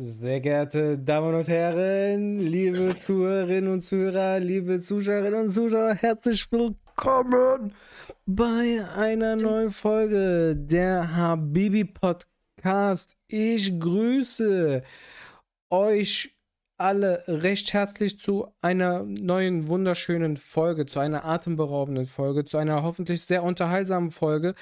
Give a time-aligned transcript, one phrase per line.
[0.00, 7.74] Sehr geehrte Damen und Herren, liebe Zuhörerinnen und Zuhörer, liebe Zuschauerinnen und Zuschauer, herzlich willkommen
[8.24, 13.16] bei einer neuen Folge der Habibi Podcast.
[13.26, 14.84] Ich grüße
[15.70, 16.38] euch
[16.76, 23.22] alle recht herzlich zu einer neuen wunderschönen Folge, zu einer atemberaubenden Folge, zu einer hoffentlich
[23.24, 24.54] sehr unterhaltsamen Folge,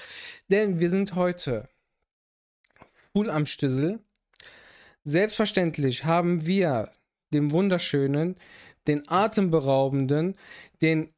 [0.49, 1.69] denn wir sind heute
[3.13, 3.99] full am Stissel
[5.09, 6.91] Selbstverständlich haben wir
[7.31, 8.35] den wunderschönen,
[8.87, 10.35] den atemberaubenden,
[10.81, 11.13] den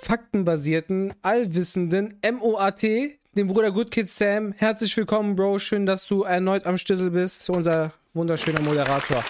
[0.00, 4.52] faktenbasierten, allwissenden MOAT, den Bruder Good Kid Sam.
[4.52, 5.58] Herzlich willkommen, Bro.
[5.58, 7.50] Schön, dass du erneut am Schlüssel bist.
[7.50, 9.24] Unser wunderschöner Moderator.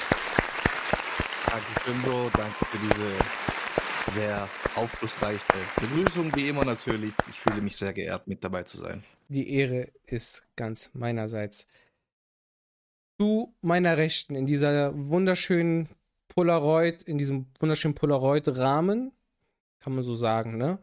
[1.46, 2.28] Dankeschön, Bro.
[2.34, 5.40] Danke für diese sehr aufschlussreiche
[5.80, 7.14] Begrüßung, wie immer natürlich.
[7.30, 9.02] Ich fühle mich sehr geehrt, mit dabei zu sein.
[9.28, 11.66] Die Ehre ist ganz meinerseits
[13.18, 15.88] zu meiner Rechten in dieser wunderschönen
[16.28, 19.12] Polaroid, in diesem wunderschönen Polaroid-Rahmen,
[19.80, 20.78] kann man so sagen, ne?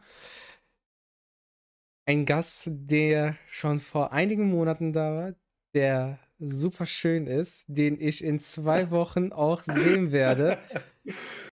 [2.04, 5.34] Ein Gast, der schon vor einigen Monaten da war,
[5.74, 10.58] der super schön ist, den ich in zwei Wochen auch sehen werde.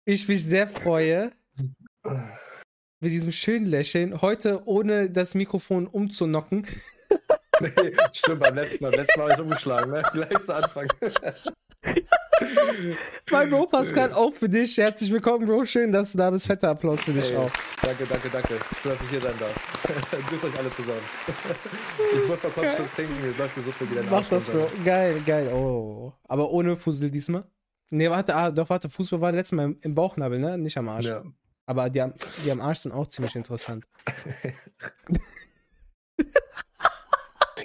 [0.06, 1.32] Ich mich sehr freue.
[3.02, 4.22] Mit diesem schönen Lächeln.
[4.22, 6.66] Heute ohne das Mikrofon umzunocken.
[7.60, 10.04] Nee, stimmt, beim letzten Mal, letzten Mal habe ich umgeschlagen, ne?
[10.12, 10.88] Gleich zu Anfang.
[13.32, 14.78] mein Bro Pascal, auch für dich.
[14.78, 15.66] Herzlich willkommen, Bro.
[15.66, 16.48] Schön, dass du da bist.
[16.48, 17.52] Fetter Applaus für dich hey, auch.
[17.82, 18.56] Danke, danke, danke.
[18.82, 19.56] Schön, dass ich hier sein darf.
[20.30, 21.02] Grüßt euch alle zusammen.
[22.14, 24.70] ich muss mal kurz trinken, jetzt läuft die Suppe wieder Mach das, Bro.
[24.84, 25.48] Geil, geil.
[25.54, 26.14] Oh.
[26.28, 27.46] Aber ohne Fussel diesmal?
[27.92, 30.58] Nee, warte, ah, doch, warte, Fußball war letztes Mal im Bauchnabel, ne?
[30.58, 31.08] Nicht am Arsch.
[31.08, 31.24] Ja.
[31.66, 33.86] Aber die am, die am Arsch sind auch ziemlich interessant.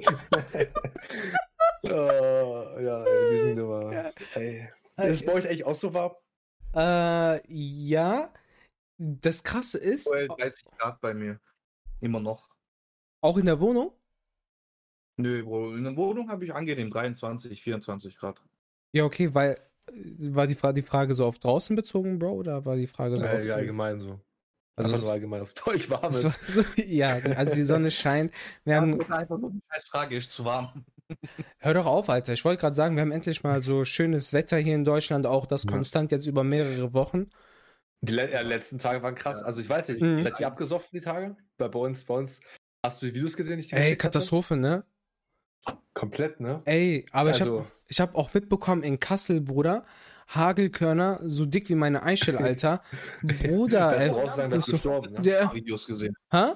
[1.84, 3.92] oh, ja, die sind immer.
[3.92, 4.12] Ja.
[4.34, 4.68] Ey.
[4.96, 6.12] Ist es bei euch eigentlich auch so warm?
[6.74, 8.32] Äh, ja.
[8.98, 10.08] Das krasse ist.
[10.08, 11.40] 30 Grad bei mir.
[12.00, 12.48] Immer noch.
[13.20, 13.92] Auch in der Wohnung?
[15.16, 15.74] Nö, Bro.
[15.76, 18.42] In der Wohnung habe ich angenehm 23, 24 Grad.
[18.92, 19.58] Ja, okay, weil.
[20.18, 22.32] War die, Frage, die Frage so auf draußen bezogen, Bro?
[22.32, 23.44] Oder war die Frage so ja, auf.
[23.44, 24.18] Ja, allgemein so.
[24.76, 26.22] Also Einfach nur allgemein auf Deutsch warm ist.
[26.22, 28.32] So, so, ja, also die Sonne scheint.
[28.64, 30.84] Wir haben einfach nur scheiß Frage, ist zu warm.
[31.58, 32.32] Hör doch auf, Alter.
[32.32, 35.46] Ich wollte gerade sagen, wir haben endlich mal so schönes Wetter hier in Deutschland, auch
[35.46, 35.70] das ja.
[35.70, 37.30] konstant jetzt über mehrere Wochen.
[38.00, 39.42] Die le ja, letzten Tage waren krass.
[39.42, 40.18] Also ich weiß nicht, mhm.
[40.18, 41.36] seid ihr abgesoffen die Tage?
[41.56, 42.40] Bei, bei uns, bei uns.
[42.84, 43.60] Hast du die Videos gesehen?
[43.60, 44.60] Die Ey, Katastrophe, hatte?
[44.60, 44.84] ne?
[45.94, 46.60] Komplett, ne?
[46.64, 49.86] Ey, aber also, ich habe ich hab auch mitbekommen in Kassel, Bruder,
[50.28, 52.82] Hagelkörner, so dick wie meine Eichel, Alter.
[53.22, 54.10] Bruder, ey.
[54.10, 55.22] Das sagen, dass gestorben, ne?
[55.22, 56.14] Der, Videos gesehen.
[56.30, 56.52] Hä?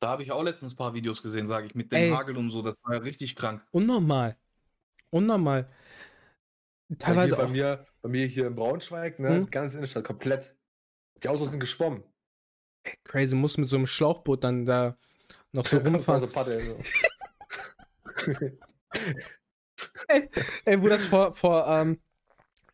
[0.00, 2.10] Da habe ich auch letztens ein paar Videos gesehen, sage ich, mit dem ey.
[2.10, 2.62] Hagel und so.
[2.62, 3.62] Das war ja richtig krank.
[3.70, 4.36] Unnormal.
[5.10, 5.68] Unnormal.
[6.98, 9.50] Teilweise bei, mir, bei mir hier in Braunschweig, ne, hm?
[9.50, 10.56] ganz in der Stadt, komplett.
[11.22, 12.02] Die Autos sind geschwommen.
[12.82, 14.96] Ey, crazy, muss mit so einem Schlauchboot dann da
[15.52, 16.20] noch so rumfahren.
[16.20, 16.78] So Paddel, so.
[20.08, 20.28] ey,
[20.64, 22.00] ey, wo das vor, vor ähm,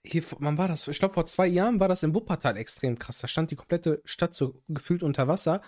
[0.07, 0.89] hier, wann war das?
[0.89, 3.19] Ich glaube, vor zwei Jahren war das in Wuppertal extrem krass.
[3.19, 5.61] Da stand die komplette Stadt so gefühlt unter Wasser.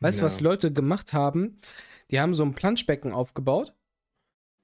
[0.00, 0.26] Weißt du, ja.
[0.26, 1.58] was Leute gemacht haben?
[2.10, 3.74] Die haben so ein Planschbecken aufgebaut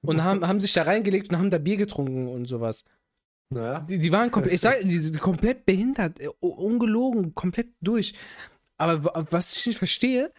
[0.01, 2.83] und haben, haben sich da reingelegt und haben da Bier getrunken und sowas.
[3.49, 3.81] Naja.
[3.81, 8.13] Die, die waren komplett, ich sag, die sind komplett behindert, äh, ungelogen, komplett durch.
[8.77, 10.31] Aber was ich nicht verstehe,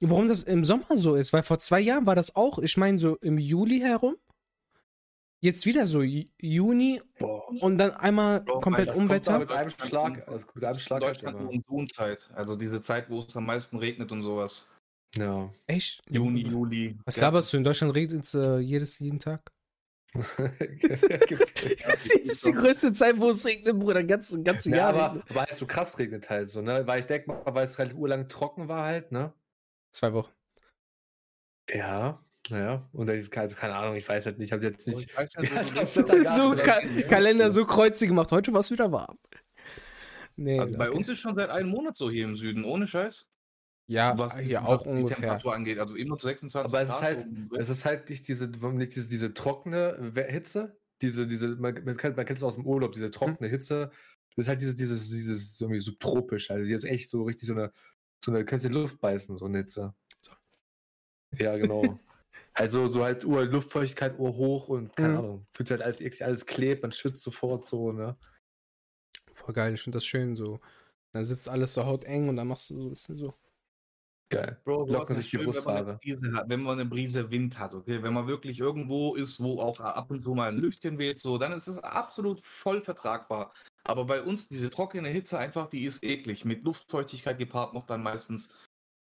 [0.00, 2.96] warum das im Sommer so ist, weil vor zwei Jahren war das auch, ich meine,
[2.98, 4.16] so im Juli herum
[5.42, 7.48] Jetzt wieder so Juni Boah.
[7.62, 9.38] und dann einmal Boah, komplett Umwetter.
[9.38, 13.34] Mit einem Schlag, also mit einem Schlag Deutschland halt Monsunzeit, also diese Zeit, wo es
[13.36, 14.68] am meisten regnet und sowas.
[15.16, 15.50] Ja.
[15.66, 16.02] Echt?
[16.10, 16.98] Juni, Juli.
[17.06, 17.22] Was ja.
[17.22, 17.56] laberst du?
[17.56, 19.50] In Deutschland regnet es äh, jedes, jeden Tag?
[20.12, 21.02] das
[22.10, 24.88] ist die größte Zeit, wo es regnet, Bruder, ganz, ganze ja, Jahr.
[24.94, 26.86] Aber, aber halt so krass regnet halt so, ne?
[26.86, 29.32] Weil ich denke mal, weil es relativ urlang trocken war halt, ne?
[29.90, 30.32] Zwei Wochen.
[31.70, 35.16] Ja, naja, und keine, keine Ahnung, ich weiß halt nicht, ich habe jetzt nicht.
[35.16, 35.30] Halt
[35.86, 39.18] so, so Ka Kalender so kreuzig gemacht, heute war es wieder warm.
[40.36, 40.96] Nee, also bei okay.
[40.96, 43.28] uns ist schon seit einem Monat so hier im Süden, ohne Scheiß.
[43.88, 45.16] Ja, was hier auch die ungefähr.
[45.16, 47.26] Temperatur angeht, also immer 26 Aber es ist halt,
[47.58, 52.16] es ist halt nicht diese, nicht diese, diese trockene Hitze, diese, diese, man, man kennt,
[52.16, 53.50] man kennt es aus dem Urlaub, diese trockene hm.
[53.50, 53.90] Hitze.
[54.36, 56.50] Das ist halt dieses, dieses, dieses irgendwie subtropisch.
[56.50, 57.72] Also hier ist echt so richtig so eine,
[58.24, 59.92] so eine, könntest du Luft beißen, so eine Hitze.
[61.36, 61.98] Ja, genau.
[62.60, 65.18] Also so halt Ur Luftfeuchtigkeit Uhr hoch und keine mhm.
[65.18, 68.18] Ahnung, fühlt sich halt alles eklig, alles klebt, man schwitzt sofort so, ne?
[69.32, 70.60] Voll geil, ich finde das schön so.
[71.12, 73.32] Dann sitzt alles so hauteng und dann machst du so ein bisschen so.
[74.28, 74.60] Geil.
[74.62, 75.98] Bro, Locken sich die Brusthaare.
[76.04, 78.02] Wenn, wenn man eine Brise Wind hat, okay?
[78.02, 81.38] Wenn man wirklich irgendwo ist, wo auch ab und zu mal ein Lüftchen weht, so,
[81.38, 83.54] dann ist es absolut voll vertragbar.
[83.84, 86.44] Aber bei uns, diese trockene Hitze einfach, die ist eklig.
[86.44, 88.50] Mit Luftfeuchtigkeit gepaart noch dann meistens.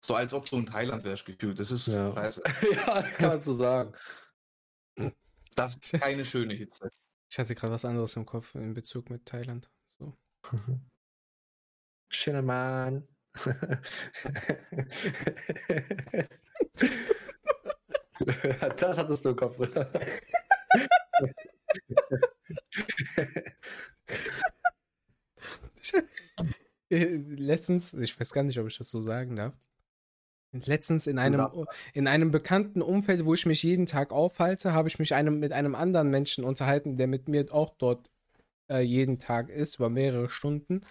[0.00, 1.58] So als ob du in Thailand wärst gefühlt.
[1.58, 2.12] Das ist ja.
[2.14, 2.42] scheiße.
[2.72, 3.94] ja, kann man so sagen.
[5.54, 6.90] Das ist keine schöne Hitze.
[7.30, 9.70] Ich hatte gerade was anderes im Kopf in Bezug mit Thailand.
[9.98, 10.16] So.
[12.10, 13.06] Schöner Mann.
[18.78, 19.90] das hattest du im Kopf, oder?
[26.88, 29.54] Letztens, ich weiß gar nicht, ob ich das so sagen darf.
[30.66, 31.46] Letztens in einem,
[31.94, 35.52] in einem bekannten Umfeld, wo ich mich jeden Tag aufhalte, habe ich mich einem, mit
[35.52, 38.10] einem anderen Menschen unterhalten, der mit mir auch dort
[38.70, 40.82] äh, jeden Tag ist, über mehrere Stunden.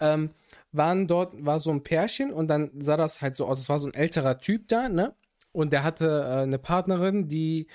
[0.00, 0.30] Ähm,
[0.72, 3.78] waren dort, war so ein Pärchen und dann sah das halt so aus, es war
[3.78, 5.14] so ein älterer Typ da, ne?
[5.52, 7.68] Und der hatte äh, eine Partnerin, die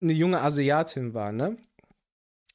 [0.00, 1.58] eine junge Asiatin war, ne?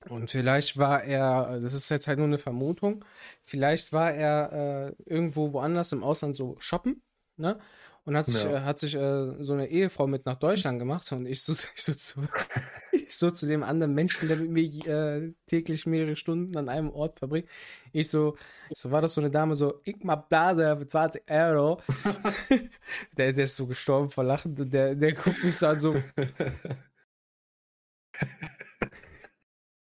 [0.09, 3.05] Und vielleicht war er, das ist jetzt halt nur eine Vermutung,
[3.41, 7.03] vielleicht war er äh, irgendwo woanders im Ausland so shoppen,
[7.41, 7.59] ne?
[8.03, 8.51] Und hat sich, ja.
[8.51, 11.83] äh, hat sich äh, so eine Ehefrau mit nach Deutschland gemacht und ich so, ich
[11.83, 12.21] so, zu,
[12.91, 16.89] ich so zu dem anderen Menschen, der mit mir äh, täglich mehrere Stunden an einem
[16.89, 17.47] Ort verbringt.
[17.91, 18.37] Ich so,
[18.73, 21.81] so war das so eine Dame, so, ich mal Blase für 20 Euro.
[23.17, 25.93] der, der ist so gestorben vor Lachen und der, der guckt mich so an, so.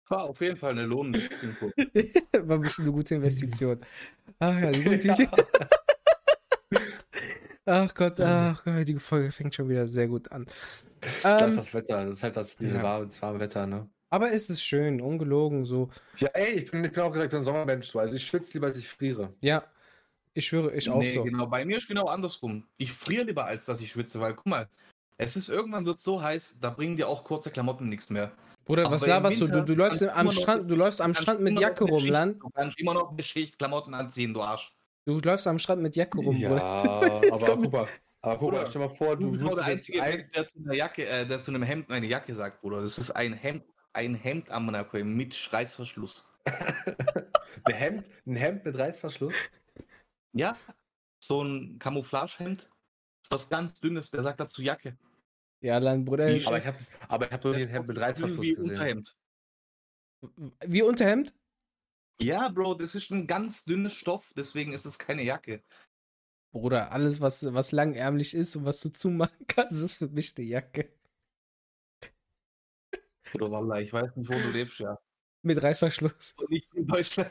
[0.09, 1.21] War auf jeden Fall eine lohnende.
[2.43, 3.81] War bestimmt eine gute Investition.
[4.39, 5.29] Ach ja, eine gute Idee.
[7.67, 10.47] Ach Gott, ach Gott, die Folge fängt schon wieder sehr gut an.
[11.01, 12.83] Das ähm, ist das Wetter, das ist halt das, diese ja.
[12.83, 13.89] warme, das warme Wetter, ne?
[14.11, 15.91] Aber es ist schön, ungelogen so.
[16.19, 17.99] Ja, ey, ich bin, ich bin auch gesagt, ich bin ein Sommermensch so.
[17.99, 19.35] Also ich schwitze lieber, als ich friere.
[19.41, 19.65] Ja,
[20.35, 21.25] ich schwöre, ich auch nee, so.
[21.25, 21.47] genau.
[21.47, 22.65] Bei mir ist genau andersrum.
[22.77, 24.69] Ich friere lieber, als dass ich schwitze, weil guck mal,
[25.17, 28.33] es ist irgendwann wird so heiß, da bringen dir auch kurze Klamotten nichts mehr.
[28.65, 29.47] Bruder, was laberst du?
[29.47, 32.43] Du, du läufst am Strand, du läufst am Strand mit Jacke rum, Land.
[32.43, 34.74] Du kannst immer noch eine Schicht Klamotten anziehen, du Arsch.
[35.07, 36.65] Du läufst am Strand mit Jacke rum, ja, Bruder.
[37.33, 37.89] aber guck mal,
[38.23, 40.31] aber guck mal, stell mal vor, du, du bist der einzige, ein...
[40.35, 42.81] der zu einer Jacke, äh, der zu einem Hemd eine Jacke sagt, Bruder.
[42.81, 46.25] Das ist ein Hemd, ein Hemd am Monaco mit Reißverschluss.
[47.65, 49.35] ein Hemd, ein Hemd mit Reißverschluss?
[50.33, 50.57] Ja,
[51.23, 52.71] so ein Camouflagehemd,
[53.29, 54.97] was ganz dünnes, der sagt dazu Jacke.
[55.61, 56.25] Ja, dann Bruder.
[56.25, 56.79] Aber ich habe
[57.09, 58.71] aber ich habe nur den Hemd mit Reißverschluss wie gesehen.
[58.71, 59.17] Unterhemd.
[60.67, 61.35] Wie Unterhemd?
[62.21, 65.63] Ja, Bro, das ist ein ganz dünnes Stoff, deswegen ist es keine Jacke.
[66.53, 70.47] Bruder, alles, was, was langärmlich ist und was du zumachen kannst, ist für mich eine
[70.47, 70.93] Jacke.
[73.35, 74.97] Oder Wallah, ich weiß nicht, wo du lebst, ja.
[75.43, 76.35] Mit Reißverschluss.
[76.39, 77.31] Und nicht in Deutschland.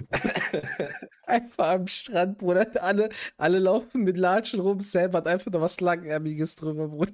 [1.22, 2.66] einfach am Strand, Bruder.
[2.82, 4.80] Alle, alle laufen mit Latschen rum.
[4.80, 7.12] Sam hat einfach noch was Langärmiges drüber, Bruder.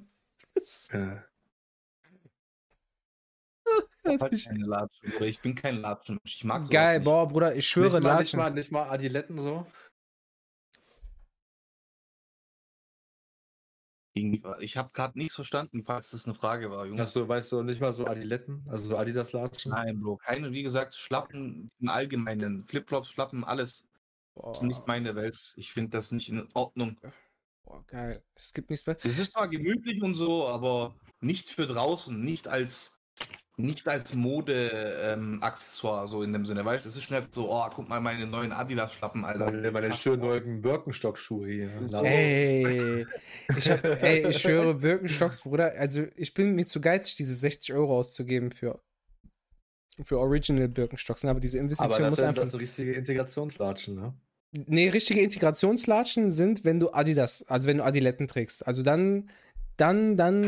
[0.91, 1.23] Ja.
[4.07, 5.25] Ich, halt keine Latschen, Bruder.
[5.25, 6.19] Ich bin kein Latschen.
[6.23, 8.39] Ich mag Geil, boah, Bruder, ich schwöre, nicht mal, Latschen.
[8.39, 9.65] Nicht mal, nicht mal Adiletten so.
[14.59, 17.01] Ich habe gerade nichts verstanden, falls das eine Frage war, Junge.
[17.01, 18.65] Achso, weißt du nicht mal so Adiletten?
[18.69, 19.71] Also so Adidas-Latschen?
[19.73, 20.17] Nein, Bro.
[20.17, 22.63] Keine, wie gesagt, Schlappen im Allgemeinen.
[22.63, 23.85] Flipflops, Schlappen, alles.
[24.33, 24.47] Boah.
[24.47, 25.53] Das ist nicht meine Welt.
[25.57, 26.97] Ich finde das nicht in Ordnung.
[27.65, 28.23] Boah, geil.
[28.35, 28.95] Es gibt nichts mehr.
[29.03, 32.94] Es ist zwar gemütlich und so, aber nicht für draußen, nicht als
[33.57, 36.89] nicht als Mode-Accessoire, ähm, so in dem Sinne, weißt du?
[36.89, 39.45] Das ist nicht so, oh, guck mal meine neuen Adidas-Schlappen, Alter.
[39.45, 41.71] Meine, meine schönen neuen Birkenstock-Schuhe hier.
[42.03, 43.05] Ey,
[43.57, 47.73] ich, hab, ey, ich schwöre, Birkenstocks, Bruder, also ich bin mir zu geizig, diese 60
[47.73, 48.81] Euro auszugeben für,
[50.03, 51.29] für Original Birkenstocks, ne?
[51.29, 52.43] aber diese Investition aber das muss sind, einfach...
[52.43, 54.13] Das so richtige Integrationslatschen, ne?
[54.67, 58.65] Nee, richtige Integrationslatschen sind, wenn du Adidas, also wenn du Adiletten trägst.
[58.65, 59.29] Also dann
[59.77, 60.45] dann, dann.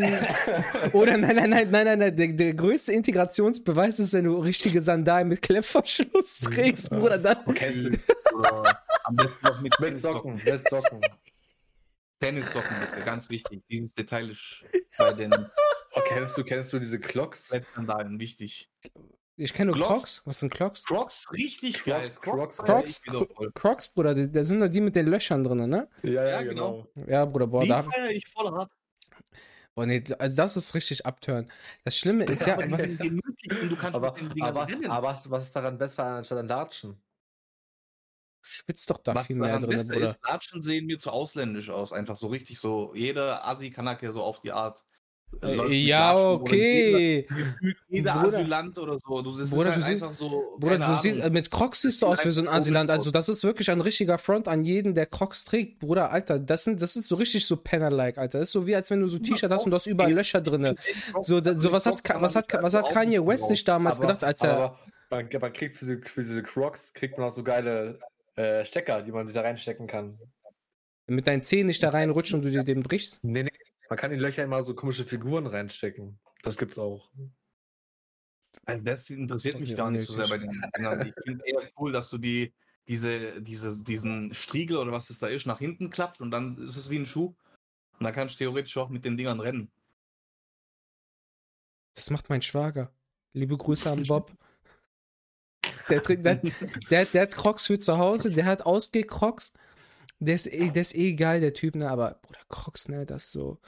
[0.94, 2.16] oder nein, nein, nein, nein, nein, nein.
[2.16, 7.18] Der, der, größte Integrationsbeweis ist, wenn du richtige Sandalen mit Klettverschluss trägst, Bruder.
[7.18, 7.44] Dann.
[7.54, 7.98] Kennst du?
[9.04, 10.36] Am besten noch mit, mit Socken.
[10.36, 11.00] Mit Socken.
[12.20, 13.62] Tennissocken, bitte, ganz wichtig.
[13.70, 14.64] Dieses Detail ist
[14.98, 15.32] bei den.
[15.94, 17.50] Oh, kennst du, kennst du diese Clocks?
[17.76, 18.70] Sandalen, wichtig.
[19.40, 20.24] Ich kenne nur Crocs.
[20.26, 20.84] Was sind Crocs?
[20.84, 22.22] Crocs, richtig Crocs.
[22.22, 23.02] Crocs, Crocs,
[23.54, 25.88] Crocs, Bruder, da sind doch die mit den Löchern drin, ne?
[26.02, 26.88] Ja, ja, genau.
[27.06, 27.86] Ja, Bruder, boah, die da.
[28.10, 28.72] ich voll hart.
[29.76, 31.52] Boah, nee, also das ist richtig abtören.
[31.84, 32.66] Das Schlimme ist ja, aber,
[33.94, 37.00] aber, aber, aber was, was ist daran besser anstatt an Latschen?
[38.42, 40.12] Schwitzt doch da was viel mehr drin, Bruder.
[40.12, 42.96] Ist, Latschen sehen mir zu ausländisch aus, einfach so richtig so.
[42.96, 44.84] Jeder Assi-Kanake so auf die Art.
[45.44, 47.28] Äh, ja, okay.
[47.90, 49.22] Jeder, Asylant oder so.
[49.22, 52.26] Du, siehst Bruder, halt du siehst, so, Bruder, du siehst, mit Crocs siehst du aus
[52.26, 52.90] wie so ein Asylant.
[52.90, 55.80] Also, das ist wirklich ein richtiger Front an jeden, der Crocs trägt.
[55.80, 58.40] Bruder, Alter, das, sind, das ist so richtig so Penner-like, Alter.
[58.40, 60.42] Das ist so wie, als wenn du so T-Shirt hast und du hast überall Löcher
[60.42, 60.76] drin.
[61.22, 64.78] So, so was, hat, was, hat, was hat Kanye West sich damals gedacht, als er.
[65.10, 68.00] Man, man kriegt für diese, für diese Crocs kriegt man auch so geile
[68.36, 70.20] äh, Stecker, die man sich da reinstecken kann.
[71.08, 73.24] Mit deinen Zähnen nicht da reinrutschen und du dir den brichst?
[73.24, 73.52] Nee, nee,
[73.90, 76.20] man kann in Löcher immer so komische Figuren reinstecken.
[76.44, 77.12] Das gibt's auch.
[78.66, 81.08] Also das interessiert mich gar nicht so sehr bei den Dingern.
[81.08, 82.54] Ich finde eher cool, dass du die,
[82.88, 86.78] diese, diese, diesen Striegel oder was es da ist, nach hinten klappt und dann ist
[86.78, 87.36] es wie ein Schuh.
[88.00, 89.72] Und dann kannst du theoretisch auch mit den Dingern rennen.
[91.96, 92.92] Das macht mein Schwager.
[93.34, 94.32] Liebe Grüße an Bob.
[95.90, 96.42] Der, der,
[96.90, 99.54] der, der hat Crocs für zu Hause, der hat Ausgeh-Crocs.
[100.20, 101.90] Der ist, eh, der ist eh geil, der Typ, ne?
[101.90, 103.06] Aber, Bruder, Crocs, ne?
[103.06, 103.60] Das so.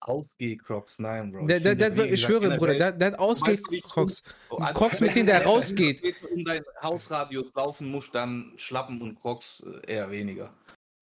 [0.00, 1.46] Ausgeh-Crocs, nein, Bro.
[1.46, 4.22] Der, der, der, ich schwöre, Bruder, der, der hat Ausgeh-Crocs.
[4.48, 6.02] Crocs, mit denen der rausgeht.
[6.02, 10.54] Wenn du um deinen Hausradius laufen musst, dann Schlappen und Crocs äh, eher weniger.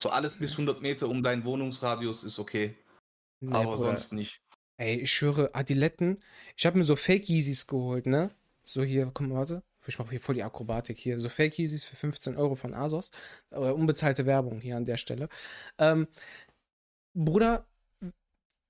[0.02, 2.74] So alles bis 100 Meter um deinen Wohnungsradius ist okay.
[3.40, 3.88] Nee, aber Bruder.
[3.88, 4.40] sonst nicht.
[4.78, 6.18] Ey, ich schwöre, Adiletten.
[6.56, 8.30] Ich habe mir so Fake Yeezys geholt, ne?
[8.64, 9.62] So hier, komm, warte.
[9.86, 11.18] Ich mache hier voll die Akrobatik hier.
[11.18, 13.10] So Fake Yeezys für 15 Euro von Asos.
[13.50, 15.28] Äh, unbezahlte Werbung hier an der Stelle.
[15.78, 16.08] Ähm,
[17.14, 17.66] Bruder,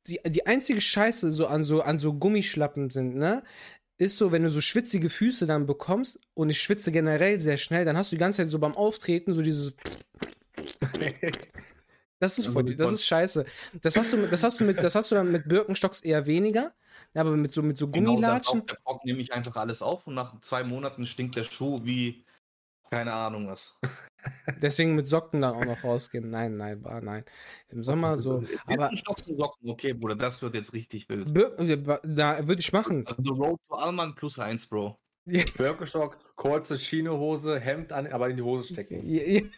[0.07, 3.43] die, die einzige Scheiße so an so an so Gummischlappen sind, ne?
[3.99, 7.87] Ist so, wenn du so schwitzige Füße dann bekommst und ich schwitze generell sehr schnell,
[7.87, 9.75] dann hast du die ganze Zeit so beim Auftreten so dieses
[12.19, 13.45] Das ist voll, das ist scheiße.
[13.83, 16.73] Das hast du, das hast du mit, das hast du dann mit Birkenstocks eher weniger.
[17.15, 18.61] Aber mit so, mit so Gummilatschen.
[18.61, 21.81] Genau, der Bock nehme ich einfach alles auf und nach zwei Monaten stinkt der Schuh
[21.85, 22.25] wie
[22.91, 23.79] keine Ahnung was.
[24.61, 26.31] Deswegen mit Socken dann auch noch rausgehen.
[26.31, 27.25] Nein, nein, war nein.
[27.69, 28.43] Im Sommer so.
[28.67, 28.91] Aber
[29.25, 31.29] Socken, okay, Bruder, das wird jetzt richtig wild.
[31.35, 33.07] da würde ich machen.
[33.07, 34.99] Also Road to Alman plus eins, Bro.
[35.25, 39.03] Birkenstock, kurze Schienehose, Hemd an, aber in die Hose stecken.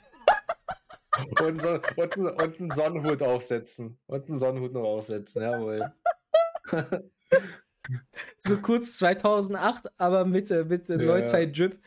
[1.40, 3.98] und, so, und, und einen Sonnenhut aufsetzen.
[4.06, 5.92] Und einen Sonnenhut noch aufsetzen, jawohl.
[8.38, 10.96] so kurz 2008, aber mit, mit ja.
[10.96, 11.78] Neuzeit-Drip.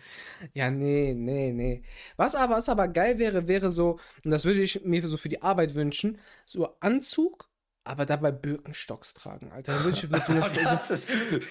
[0.54, 1.84] Ja, nee, nee, nee.
[2.18, 5.30] Was aber, was aber geil wäre, wäre so, und das würde ich mir so für
[5.30, 7.50] die Arbeit wünschen, so Anzug,
[7.84, 9.74] aber dabei Birkenstocks tragen, Alter.
[9.74, 10.98] Dann würde ich mit so einer, so,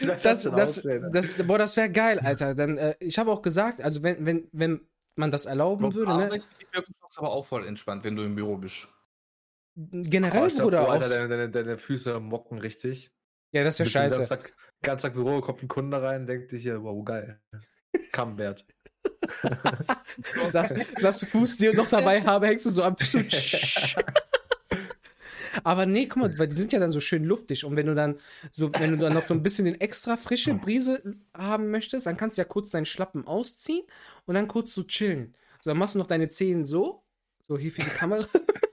[0.07, 2.54] das, das, das, boah, das wäre geil, Alter.
[2.54, 4.80] Dann, äh, ich habe auch gesagt, also wenn, wenn, wenn
[5.16, 6.42] man das erlauben Auf würde, ne?
[6.61, 8.88] Die Birkenstocks aber auch voll entspannt, wenn du im Büro bist.
[9.76, 10.99] Generell, oh, Bruder, auch.
[10.99, 13.12] Deine, deine, deine Füße mocken richtig.
[13.52, 14.26] Ja, das wäre scheiße.
[14.28, 17.40] Tag, ganz Tag Büro, kommt ein Kunde rein, denkt sich hier, wow, geil.
[18.12, 18.64] Kammbert.
[20.50, 23.97] sagst, sagst du Fuß, die noch dabei habe, hängst du so am Tisch.
[25.64, 27.64] Aber nee, guck mal, weil die sind ja dann so schön luftig.
[27.64, 28.19] Und wenn du dann
[28.52, 31.02] so, wenn du dann noch so ein bisschen den extra frische Brise
[31.35, 33.83] haben möchtest, dann kannst du ja kurz deinen Schlappen ausziehen
[34.26, 35.35] und dann kurz so chillen.
[35.62, 37.02] So, dann machst du noch deine Zehen so,
[37.47, 38.26] so hier für die Kamera.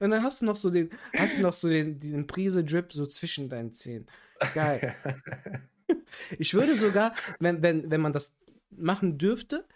[0.00, 3.06] Und dann hast du noch so den, hast du noch so den, den Prise-Drip so
[3.06, 4.06] zwischen deinen Zähnen.
[4.54, 4.94] Geil.
[6.38, 8.34] ich würde sogar, wenn, wenn, wenn man das
[8.70, 9.66] machen dürfte,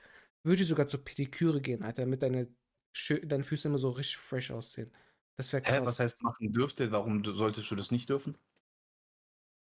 [0.42, 2.48] würde ich sogar zur Pediküre gehen, Alter, damit deine,
[3.22, 4.92] deine Füße immer so richtig fresh aussehen.
[5.36, 5.76] Das wäre krass.
[5.76, 6.90] Hä, was heißt machen dürfte?
[6.90, 8.36] Warum solltest du das nicht dürfen?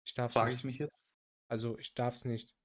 [0.05, 1.03] Ich darf Frage ich mich jetzt.
[1.49, 2.55] Also, ich darf es nicht.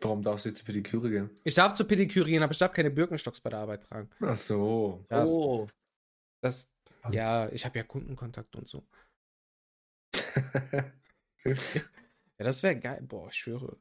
[0.00, 1.30] Warum darfst du zur Pediküre gehen?
[1.42, 4.08] Ich darf zur Pediküre gehen, aber ich darf keine Birkenstocks bei der Arbeit tragen.
[4.20, 5.04] Ach so.
[5.08, 5.68] Das, oh.
[6.40, 6.68] Das,
[7.10, 8.86] ja, ich habe ja Kundenkontakt und so.
[11.44, 11.54] ja,
[12.38, 13.02] das wäre geil.
[13.02, 13.78] Boah, ich schwöre.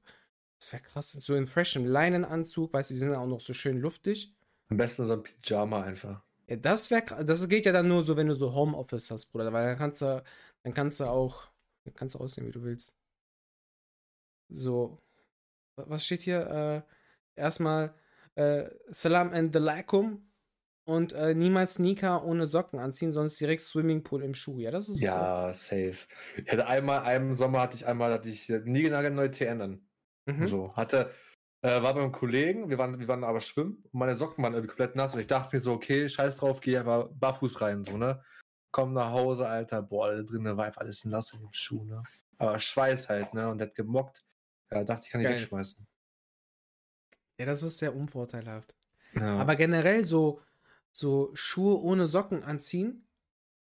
[0.60, 1.12] Das wäre krass.
[1.12, 4.36] So in freshem Leinenanzug, weißt du, die sind ja auch noch so schön luftig.
[4.70, 6.24] Am besten so ein Pyjama einfach.
[6.48, 9.54] Ja, das wäre Das geht ja dann nur so, wenn du so Homeoffice hast, Bruder.
[9.54, 10.24] Weil dann kannst du,
[10.64, 11.50] dann kannst du auch,
[11.84, 12.94] dann kannst du aussehen, wie du willst.
[14.50, 15.02] So.
[15.76, 16.86] Was steht hier?
[17.36, 17.94] Äh, erstmal
[18.36, 20.28] äh, Salam and Alaikum
[20.88, 24.60] und äh, niemals Sneaker ohne Socken anziehen, sonst direkt Swimmingpool im Schuh.
[24.60, 25.60] Ja, das ist Ja, so.
[25.60, 26.08] safe.
[26.38, 29.88] Ich hatte einmal, einen Sommer hatte ich einmal, hatte ich nie neue TN an.
[30.26, 30.46] Mhm.
[30.46, 31.12] So, hatte,
[31.62, 34.70] äh, war beim Kollegen, wir waren, wir waren aber schwimmen und meine Socken waren irgendwie
[34.70, 37.98] komplett nass und ich dachte mir so, okay, scheiß drauf, geh einfach barfuß rein, so,
[37.98, 38.24] ne?
[38.72, 42.02] Komm nach Hause, Alter, boah, da drinnen war einfach alles nass in dem Schuh, ne?
[42.38, 43.50] Aber Schweiß halt, ne?
[43.50, 44.24] Und der hat gemockt.
[44.72, 45.86] Ja, dachte ich, kann ich wegschmeißen.
[47.40, 48.76] Ja, das ist sehr unvorteilhaft.
[49.14, 49.38] Ja.
[49.38, 50.42] Aber generell so,
[50.98, 53.08] so Schuhe ohne Socken anziehen.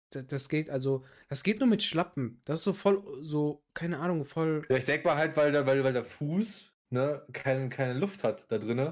[0.09, 2.41] Das, das geht also, das geht nur mit Schlappen.
[2.45, 4.65] Das ist so voll, so, keine Ahnung, voll.
[4.69, 8.23] Ja, ich denke mal halt, weil der, weil, weil der Fuß, ne, kein, keine Luft
[8.23, 8.91] hat da drinne.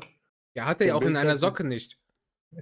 [0.55, 2.00] Ja, hat er ja auch in einer Socke nicht.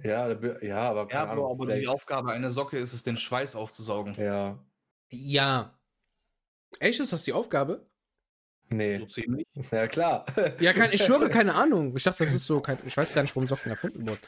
[0.02, 0.28] Ja,
[0.60, 4.14] ja, aber keine ja, Ahnung, aber die Aufgabe einer Socke ist es, den Schweiß aufzusaugen.
[4.14, 4.58] Ja.
[5.08, 5.78] Ja.
[6.78, 7.86] Echt, ist das die Aufgabe?
[8.70, 8.98] Nee.
[8.98, 9.46] So ziemlich.
[9.70, 10.26] Ja, klar.
[10.60, 11.96] Ja, kein, ich schwöre, keine Ahnung.
[11.96, 14.20] Ich dachte, das ist so, kein, ich weiß gar nicht, warum Socken erfunden wurden.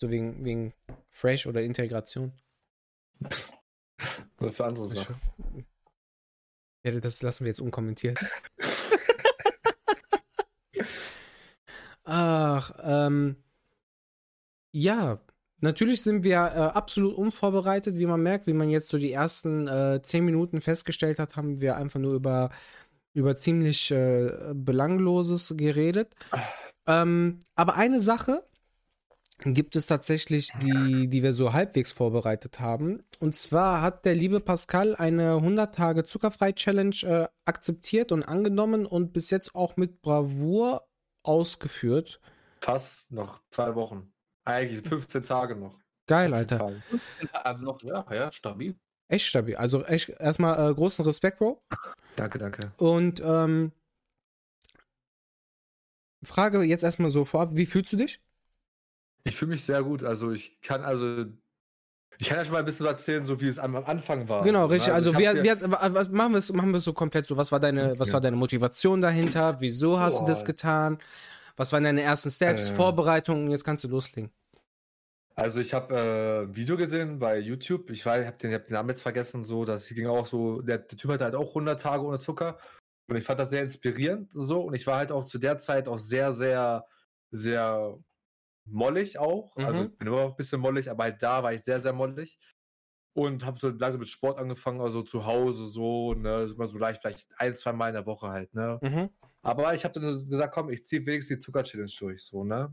[0.00, 0.74] So wegen, wegen
[1.08, 2.32] Fresh oder Integration.
[4.40, 5.16] Oder für andere Sachen.
[6.84, 8.18] Ja, das lassen wir jetzt unkommentiert.
[12.04, 13.36] Ach, ähm.
[14.70, 15.20] Ja,
[15.60, 19.66] natürlich sind wir äh, absolut unvorbereitet, wie man merkt, wie man jetzt so die ersten
[19.66, 22.50] äh, zehn Minuten festgestellt hat, haben wir einfach nur über,
[23.14, 26.14] über ziemlich äh, Belangloses geredet.
[26.86, 28.46] Ähm, aber eine Sache,
[29.44, 33.02] gibt es tatsächlich, die, die wir so halbwegs vorbereitet haben.
[33.20, 39.12] Und zwar hat der liebe Pascal eine 100 Tage Zuckerfrei-Challenge äh, akzeptiert und angenommen und
[39.12, 40.88] bis jetzt auch mit Bravour
[41.22, 42.20] ausgeführt.
[42.60, 44.12] Fast noch zwei Wochen.
[44.44, 45.78] Eigentlich 15 Tage noch.
[46.06, 46.72] Geil, Alter.
[47.32, 48.74] Also noch, ja, ja, stabil.
[49.08, 49.56] Echt stabil.
[49.56, 51.62] Also echt erstmal äh, großen Respekt, Bro.
[52.16, 52.72] Danke, danke.
[52.78, 53.72] Und ähm,
[56.22, 58.20] Frage jetzt erstmal so vorab, wie fühlst du dich?
[59.24, 60.04] Ich fühle mich sehr gut.
[60.04, 61.26] Also ich kann also
[62.20, 64.42] ich kann ja schon mal ein bisschen erzählen, so wie es am Anfang war.
[64.42, 64.92] Genau, richtig.
[64.92, 67.36] Also, also wie, wie, was, machen wir es machen wir so komplett so.
[67.36, 69.60] Was war deine, was war deine Motivation dahinter?
[69.60, 70.26] Wieso hast Boah.
[70.26, 70.98] du das getan?
[71.56, 72.74] Was waren deine ersten Steps, äh.
[72.74, 73.50] Vorbereitungen?
[73.50, 74.30] Jetzt kannst du loslegen.
[75.36, 77.90] Also ich habe äh, ein Video gesehen bei YouTube.
[77.90, 79.44] Ich habe den, hab den Namen jetzt vergessen.
[79.44, 80.60] So, das ging auch so.
[80.62, 82.58] Der, der Typ hatte halt auch 100 Tage ohne Zucker
[83.08, 84.30] und ich fand das sehr inspirierend.
[84.34, 86.84] So und ich war halt auch zu der Zeit auch sehr, sehr,
[87.30, 87.96] sehr
[88.70, 89.56] mollig auch.
[89.56, 89.66] Also, mhm.
[89.66, 92.38] Also bin immer noch ein bisschen mollig, aber halt da war ich sehr, sehr mollig.
[93.14, 97.00] Und habe so langsam mit Sport angefangen, also zu Hause so, ne, immer so leicht,
[97.00, 98.78] vielleicht ein, zwei Mal in der Woche halt, ne.
[98.80, 99.10] Mhm.
[99.42, 102.72] Aber ich habe dann gesagt, komm, ich ziehe wenigstens die Zucker-Challenge durch, so, ne.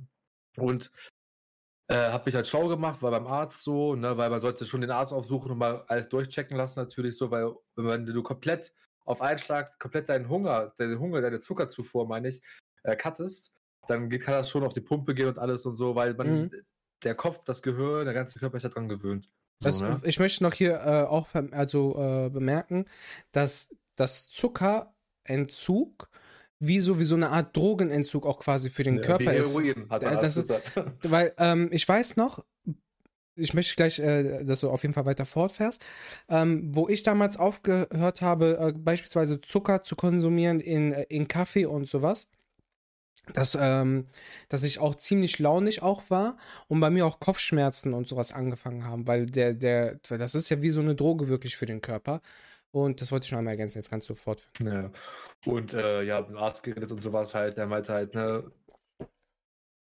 [0.58, 0.92] Und
[1.88, 4.82] äh, habe mich halt schlau gemacht, war beim Arzt so, ne, weil man sollte schon
[4.82, 8.72] den Arzt aufsuchen und mal alles durchchecken lassen, natürlich so, weil wenn du komplett
[9.06, 12.42] auf einen Schlag komplett deinen Hunger, deine Hunger, deine Zuckerzufuhr, meine ich,
[12.84, 13.54] äh, cuttest,
[13.86, 16.52] dann kann das schon auf die Pumpe gehen und alles und so, weil man, mhm.
[17.04, 19.30] der Kopf, das Gehirn, der ganze Körper ist ja dran gewöhnt.
[19.60, 20.02] So, das, ne?
[20.04, 22.86] Ich möchte noch hier äh, auch also, äh, bemerken,
[23.32, 26.10] dass das Zuckerentzug
[26.60, 29.56] wie so, wie so eine Art Drogenentzug auch quasi für den ja, Körper ist.
[29.56, 30.52] Er das ist,
[31.04, 32.44] weil ähm, ich weiß noch,
[33.36, 35.84] ich möchte gleich, äh, dass du auf jeden Fall weiter fortfährst,
[36.30, 41.66] ähm, wo ich damals aufgehört habe, äh, beispielsweise Zucker zu konsumieren in, äh, in Kaffee
[41.66, 42.30] und sowas,
[43.34, 44.06] dass, ähm,
[44.50, 48.86] dass ich auch ziemlich launig auch war und bei mir auch Kopfschmerzen und sowas angefangen
[48.86, 52.22] haben, weil der, der, das ist ja wie so eine Droge wirklich für den Körper.
[52.72, 54.92] Und das wollte ich schon einmal ergänzen, jetzt kannst du fortführen.
[55.46, 55.52] Ja.
[55.52, 58.52] Und äh, ja, mit dem Arzt geredet und sowas halt, der meinte halt, ne,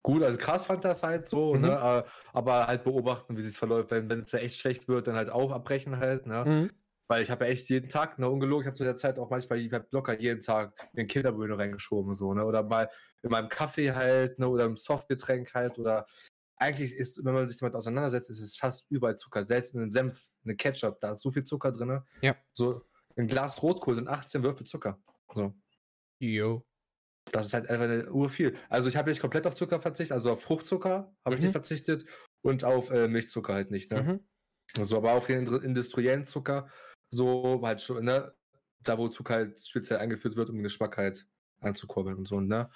[0.04, 1.62] gut, also krass fand das halt so, mhm.
[1.62, 3.90] ne, aber halt beobachten, wie es verläuft.
[3.90, 6.44] Wenn, wenn es echt schlecht wird, dann halt auch abbrechen halt, ne.
[6.46, 6.72] Mhm.
[7.08, 9.30] Weil ich habe ja echt jeden Tag, ne, ungelogen, ich habe zu der Zeit auch
[9.30, 9.60] manchmal,
[9.92, 12.90] locker jeden Tag in Kinderbrühe reingeschoben, so, ne, oder mal
[13.22, 16.06] in meinem Kaffee halt, ne, oder im Softgetränk halt, oder
[16.58, 19.46] eigentlich ist, wenn man sich damit auseinandersetzt, ist es fast überall Zucker.
[19.46, 22.02] Selbst in den Senf, eine Ketchup, da ist so viel Zucker drin.
[22.22, 22.36] Ja.
[22.54, 22.86] So,
[23.16, 25.00] ein Glas Rotkohl sind 18 Würfel Zucker.
[25.34, 25.54] So.
[26.20, 26.66] Jo.
[27.32, 28.56] Das ist halt einfach eine Uhr viel.
[28.70, 31.40] Also ich habe nicht komplett auf Zucker verzichtet, also auf Fruchtzucker habe mhm.
[31.40, 32.06] ich nicht verzichtet
[32.42, 34.04] und auf äh, Milchzucker halt nicht, ne?
[34.04, 34.20] Mhm.
[34.78, 36.70] Also, aber auf den industriellen Zucker
[37.14, 38.34] so halt schon, ne,
[38.82, 41.28] da wo Zucker halt speziell eingeführt wird, um den Geschmack halt
[41.62, 42.70] anzukurbeln und so, ne?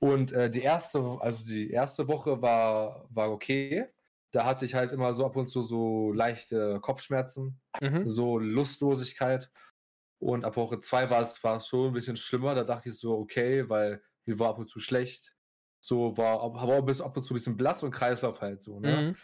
[0.00, 3.86] Und äh, die erste, also die erste Woche war, war okay.
[4.32, 8.10] Da hatte ich halt immer so ab und zu so leichte Kopfschmerzen, mhm.
[8.10, 9.50] so Lustlosigkeit.
[10.18, 12.54] Und ab Woche zwei war es, war es schon ein bisschen schlimmer.
[12.54, 15.34] Da dachte ich so, okay, weil mir war ab und zu schlecht.
[15.80, 18.80] So war, aber auch bis ab und zu ein bisschen blass und Kreislauf halt so,
[18.80, 18.96] ne?
[18.96, 19.16] Mhm.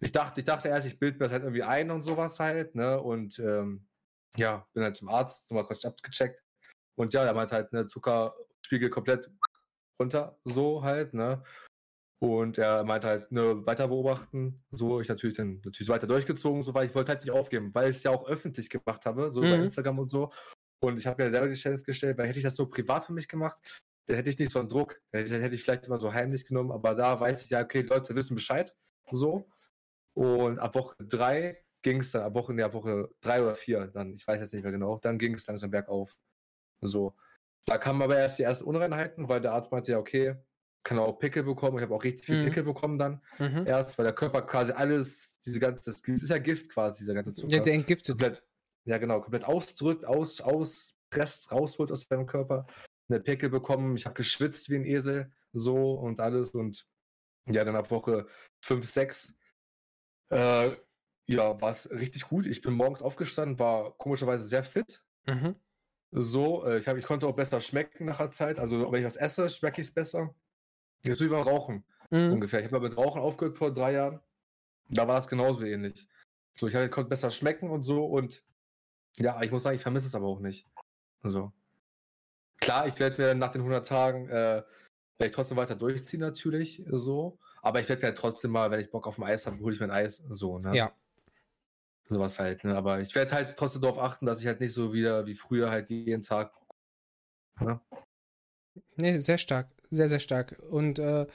[0.00, 3.00] Ich dachte, ich dachte erst, ich bilde mir halt irgendwie ein und sowas halt, ne?
[3.00, 3.86] Und ähm,
[4.36, 6.42] ja, bin halt zum Arzt, nochmal kurz abgecheckt.
[6.98, 9.30] Und ja, der meint halt, ne, Zuckerspiegel komplett
[10.00, 11.42] runter, so halt, ne?
[12.18, 14.64] Und er meinte halt, ne, weiter beobachten.
[14.70, 17.90] So, ich natürlich dann natürlich weiter durchgezogen, so weil ich wollte halt nicht aufgeben, weil
[17.90, 19.50] ich es ja auch öffentlich gemacht habe, so mhm.
[19.50, 20.32] bei Instagram und so.
[20.82, 23.12] Und ich habe mir selber die Challenge gestellt, weil hätte ich das so privat für
[23.12, 23.60] mich gemacht,
[24.06, 25.00] dann hätte ich nicht so einen Druck.
[25.12, 28.14] Dann hätte ich vielleicht immer so heimlich genommen, aber da weiß ich ja, okay, Leute
[28.14, 28.74] wissen Bescheid.
[29.10, 29.48] So.
[30.16, 34.14] Und ab Woche drei ging es dann, ab Woche, ja, Woche drei oder vier, dann,
[34.14, 36.16] ich weiß jetzt nicht mehr genau, dann ging es langsam bergauf.
[36.80, 37.14] So.
[37.66, 40.36] Da kamen aber erst die ersten Unreinheiten, weil der Arzt meinte ja, okay,
[40.84, 41.76] kann auch Pickel bekommen.
[41.76, 42.46] Ich habe auch richtig viel mhm.
[42.46, 43.66] Pickel bekommen dann mhm.
[43.66, 47.34] erst, weil der Körper quasi alles, diese ganze, das, ist ja Gift quasi, dieser ganze
[47.34, 47.56] Zucker.
[47.56, 48.18] Ja, der entgiftet.
[48.18, 48.42] Komplett,
[48.84, 52.66] ja, genau, komplett ausdrückt, aus, auspresst, rausholt aus seinem Körper.
[53.08, 56.86] Eine Pickel bekommen, ich habe geschwitzt wie ein Esel, so und alles und
[57.48, 58.26] ja, dann ab Woche
[58.62, 59.34] 5, 6
[60.30, 60.70] äh,
[61.26, 62.46] ja, war es richtig gut.
[62.46, 65.02] Ich bin morgens aufgestanden, war komischerweise sehr fit.
[65.26, 65.56] Mhm.
[66.12, 68.58] So, äh, ich, hab, ich konnte auch besser schmecken nach der Zeit.
[68.58, 70.34] Also, wenn ich was esse, schmecke ich es besser.
[71.02, 72.32] Das ist wie beim Rauchen mhm.
[72.32, 72.64] ungefähr.
[72.64, 74.20] Ich habe mit Rauchen aufgehört vor drei Jahren.
[74.88, 76.08] Da war es genauso ähnlich.
[76.54, 78.04] So, ich konnte besser schmecken und so.
[78.06, 78.42] Und
[79.16, 80.66] ja, ich muss sagen, ich vermisse es aber auch nicht.
[81.22, 81.52] So.
[82.60, 84.62] Klar, ich werde mir nach den 100 Tagen äh,
[85.18, 87.38] werde ich trotzdem weiter durchziehen, natürlich, so.
[87.66, 89.80] Aber ich werde mir trotzdem mal, wenn ich Bock auf ein Eis habe, hole ich
[89.80, 90.76] mir ein Eis, so, ne?
[90.76, 90.94] Ja.
[92.08, 92.76] Sowas halt, ne?
[92.76, 95.68] Aber ich werde halt trotzdem darauf achten, dass ich halt nicht so wieder wie früher
[95.68, 96.54] halt jeden Tag.
[97.58, 97.80] Ne?
[98.94, 99.68] Nee, sehr stark.
[99.90, 100.62] Sehr, sehr stark.
[100.70, 101.26] Und äh,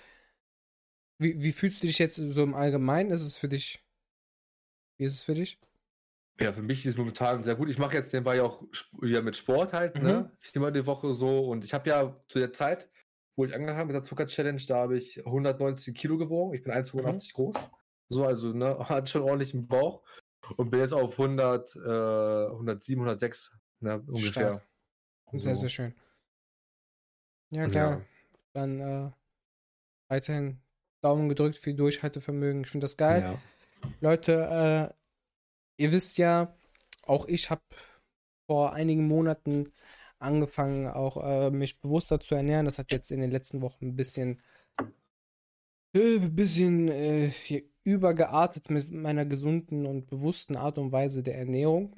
[1.18, 3.12] wie, wie fühlst du dich jetzt so im Allgemeinen?
[3.12, 3.86] Ist es für dich.
[4.96, 5.60] Wie ist es für dich?
[6.40, 7.68] Ja, für mich ist es momentan sehr gut.
[7.68, 8.64] Ich mache jetzt nebenbei auch
[9.02, 10.00] wieder mit Sport halt, ne?
[10.00, 10.08] mhm.
[10.08, 10.32] ne?
[10.40, 11.50] Viermal die Woche so.
[11.50, 12.90] Und ich habe ja zu der Zeit,
[13.36, 16.54] wo ich angefangen habe mit der Zucker-Challenge, da habe ich 190 Kilo gewogen.
[16.54, 17.36] Ich bin 1,85 mhm.
[17.36, 17.70] groß.
[18.10, 20.04] So, also, ne, hat schon ordentlich einen Bauch.
[20.58, 24.32] Und bin jetzt auf 100, äh, 107, 106, ne, ungefähr.
[24.32, 24.68] Stark.
[25.34, 25.62] Sehr, so.
[25.62, 25.96] sehr schön.
[27.52, 27.92] Ja, klar.
[27.92, 28.06] Ja.
[28.54, 29.12] Dann äh,
[30.10, 30.62] weiterhin
[31.02, 32.64] Daumen gedrückt, viel Durchhaltevermögen.
[32.64, 33.22] Ich finde das geil.
[33.22, 33.42] Ja.
[34.02, 34.94] Leute,
[35.78, 36.56] äh, ihr wisst ja,
[37.04, 37.62] auch ich habe
[38.46, 39.72] vor einigen Monaten
[40.22, 42.66] angefangen, auch äh, mich bewusster zu ernähren.
[42.66, 44.42] Das hat jetzt in den letzten Wochen ein bisschen,
[45.94, 47.32] äh, bisschen äh,
[47.84, 51.96] übergeartet mit meiner gesunden und bewussten Art und Weise der Ernährung.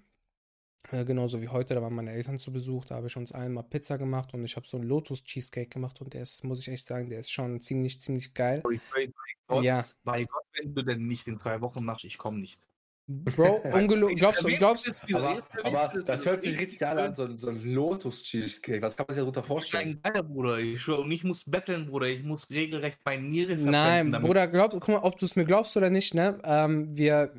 [0.92, 3.64] Äh, genauso wie heute, da waren meine Eltern zu Besuch, da habe ich uns einmal
[3.64, 6.68] Pizza gemacht und ich habe so einen Lotus Cheesecake gemacht und der ist, muss ich
[6.68, 8.62] echt sagen, der ist schon ziemlich, ziemlich geil.
[8.64, 9.10] Bei
[9.48, 9.86] Gott, ja.
[10.04, 12.62] bei Gott, wenn du denn nicht in zwei Wochen machst, ich komme nicht.
[13.06, 14.16] Bro, ungelogen.
[14.16, 15.18] Glaubst du, glaubst du?
[15.18, 18.82] Aber, aber das hört sich richtig geil an, so, so ein Lotus-Cheesecake.
[18.82, 20.00] Was kann man sich darunter vorstellen?
[20.04, 20.60] Ein geiler Bruder.
[20.60, 22.08] Ich, und ich muss betteln, Bruder.
[22.08, 25.76] Ich muss regelrecht meine Niere Nein, Bruder, glaub, guck mal, ob du es mir glaubst
[25.76, 26.40] oder nicht, ne?
[26.46, 27.34] Ähm, wir,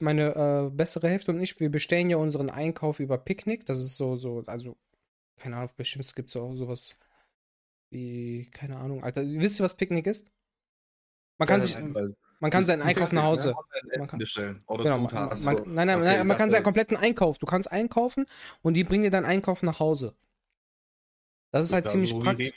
[0.00, 3.64] meine äh, bessere Hälfte und ich, wir bestellen ja unseren Einkauf über Picknick.
[3.66, 4.76] Das ist so, so, also,
[5.36, 6.96] keine Ahnung, bestimmt gibt es auch sowas
[7.90, 9.22] wie, keine Ahnung, Alter.
[9.24, 10.26] Wisst ihr, was Picknick ist?
[11.38, 11.78] Man kann ja, sich.
[11.78, 13.54] Nein, man kann seinen Einkauf nach Hause.
[13.96, 14.64] Man kann, bestellen.
[14.66, 17.38] Oder genau, man, man, nein, nein, okay, man kann seinen kompletten Einkauf.
[17.38, 18.26] Du kannst einkaufen
[18.62, 20.16] und die bringen dir deinen Einkauf nach Hause.
[21.52, 22.52] Das ist halt ziemlich praktisch.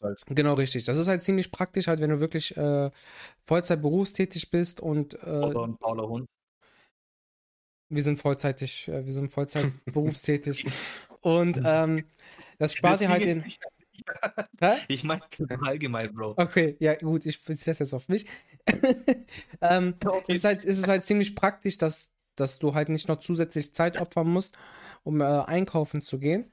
[0.00, 0.22] Halt.
[0.28, 0.84] Genau, richtig.
[0.84, 2.92] Das ist halt ziemlich praktisch, halt, wenn du wirklich äh,
[3.46, 5.14] Vollzeit berufstätig bist und.
[5.14, 6.28] Äh, Oder ein fauler Hund.
[7.88, 10.66] Wir sind vollzeitig, äh, wir sind Vollzeit berufstätig.
[11.20, 12.04] Und ähm,
[12.58, 13.44] das spart dir halt den.
[14.88, 15.22] Ich meine
[15.62, 16.34] allgemein, Bro.
[16.36, 18.26] Okay, ja, gut, ich beziehe das jetzt auf mich.
[19.62, 20.24] ähm, okay.
[20.28, 23.72] es, ist halt, es ist halt ziemlich praktisch, dass, dass du halt nicht noch zusätzlich
[23.72, 24.56] Zeit opfern musst,
[25.02, 26.50] um äh, einkaufen zu gehen.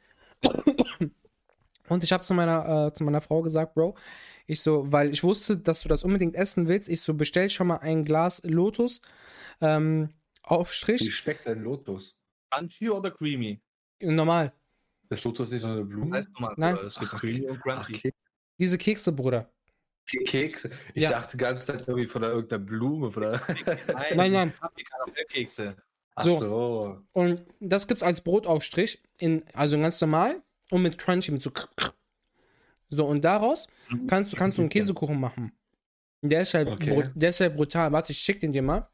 [1.89, 3.95] Und ich habe zu meiner, äh, zu meiner Frau gesagt, Bro,
[4.45, 7.67] ich so, weil ich wusste, dass du das unbedingt essen willst, ich so, bestell schon
[7.67, 9.01] mal ein Glas Lotus
[9.61, 10.09] ähm,
[10.43, 11.01] Aufstrich.
[11.01, 12.15] Wie schmeckt denn Lotus?
[12.49, 13.61] Crunchy oder creamy?
[13.99, 14.53] Normal.
[15.09, 16.17] Ist Lotus nicht so eine Blume?
[16.17, 16.77] Heißt normal, Nein.
[16.85, 18.13] Es gibt creamy und crunchy.
[18.59, 19.49] Diese Kekse, Bruder.
[20.25, 20.71] Kekse?
[20.93, 21.09] Ich ja.
[21.09, 23.11] dachte die ganze Zeit irgendwie von irgendeiner Blume.
[23.11, 23.41] Von der
[23.87, 24.31] nein, nein.
[24.31, 24.53] nein.
[25.29, 25.75] Kekse.
[26.15, 26.37] Ach so.
[26.37, 27.01] so.
[27.13, 30.41] Und das gibt's als Brotaufstrich, in, also ganz normal
[30.71, 31.51] und mit Crunchy, mit so.
[32.89, 33.67] So, und daraus
[34.07, 35.51] kannst du, kannst du einen Käsekuchen machen.
[36.21, 37.09] Der ist halt, okay.
[37.13, 37.91] der ist halt brutal.
[37.91, 38.89] Warte, ich schick den dir mal.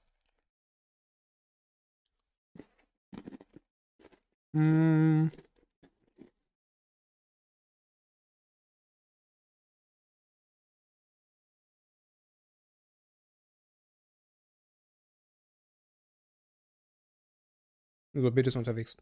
[4.53, 5.31] Mmh.
[18.13, 18.97] So, Bild ist unterwegs.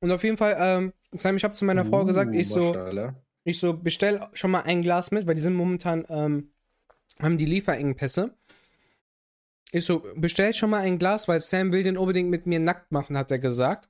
[0.00, 2.74] Und auf jeden Fall, ähm, Sam, ich habe zu meiner Frau gesagt, ich so,
[3.44, 6.50] ich so, bestell schon mal ein Glas mit, weil die sind momentan, ähm,
[7.18, 8.34] haben die Lieferengpässe.
[9.72, 12.92] Ich so, bestell schon mal ein Glas, weil Sam will den unbedingt mit mir nackt
[12.92, 13.88] machen, hat er gesagt.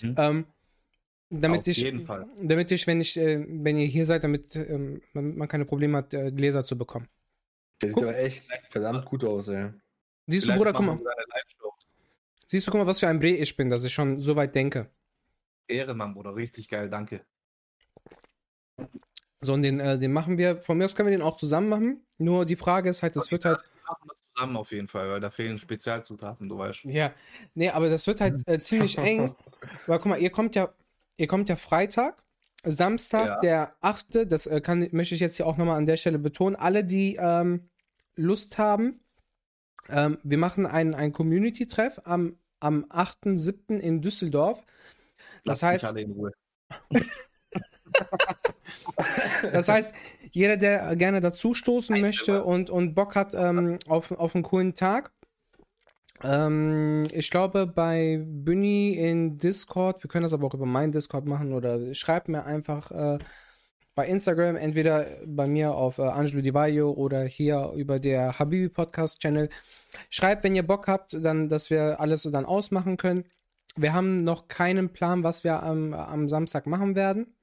[0.00, 0.14] Mhm.
[0.18, 0.46] Ähm,
[1.30, 2.26] damit Auf ich, jeden Fall.
[2.40, 5.98] damit ich, wenn ich, äh, wenn ihr hier seid, damit ähm, man, man, keine Probleme
[5.98, 7.08] hat, äh, Gläser zu bekommen.
[7.80, 9.70] Der sieht aber echt verdammt gut aus, ey.
[10.26, 11.00] Siehst du, Bruder, guck mal.
[12.52, 14.54] Siehst du, guck mal, was für ein Bre ich bin, dass ich schon so weit
[14.54, 14.90] denke.
[15.68, 17.24] Ehrenmann, Bruder, richtig geil, danke.
[19.40, 21.70] So, und den, äh, den machen wir, von mir aus können wir den auch zusammen
[21.70, 22.06] machen.
[22.18, 23.64] Nur die Frage ist halt, das wird halt.
[23.88, 26.84] Machen wir zusammen auf jeden Fall, weil da fehlen Spezialzutaten, du weißt.
[26.84, 27.14] Ja,
[27.54, 29.34] nee, aber das wird halt äh, ziemlich eng.
[29.86, 30.68] Weil guck mal, ihr kommt ja,
[31.16, 32.22] ihr kommt ja Freitag,
[32.64, 33.40] Samstag, ja.
[33.40, 36.56] der 8., das äh, kann, möchte ich jetzt hier auch nochmal an der Stelle betonen.
[36.56, 37.64] Alle, die ähm,
[38.14, 39.00] Lust haben,
[39.88, 43.78] ähm, wir machen einen, einen Community-Treff am am 8.7.
[43.78, 44.58] in Düsseldorf.
[45.44, 45.94] Das Lass heißt.
[49.52, 49.94] das heißt,
[50.30, 54.74] jeder, der gerne dazu stoßen möchte und, und Bock hat ähm, auf, auf einen coolen
[54.74, 55.12] Tag,
[56.22, 61.26] Ähm, ich glaube, bei Bunny in Discord, wir können das aber auch über meinen Discord
[61.26, 63.18] machen oder schreibt mir einfach äh,
[63.94, 68.68] bei Instagram, entweder bei mir auf äh, Angelo Di Vaio oder hier über der Habibi
[68.68, 69.50] Podcast Channel.
[70.08, 73.24] Schreibt, wenn ihr Bock habt, dann, dass wir alles dann ausmachen können.
[73.76, 77.34] Wir haben noch keinen Plan, was wir am, am Samstag machen werden.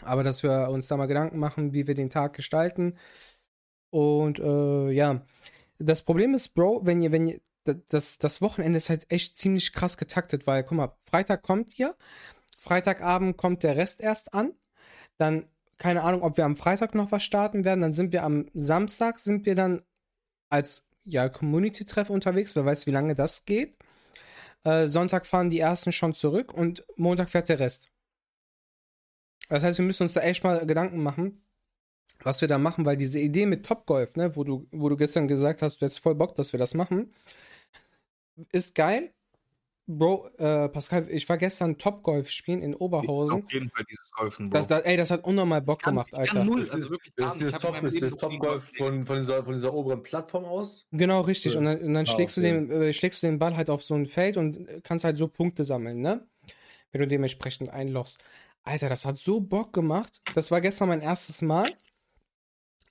[0.00, 2.96] Aber dass wir uns da mal Gedanken machen, wie wir den Tag gestalten.
[3.90, 5.22] Und äh, ja,
[5.78, 7.40] das Problem ist, Bro, wenn ihr, wenn ihr,
[7.88, 11.94] das, das Wochenende ist halt echt ziemlich krass getaktet, weil, guck mal, Freitag kommt ihr,
[12.58, 14.52] Freitagabend kommt der Rest erst an,
[15.18, 15.48] dann,
[15.78, 19.18] keine Ahnung, ob wir am Freitag noch was starten werden, dann sind wir am Samstag,
[19.18, 19.82] sind wir dann
[20.50, 23.76] als, ja, Community-Treff unterwegs, wer weiß, wie lange das geht.
[24.64, 27.88] Äh, Sonntag fahren die ersten schon zurück und Montag fährt der Rest.
[29.48, 31.44] Das heißt, wir müssen uns da echt mal Gedanken machen,
[32.20, 35.28] was wir da machen, weil diese Idee mit Topgolf, ne, wo du, wo du gestern
[35.28, 37.12] gesagt hast, du hättest voll Bock, dass wir das machen,
[38.52, 39.12] ist geil.
[39.86, 43.44] Bro, äh, Pascal, ich war gestern Topgolf spielen in Oberhausen.
[43.44, 44.58] Auf jeden Fall dieses Golfen, Bro.
[44.58, 46.44] Das, das, ey, das hat unnormal Bock kann, gemacht, Alter.
[46.44, 50.02] Null, wirklich das ist, das Top, ist das Topgolf von, von, dieser, von dieser oberen
[50.02, 50.86] Plattform aus?
[50.92, 51.56] Genau, richtig.
[51.56, 52.52] Und dann, und dann ah, schlägst, okay.
[52.52, 55.16] du den, äh, schlägst du den Ball halt auf so ein Feld und kannst halt
[55.16, 56.26] so Punkte sammeln, ne?
[56.92, 58.22] Wenn du dementsprechend einlochst.
[58.62, 60.20] Alter, das hat so Bock gemacht.
[60.34, 61.68] Das war gestern mein erstes Mal.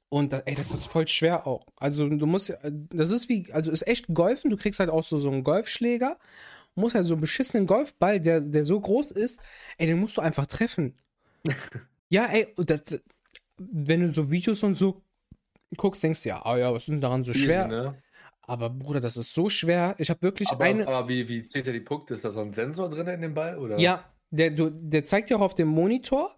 [0.09, 1.65] Und ey, das ist voll schwer auch.
[1.77, 4.49] Also du musst, das ist wie, also ist echt Golfen.
[4.49, 6.17] Du kriegst halt auch so, so einen Golfschläger.
[6.75, 9.39] Musst halt so einen beschissenen Golfball, der, der so groß ist,
[9.77, 10.95] ey, den musst du einfach treffen.
[12.09, 12.81] ja, ey, das,
[13.57, 15.01] wenn du so Videos und so
[15.77, 17.65] guckst, denkst du ja, oh ja, was ist denn daran so schwer?
[17.65, 18.01] Easy, ne?
[18.41, 19.95] Aber Bruder, das ist so schwer.
[19.97, 20.87] Ich habe wirklich aber, eine.
[20.87, 22.15] Aber wie, wie zählt er die Punkte?
[22.15, 23.57] Ist da so ein Sensor drin in dem Ball?
[23.57, 23.79] Oder?
[23.79, 26.35] Ja, der, du, der zeigt ja auch auf dem Monitor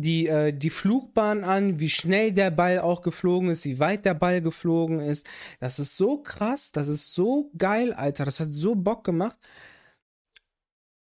[0.00, 4.14] die, äh, die Flugbahn an, wie schnell der Ball auch geflogen ist, wie weit der
[4.14, 5.26] Ball geflogen ist.
[5.60, 8.24] Das ist so krass, das ist so geil, Alter.
[8.24, 9.38] Das hat so Bock gemacht.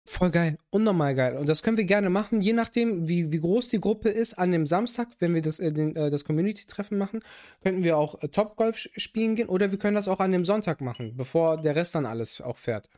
[0.05, 1.37] Voll geil, unnormal geil.
[1.37, 4.33] Und das können wir gerne machen, je nachdem, wie, wie groß die Gruppe ist.
[4.37, 7.21] An dem Samstag, wenn wir das, äh, äh, das Community-Treffen machen,
[7.63, 10.81] könnten wir auch äh, Top-Golf spielen gehen oder wir können das auch an dem Sonntag
[10.81, 12.89] machen, bevor der Rest dann alles auch fährt.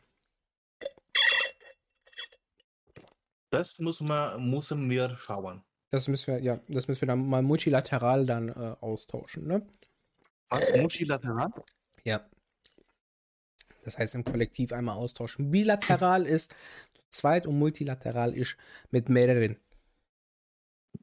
[3.50, 5.62] Das muss man, müssen wir schauen.
[5.90, 9.66] Das müssen wir, ja, das müssen wir dann mal multilateral dann äh, austauschen, ne?
[10.48, 10.76] Was?
[10.76, 11.50] Multilateral?
[12.04, 12.28] Ja.
[13.84, 15.50] Das heißt im Kollektiv einmal austauschen.
[15.50, 16.54] Bilateral ist
[17.10, 18.56] zweit und multilateral ist
[18.90, 19.58] mit mehreren.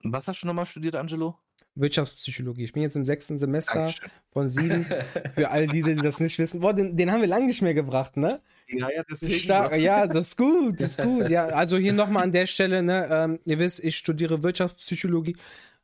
[0.04, 1.40] Was hast du nochmal studiert, Angelo?
[1.76, 2.64] Wirtschaftspsychologie.
[2.64, 4.12] Ich bin jetzt im sechsten Semester Dankeschön.
[4.32, 4.86] von sieben.
[5.34, 6.60] Für all die, die das nicht wissen.
[6.60, 8.42] Boah, den, den haben wir lange nicht mehr gebracht, ne?
[8.78, 11.30] Ja, ja, das ist Stark, ja, das ist gut, das ist gut.
[11.30, 15.36] Ja, also hier nochmal an der Stelle, ne, ähm, ihr wisst, ich studiere Wirtschaftspsychologie,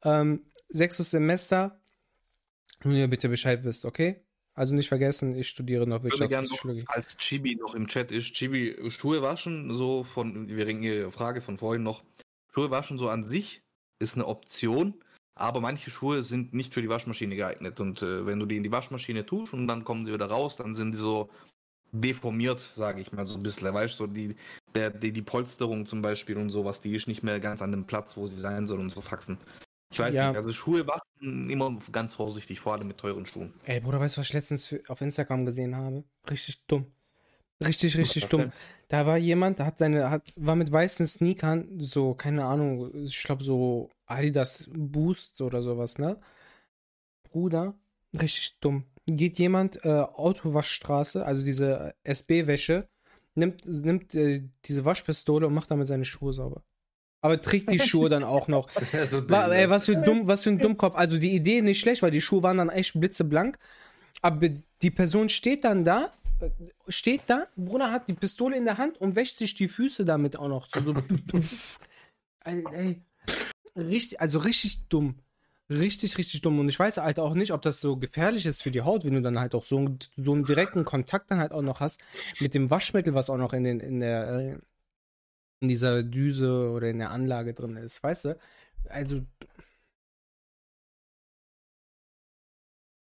[0.04, 1.80] ähm, sechstes Semester.
[2.84, 4.22] Nur ihr bitte Bescheid wisst, okay?
[4.54, 6.84] Also nicht vergessen, ich studiere noch Wirtschaftspsychologie.
[6.84, 11.12] Noch, als Chibi noch im Chat ist, Chibi, Schuhe waschen, so von, wir reden Ihre
[11.12, 12.04] Frage von vorhin noch.
[12.54, 13.62] Schuhe waschen so an sich
[14.00, 14.96] ist eine Option,
[15.36, 17.80] aber manche Schuhe sind nicht für die Waschmaschine geeignet.
[17.80, 20.58] Und äh, wenn du die in die Waschmaschine tust und dann kommen sie wieder raus,
[20.58, 21.30] dann sind die so
[21.92, 23.74] deformiert, sage ich mal so ein bisschen.
[23.74, 24.36] Weißt du, so die,
[24.76, 27.86] der, die, die Polsterung zum Beispiel und sowas, die ist nicht mehr ganz an dem
[27.86, 29.38] Platz, wo sie sein soll und so faxen.
[29.92, 30.30] Ich weiß ja.
[30.30, 33.54] nicht, also Schuhe waschen immer ganz vorsichtig, vor allem mit teuren Schuhen.
[33.66, 36.04] Ey, Bruder, weißt du, was ich letztens auf Instagram gesehen habe?
[36.30, 36.86] Richtig dumm.
[37.62, 38.42] Richtig, richtig dumm.
[38.42, 38.54] Denn?
[38.88, 43.22] Da war jemand, der hat seine, hat, war mit weißen Sneakern, so, keine Ahnung, ich
[43.24, 46.22] glaube so Adidas Boost oder sowas, ne?
[47.24, 47.74] Bruder,
[48.14, 48.86] richtig dumm
[49.18, 52.88] geht jemand äh, Autowaschstraße, also diese äh, SB-Wäsche,
[53.36, 56.64] nimmt, nimmt äh, diese Waschpistole und macht damit seine Schuhe sauber.
[57.22, 58.70] Aber trägt die Schuhe dann auch noch.
[59.06, 60.96] so War, ey, was für, dumm, was für ein Dummkopf.
[60.96, 63.58] Also die Idee nicht schlecht, weil die Schuhe waren dann echt blitzeblank.
[64.22, 64.50] Aber
[64.82, 66.50] die Person steht dann da, äh,
[66.88, 70.38] steht da, Bruder hat die Pistole in der Hand und wäscht sich die Füße damit
[70.38, 70.68] auch noch.
[70.74, 70.96] So, so,
[72.46, 73.02] ey,
[73.76, 75.16] richtig, also richtig dumm.
[75.70, 76.60] Richtig, richtig dumm.
[76.60, 79.14] Und ich weiß halt auch nicht, ob das so gefährlich ist für die Haut, wenn
[79.14, 82.02] du dann halt auch so, so einen direkten Kontakt dann halt auch noch hast
[82.40, 84.58] mit dem Waschmittel, was auch noch in, den, in der äh,
[85.62, 88.40] in dieser Düse oder in der Anlage drin ist, weißt du?
[88.88, 89.22] Also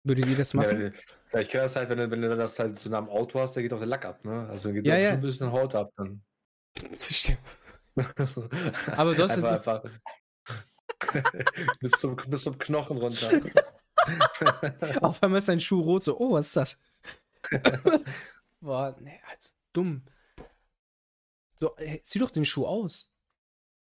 [0.05, 0.93] würde die das machen?
[1.33, 3.57] Ja, ich kenne das halt, wenn du, wenn du das halt zu einem Auto hast,
[3.57, 4.47] da geht auch der Lack ab, ne?
[4.49, 5.13] Also geht ja, ja.
[5.13, 6.23] ein bisschen Haut ab dann.
[6.99, 7.39] Stimmt.
[8.97, 9.91] Aber du hast einfach, einfach
[11.81, 13.41] bis, zum, bis zum Knochen runter.
[15.03, 16.79] Auf einmal ist sein Schuh rot, so, oh, was ist das?
[18.61, 20.03] Boah, ne, also dumm.
[21.55, 23.11] So, ey, zieh doch den Schuh aus.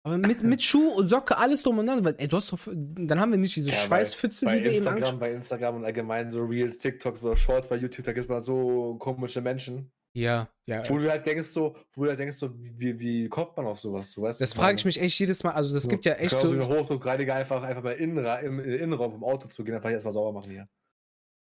[0.03, 2.59] Aber mit, mit Schuh und Socke alles drum und dran, weil, ey, du hast doch,
[2.65, 6.31] dann haben wir nicht diese ja, Schweißpfütze, die wir Instagram, eben Bei Instagram und allgemein
[6.31, 9.91] so Reels, TikTok, so Shorts bei YouTube, da gibt es mal so komische Menschen.
[10.13, 10.87] Ja, ja.
[10.89, 13.79] Wo du halt denkst so, wo du halt denkst so, wie, wie kommt man auf
[13.79, 14.11] sowas?
[14.11, 15.51] Du weißt, das frage ich mich echt jedes Mal.
[15.51, 16.47] Also das so, gibt ja echt so.
[16.47, 20.13] so eine Hochdruckreiniger einfach, einfach mal innen, im Innenraum vom Auto zu gehen, einfach erstmal
[20.13, 20.67] sauber machen hier.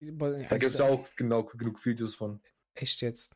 [0.00, 2.40] Da gibt es ja auch genau genug Videos von.
[2.74, 3.34] Echt jetzt?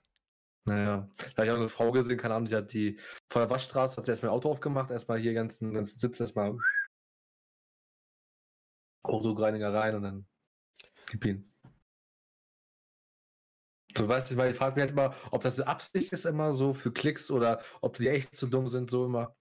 [0.64, 3.00] Naja, da habe ich auch eine Frau gesehen, keine Ahnung, die hat die
[3.30, 6.56] von der Waschstraße, hat sie erstmal ein Auto aufgemacht, erstmal hier ganzen, ganzen Sitz erstmal
[9.02, 10.26] Autoreiniger rein und dann
[11.10, 11.50] gib ihn.
[13.98, 16.52] Du weißt nicht, weil ich frage mich halt immer, ob das eine Absicht ist immer
[16.52, 19.34] so für Klicks oder ob die echt zu dumm sind, so immer.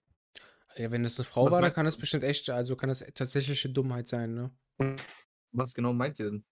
[0.76, 3.00] Ja, wenn es eine Frau Was war, dann kann das bestimmt echt, also kann das
[3.14, 4.98] tatsächliche Dummheit sein, ne?
[5.52, 6.46] Was genau meint ihr denn?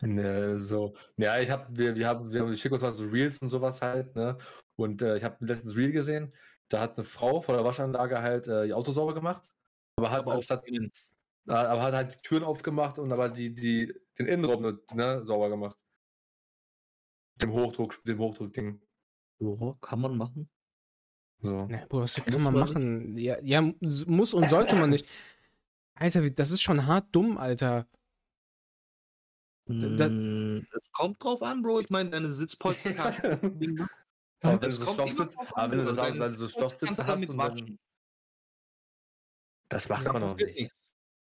[0.00, 0.94] Ne, so.
[1.16, 4.14] Ja, ich habe, wir, wir haben, wir, schicken uns mal so Reels und sowas halt,
[4.14, 4.38] ne?
[4.76, 6.34] Und äh, ich habe letztens Reel gesehen,
[6.68, 9.48] da hat eine Frau vor der Waschanlage halt äh, ihr Auto sauber gemacht,
[9.96, 10.90] aber hat aber anstatt, äh,
[11.46, 15.76] aber hat halt die Türen aufgemacht und aber die, die, den Innenraum ne, sauber gemacht.
[17.40, 18.80] Dem Hochdruck, dem Hochdruckding.
[19.38, 20.48] So, kann man machen.
[21.42, 21.68] So.
[21.70, 23.18] Ja, Bro, was kann man machen?
[23.18, 25.06] Ja, ja, muss und sollte man nicht.
[25.94, 27.86] Alter, das ist schon hart dumm, Alter.
[29.68, 31.80] Da, hm, es kommt drauf an, Bro.
[31.80, 33.86] Ich meine, deine Sitzpolster kannst du
[34.42, 37.78] aber wenn du so Stoffsitz, aber wenn du, wenn du so Stoffsitze hast und dann,
[39.68, 40.72] Das macht man noch nicht.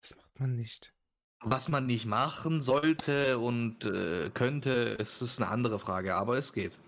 [0.01, 0.95] Das macht man nicht.
[1.43, 6.53] Was man nicht machen sollte und äh, könnte, es ist eine andere Frage, aber es
[6.53, 6.79] geht.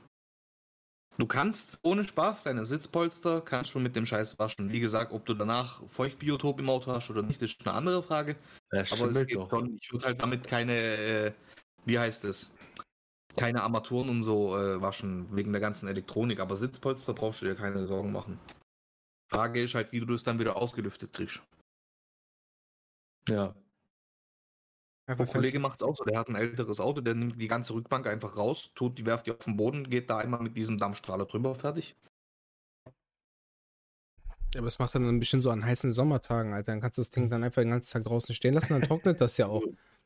[1.19, 4.73] Du kannst ohne Spaß deine Sitzpolster kannst du mit dem Scheiß waschen.
[4.73, 8.37] Wie gesagt, ob du danach Feuchtbiotop im Auto hast oder nicht, ist eine andere Frage.
[8.73, 9.51] Ja, aber es geht doch.
[9.51, 9.79] schon.
[9.81, 11.33] Ich würde halt damit keine, äh,
[11.85, 12.51] wie heißt es,
[13.37, 16.41] keine Armaturen und so äh, waschen wegen der ganzen Elektronik.
[16.41, 18.39] Aber Sitzpolster brauchst du dir keine Sorgen machen.
[19.31, 21.43] Frage ist halt, wie du das dann wieder ausgelüftet kriegst.
[23.29, 23.55] Ja,
[25.07, 27.75] ein Kollege macht es auch so, der hat ein älteres Auto, der nimmt die ganze
[27.75, 30.79] Rückbank einfach raus, tut die werft die auf den Boden, geht da einmal mit diesem
[30.79, 31.97] Dampfstrahler drüber, fertig.
[34.55, 36.73] Ja, aber es macht dann ein bisschen so an heißen Sommertagen, Alter.
[36.73, 39.21] Dann kannst du das Ding dann einfach den ganzen Tag draußen stehen lassen, dann trocknet
[39.21, 39.63] das ja auch.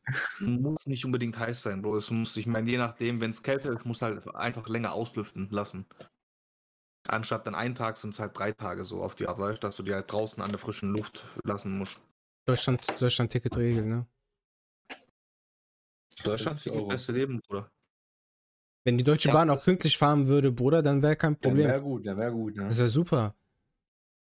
[0.40, 1.96] Muss nicht unbedingt heiß sein, Bro.
[1.96, 5.48] Es muss, ich meine, je nachdem, wenn es kälter ist, muss halt einfach länger auslüften
[5.50, 5.84] lassen.
[7.08, 9.76] Anstatt dann einen Tag sind es halt drei Tage so auf die Art, weißt dass
[9.76, 12.00] du die halt draußen an der frischen Luft lassen musst.
[12.46, 14.06] Deutschland, Deutschland-Ticket-Regel, ne?
[16.24, 17.70] Deutschland für das beste Leben, Bruder.
[18.84, 21.66] Wenn die Deutsche ja, Bahn auch pünktlich fahren würde, Bruder, dann wäre kein Problem.
[21.66, 22.56] Wäre gut, dann wäre gut.
[22.56, 22.66] Ne?
[22.68, 23.34] Das wäre super.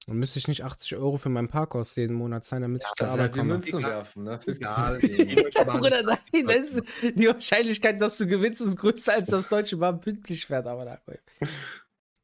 [0.07, 2.95] Dann müsste ich nicht 80 Euro für meinen Parkhaus jeden Monat zahlen, damit ja, ich
[2.95, 3.55] zur Arbeit komme.
[3.55, 4.39] Münzen werfen, ne?
[4.47, 4.99] Egal.
[5.01, 10.47] Bruder, nein, ist, die Wahrscheinlichkeit, dass du gewinnst, ist größer, als dass Deutsche Bahn pünktlich
[10.47, 10.69] fährt.
[10.69, 11.01] Aber da,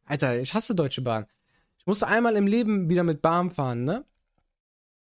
[0.05, 1.27] Alter, ich hasse Deutsche Bahn.
[1.77, 4.05] Ich musste einmal im Leben wieder mit Bahn fahren, ne?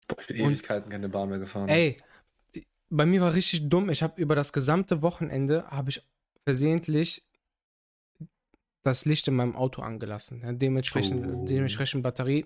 [0.07, 1.67] Boah, ich bin Ewigkeiten keine Bahn mehr gefahren.
[1.67, 1.97] Ey,
[2.89, 3.89] bei mir war richtig dumm.
[3.89, 6.03] Ich habe über das gesamte Wochenende habe ich
[6.43, 7.23] versehentlich
[8.83, 10.41] das Licht in meinem Auto angelassen.
[10.41, 11.45] Ja, dementsprechend, oh.
[11.45, 12.45] dementsprechend Batterie.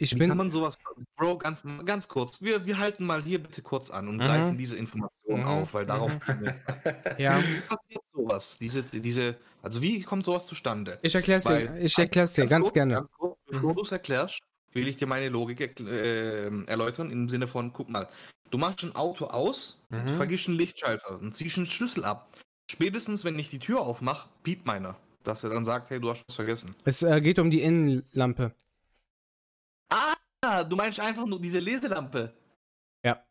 [0.00, 0.28] Ich Wie bin.
[0.28, 0.78] Kann man sowas,
[1.16, 2.40] Bro, ganz, ganz kurz.
[2.40, 4.20] Wir, wir halten mal hier bitte kurz an und mhm.
[4.20, 5.44] greifen diese Information mhm.
[5.44, 6.20] auf, weil darauf mhm.
[6.20, 6.62] können wir jetzt.
[7.18, 7.42] ja.
[7.42, 8.58] Wie passiert sowas?
[8.60, 10.98] Diese, diese, also wie kommt sowas zustande?
[11.02, 13.08] Ich erkläre es dir, ich erklär's dir ganz, ganz gerne.
[13.18, 13.76] Kurz, bevor mhm.
[13.76, 14.40] du es erklärst,
[14.72, 18.08] will ich dir meine Logik äh, erläutern im Sinne von, guck mal,
[18.50, 20.16] du machst ein Auto aus, mhm.
[20.16, 22.36] vergisst einen Lichtschalter und ziehst einen Schlüssel ab.
[22.70, 24.96] Spätestens, wenn ich die Tür aufmache, piept meiner.
[25.24, 26.74] Dass er dann sagt, hey, du hast was vergessen.
[26.84, 28.54] Es äh, geht um die Innenlampe.
[29.90, 32.32] Ah, du meinst einfach nur diese Leselampe.
[33.04, 33.22] Ja.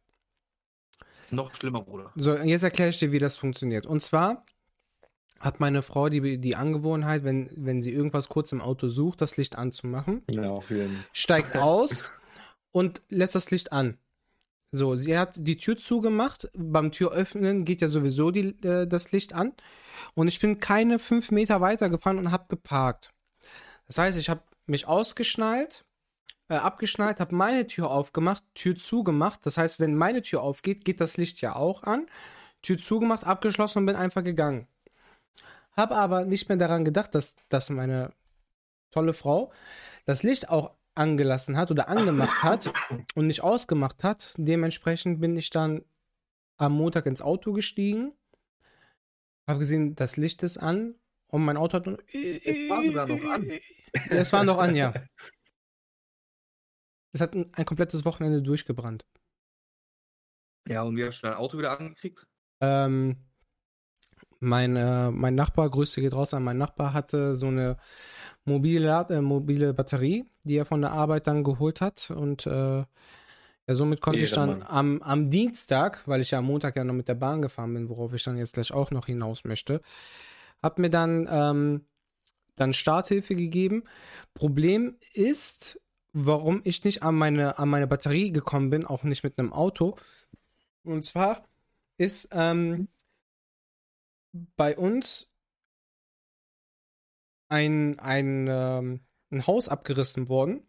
[1.31, 2.11] Noch schlimmer, Bruder.
[2.15, 3.85] So, jetzt erkläre ich dir, wie das funktioniert.
[3.85, 4.45] Und zwar
[5.39, 9.37] hat meine Frau die, die Angewohnheit, wenn, wenn sie irgendwas kurz im Auto sucht, das
[9.37, 10.23] Licht anzumachen.
[10.29, 11.03] Ja, auf jeden.
[11.13, 12.05] Steigt aus
[12.71, 13.97] und lässt das Licht an.
[14.71, 16.49] So, sie hat die Tür zugemacht.
[16.53, 19.53] Beim Türöffnen geht ja sowieso die, äh, das Licht an.
[20.13, 23.13] Und ich bin keine fünf Meter weiter gefahren und habe geparkt.
[23.85, 25.85] Das heißt, ich habe mich ausgeschnallt,
[26.49, 29.45] äh, abgeschnallt, habe meine Tür aufgemacht, Tür zugemacht.
[29.45, 32.07] Das heißt, wenn meine Tür aufgeht, geht das Licht ja auch an.
[32.61, 34.67] Tür zugemacht, abgeschlossen und bin einfach gegangen.
[35.77, 38.11] Habe aber nicht mehr daran gedacht, dass, dass meine
[38.91, 39.53] tolle Frau
[40.05, 42.73] das Licht auch angelassen hat oder angemacht hat
[43.15, 44.33] und nicht ausgemacht hat.
[44.37, 45.85] Dementsprechend bin ich dann
[46.57, 48.13] am Montag ins Auto gestiegen,
[49.47, 50.95] habe gesehen, das Licht ist an
[51.27, 51.87] und mein Auto hat.
[52.11, 53.51] Es war sogar noch an.
[54.09, 54.93] Es war noch an, ja.
[57.13, 59.05] Es hat ein, ein komplettes Wochenende durchgebrannt.
[60.67, 62.27] Ja, und wie hast du dein Auto wieder angekriegt?
[62.59, 63.26] Ähm,
[64.39, 67.77] mein, äh, mein Nachbar, Grüße geht raus an meinen Nachbar, hatte so eine
[68.45, 72.11] mobile, äh, mobile Batterie, die er von der Arbeit dann geholt hat.
[72.11, 72.83] Und äh,
[73.67, 76.93] ja, somit konnte ich dann am, am Dienstag, weil ich ja am Montag ja noch
[76.93, 79.81] mit der Bahn gefahren bin, worauf ich dann jetzt gleich auch noch hinaus möchte,
[80.63, 81.85] hat mir dann, ähm,
[82.55, 83.83] dann Starthilfe gegeben.
[84.33, 85.79] Problem ist,
[86.13, 89.97] warum ich nicht an meine, an meine Batterie gekommen bin, auch nicht mit einem Auto.
[90.83, 91.43] Und zwar
[91.97, 92.87] ist ähm,
[94.55, 95.29] bei uns
[97.49, 100.67] ein, ein, ähm, ein Haus abgerissen worden.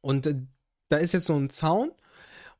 [0.00, 0.36] Und äh,
[0.88, 1.92] da ist jetzt so ein Zaun.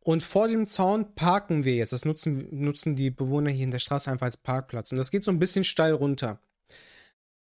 [0.00, 1.92] Und vor dem Zaun parken wir jetzt.
[1.92, 4.90] Das nutzen, nutzen die Bewohner hier in der Straße einfach als Parkplatz.
[4.90, 6.40] Und das geht so ein bisschen steil runter.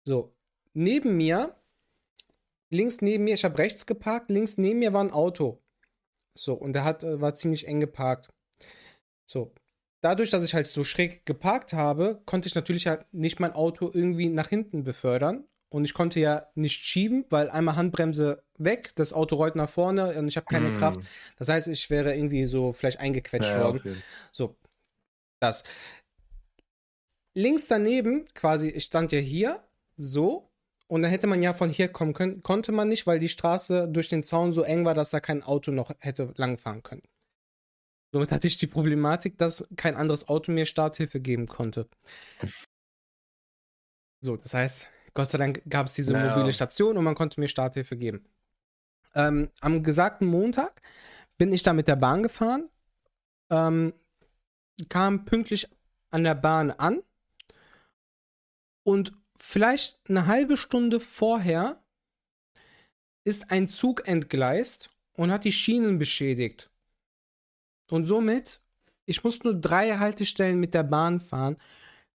[0.04, 0.36] So,
[0.72, 1.56] neben mir,
[2.70, 5.62] links neben mir, ich habe rechts geparkt, links neben mir war ein Auto.
[6.36, 8.28] So, und der hat, äh, war ziemlich eng geparkt.
[9.24, 9.52] So,
[10.04, 13.90] dadurch, dass ich halt so schräg geparkt habe, konnte ich natürlich halt nicht mein Auto
[13.92, 15.44] irgendwie nach hinten befördern.
[15.70, 20.16] Und ich konnte ja nicht schieben, weil einmal Handbremse weg, das Auto rollt nach vorne
[20.16, 20.76] und ich habe keine mm.
[20.76, 21.00] Kraft.
[21.36, 23.78] Das heißt, ich wäre irgendwie so vielleicht eingequetscht ja, worden.
[23.78, 23.94] Okay.
[24.30, 24.54] So,
[25.40, 25.64] das.
[27.36, 29.64] Links daneben, quasi, ich stand ja hier,
[29.96, 30.48] so,
[30.86, 33.88] und dann hätte man ja von hier kommen können, konnte man nicht, weil die Straße
[33.88, 37.02] durch den Zaun so eng war, dass da kein Auto noch hätte langfahren können.
[38.14, 41.88] Somit hatte ich die Problematik, dass kein anderes Auto mir Starthilfe geben konnte.
[44.20, 46.36] So, das heißt, Gott sei Dank gab es diese naja.
[46.36, 48.24] mobile Station und man konnte mir Starthilfe geben.
[49.16, 50.80] Ähm, am gesagten Montag
[51.38, 52.68] bin ich da mit der Bahn gefahren,
[53.50, 53.92] ähm,
[54.88, 55.66] kam pünktlich
[56.10, 57.02] an der Bahn an
[58.84, 61.82] und vielleicht eine halbe Stunde vorher
[63.24, 66.70] ist ein Zug entgleist und hat die Schienen beschädigt.
[67.90, 68.60] Und somit,
[69.06, 71.56] ich musste nur drei Haltestellen mit der Bahn fahren,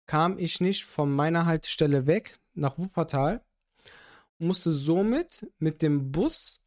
[0.06, 3.42] kam ich nicht von meiner Haltestelle weg nach Wuppertal
[4.40, 6.64] musste somit mit dem Bus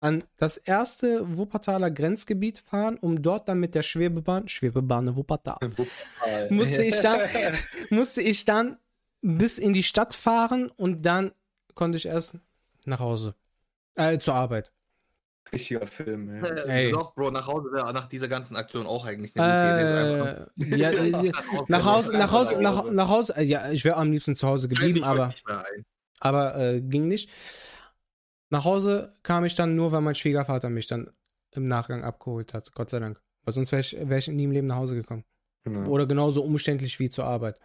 [0.00, 6.50] an das erste Wuppertaler Grenzgebiet fahren, um dort dann mit der Schwebebahn, Schwebebahn Wuppertal, Wuppertal.
[6.50, 7.20] musste ich dann,
[7.90, 8.78] musste ich dann
[9.20, 11.32] bis in die Stadt fahren und dann
[11.74, 12.38] konnte ich erst
[12.86, 13.34] nach Hause,
[13.94, 14.72] äh, zur Arbeit.
[15.52, 16.48] Richtiger Film, ja.
[16.64, 16.92] Ey.
[16.92, 20.90] Doch, Bro, nach Hause wäre nach dieser ganzen Aktion auch eigentlich eine äh, gute ja,
[20.92, 21.32] äh,
[21.68, 24.68] nach Hause, nach Hause, nach, nach Hause, äh, ja, ich wäre am liebsten zu Hause
[24.68, 25.34] geblieben, aber,
[26.20, 27.30] aber äh, ging nicht.
[28.50, 31.10] Nach Hause kam ich dann nur, weil mein Schwiegervater mich dann
[31.52, 33.20] im Nachgang abgeholt hat, Gott sei Dank.
[33.44, 35.24] Weil sonst wäre ich, wär ich nie im Leben nach Hause gekommen.
[35.66, 35.84] Ja.
[35.86, 37.58] Oder genauso umständlich wie zur Arbeit.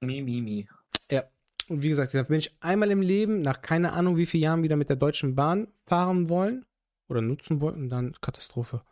[0.00, 0.68] Mi, mi, mi.
[1.10, 1.24] Ja.
[1.68, 4.62] Und wie gesagt, da bin ich einmal im Leben, nach keine Ahnung wie vielen Jahren,
[4.62, 6.64] wieder mit der Deutschen Bahn fahren wollen
[7.12, 8.82] oder nutzen wollten, dann Katastrophe.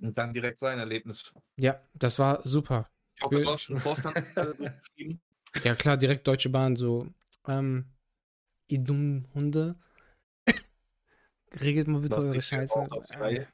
[0.00, 1.34] Und dann direkt sein Erlebnis.
[1.58, 2.88] Ja, das war super.
[3.16, 4.14] Ich hoffe, du hast schon Vorstand
[4.94, 5.20] geschrieben.
[5.62, 7.06] Ja, klar, direkt Deutsche Bahn, so,
[7.46, 7.92] ähm,
[8.68, 9.76] ihr dummen Hunde.
[11.60, 12.88] Regelt mal bitte eure Scheiße.
[13.20, 13.46] Äh,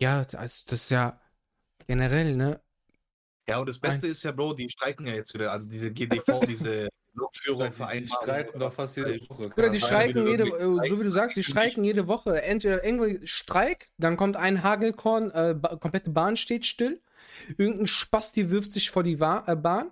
[0.00, 1.20] ja, also das ist ja
[1.86, 2.60] generell, ne?
[3.48, 4.12] Ja, und das Beste Nein.
[4.12, 5.52] ist ja, Bro, die streiken ja jetzt wieder.
[5.52, 9.50] Also diese GDV, diese Lokführung Die streiten doch fast jede Woche.
[9.56, 10.46] Oder die streiken jede,
[10.88, 12.42] so wie du sagst, die streiken jede Woche.
[12.42, 17.00] Entweder irgendwie Streik, dann kommt ein Hagelkorn, äh, komplette Bahn steht still.
[17.56, 19.90] Irgendein Spasti wirft sich vor die Wa äh, Bahn.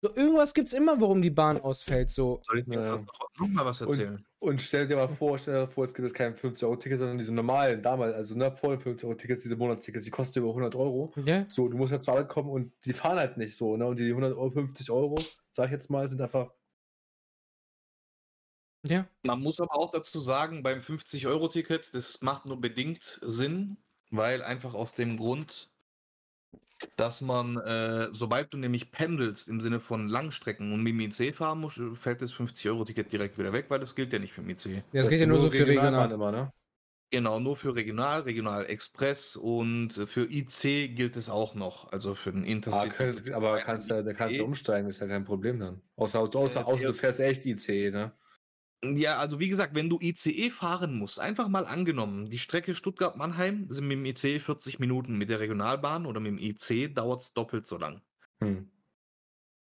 [0.00, 2.10] So, irgendwas es immer, warum die Bahn ausfällt.
[2.10, 2.40] So.
[2.42, 3.04] Soll ich mir jetzt
[3.36, 4.24] noch, mal was erzählen?
[4.38, 7.18] Und, und, stell dir mal vor, stell dir vor, es gibt jetzt kein 50-Euro-Ticket, sondern
[7.18, 11.12] diese normalen, damals, also ne, vor den 50-Euro-Tickets, diese Monatstickets, die kosten über 100 Euro.
[11.24, 11.44] Ja.
[11.48, 13.86] So, du musst ja zur Arbeit kommen und die fahren halt nicht so, ne?
[13.86, 15.16] Und die 150 Euro,
[15.58, 16.52] sag ich jetzt mal, sind einfach
[18.86, 19.08] ja.
[19.24, 23.76] Man muss aber auch dazu sagen, beim 50-Euro-Ticket, das macht nur bedingt Sinn,
[24.10, 25.74] weil einfach aus dem Grund,
[26.96, 31.34] dass man, äh, sobald du nämlich pendelst im Sinne von Langstrecken und mit dem IC
[31.34, 34.50] fahren musst, fällt das 50-Euro-Ticket direkt wieder weg, weil das gilt ja nicht für den
[34.50, 34.66] IC.
[34.66, 36.52] Ja, das, das geht ja nur so für Regional immer, ne?
[37.10, 42.32] Genau, nur für Regional, Regional Express und für IC gilt es auch noch, also für
[42.32, 42.88] den Intercity.
[42.88, 45.80] Ah, könnt, aber kannst du, da kannst du umsteigen, ist ja kein Problem dann.
[45.96, 48.12] Außer, außer, äh, außer du fährst echt IC, ne?
[48.84, 53.66] Ja, also wie gesagt, wenn du ICE fahren musst, einfach mal angenommen, die Strecke Stuttgart-Mannheim
[53.70, 57.32] sind mit dem ICE 40 Minuten, mit der Regionalbahn oder mit dem IC dauert es
[57.32, 58.02] doppelt so lang.
[58.40, 58.70] Hm.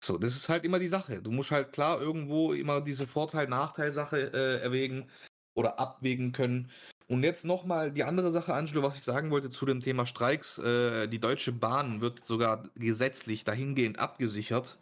[0.02, 1.22] So, das ist halt immer die Sache.
[1.22, 5.08] Du musst halt klar irgendwo immer diese Vorteil-Nachteil-Sache äh, erwägen
[5.54, 6.70] oder abwägen können.
[7.06, 10.58] Und jetzt nochmal die andere Sache, Angelo, was ich sagen wollte zu dem Thema Streiks.
[10.58, 14.78] Äh, die Deutsche Bahn wird sogar gesetzlich dahingehend abgesichert,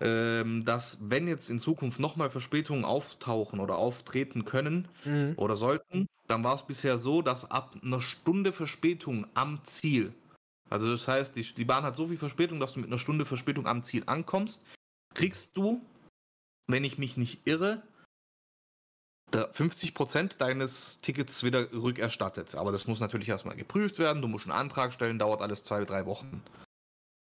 [0.00, 5.34] ähm, dass wenn jetzt in Zukunft nochmal Verspätungen auftauchen oder auftreten können mhm.
[5.36, 10.14] oder sollten, dann war es bisher so, dass ab einer Stunde Verspätung am Ziel,
[10.70, 13.24] also das heißt, die, die Bahn hat so viel Verspätung, dass du mit einer Stunde
[13.24, 14.62] Verspätung am Ziel ankommst,
[15.14, 15.82] kriegst du,
[16.68, 17.82] wenn ich mich nicht irre,
[19.32, 22.54] 50% deines Tickets wieder rückerstattet.
[22.54, 25.84] Aber das muss natürlich erstmal geprüft werden, du musst einen Antrag stellen, dauert alles zwei,
[25.84, 26.42] drei Wochen.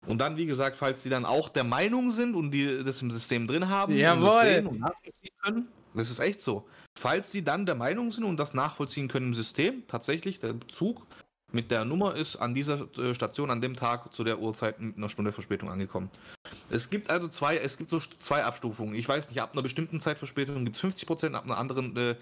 [0.05, 3.11] Und dann, wie gesagt, falls die dann auch der Meinung sind und die das im
[3.11, 4.23] System drin haben Jawohl.
[4.23, 6.67] und das sehen und nachvollziehen können, das ist echt so.
[6.97, 11.05] Falls sie dann der Meinung sind und das nachvollziehen können im System, tatsächlich der Zug
[11.51, 14.97] mit der Nummer ist an dieser äh, Station an dem Tag zu der Uhrzeit mit
[14.97, 16.09] einer Stunde Verspätung angekommen.
[16.69, 18.95] Es gibt also zwei, es gibt so zwei Abstufungen.
[18.95, 22.15] Ich weiß nicht, ab einer bestimmten Zeitverspätung gibt es 50%, ab einer anderen, äh,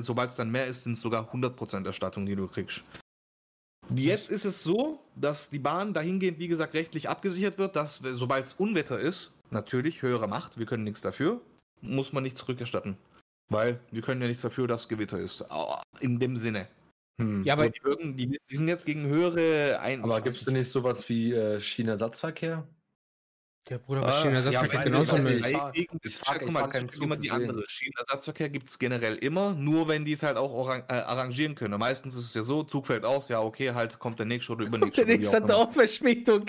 [0.00, 2.82] sobald es dann mehr ist, sind es sogar 100% Erstattung, die du kriegst.
[3.94, 8.46] Jetzt ist es so, dass die Bahn dahingehend, wie gesagt, rechtlich abgesichert wird, dass sobald
[8.46, 11.40] es Unwetter ist, natürlich höhere Macht, wir können nichts dafür,
[11.80, 12.96] muss man nicht zurückerstatten.
[13.50, 15.44] Weil wir können ja nichts dafür, dass Gewitter ist.
[15.98, 16.68] In dem Sinne.
[17.20, 17.44] Hm.
[17.44, 20.02] Ja, aber so, die, würden, die, die, sind jetzt gegen höhere Ein.
[20.02, 22.66] Aber gibt es denn nicht sowas wie äh, Schienenersatzverkehr?
[23.68, 25.46] Ja, Bruder, aber Schienenersatzverkehr ja, genauso nicht.
[25.46, 27.62] Ich, ich, frage, ich frage ich immer die andere.
[27.68, 31.78] Schienenersatzverkehr gibt es generell immer, nur wenn die es halt auch orang äh, arrangieren können.
[31.78, 34.64] Meistens ist es ja so, Zug fällt aus, ja okay, halt kommt der nächste oder
[34.64, 35.04] übernächste.
[35.04, 36.46] der nächste hat auch Verspätung.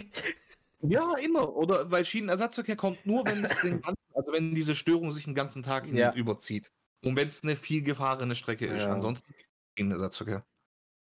[0.82, 1.53] Ja, immer.
[1.55, 5.36] Oder weil Schienenersatzverkehr kommt nur, wenn es den ganzen, also wenn diese Störung sich den
[5.36, 6.13] ganzen Tag ja.
[6.13, 6.72] überzieht.
[7.03, 8.84] Und wenn es eine viel gefahrene Strecke ist.
[8.84, 8.93] Ja.
[8.93, 9.34] Ansonsten
[9.78, 10.43] Schienenersatzverkehr.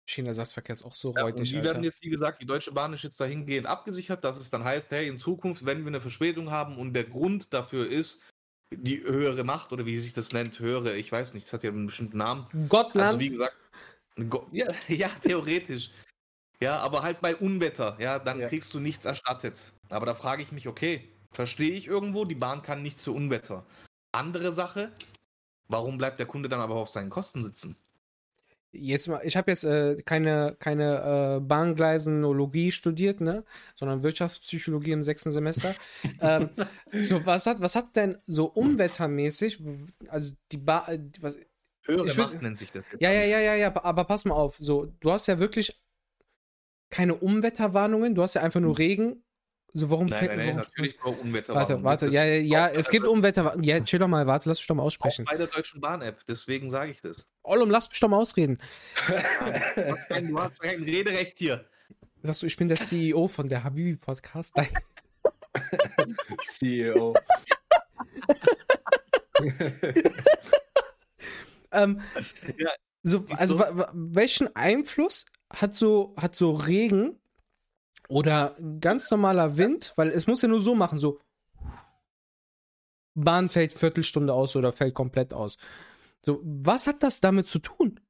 [0.08, 1.50] Schienenersatzverkehr ist auch so ja, räudig.
[1.50, 4.64] die werden jetzt, wie gesagt, die Deutsche Bahn ist jetzt dahingehend abgesichert, dass es dann
[4.64, 8.22] heißt, hey, in Zukunft, wenn wir eine Verspätung haben und der Grund dafür ist,
[8.74, 11.70] die höhere Macht oder wie sich das nennt, höhere, ich weiß nicht, es hat ja
[11.70, 12.46] einen bestimmten Namen.
[12.68, 13.06] Gottland.
[13.06, 13.56] Also wie gesagt,
[14.50, 15.90] ja, ja, theoretisch.
[16.60, 18.48] Ja, aber halt bei Unwetter, ja, dann ja.
[18.48, 19.72] kriegst du nichts erstattet.
[19.90, 23.64] Aber da frage ich mich, okay, verstehe ich irgendwo, die Bahn kann nicht zu Unwetter.
[24.12, 24.90] Andere Sache,
[25.68, 27.76] warum bleibt der Kunde dann aber auf seinen Kosten sitzen?
[28.70, 33.44] Jetzt mal, ich habe jetzt äh, keine, keine äh, Bahngleisenologie studiert, ne,
[33.74, 35.74] sondern Wirtschaftspsychologie im sechsten Semester.
[36.20, 36.50] ähm,
[36.92, 39.62] so, was hat, was hat denn so umwettermäßig,
[40.08, 41.38] also die Bahn, äh, was,
[41.88, 42.84] Höhere ich Macht nennt sich das.
[43.00, 45.80] Ja, ja, ja, ja, ja, aber pass mal auf, so, du hast ja wirklich
[46.90, 49.24] keine Umwetterwarnungen, du hast ja einfach nur Regen
[49.74, 51.54] so, warum nein, nein, nein, natürlich nur Unwetter.
[51.54, 53.54] Warte, warte, ja, ja, ja es gibt Unwetter.
[53.60, 55.26] Ja, chill doch mal, warte, lass mich doch mal aussprechen.
[55.26, 57.26] Auch bei der Deutschen Bahn-App, deswegen sage ich das.
[57.42, 58.58] Ollum, lass mich doch mal ausreden.
[60.08, 61.66] du hast kein Rederecht hier.
[62.22, 64.56] Sagst du, ich bin der CEO von der Habibi-Podcast?
[64.56, 64.70] Nein.
[66.54, 67.14] CEO.
[71.72, 72.00] ähm,
[72.56, 72.70] ja,
[73.02, 73.58] so, also,
[73.92, 77.20] welchen Einfluss hat so, hat so Regen
[78.08, 81.18] oder ganz normaler Wind, weil es muss ja nur so machen, so
[83.14, 85.58] Bahn fällt Viertelstunde aus oder fällt komplett aus.
[86.24, 88.00] So, was hat das damit zu tun?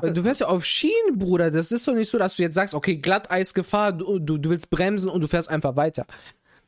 [0.00, 1.50] Du fährst ja auf Schienen, Bruder.
[1.50, 4.70] Das ist doch nicht so, dass du jetzt sagst, okay, Glatteisgefahr, du, du, du willst
[4.70, 6.06] bremsen und du fährst einfach weiter.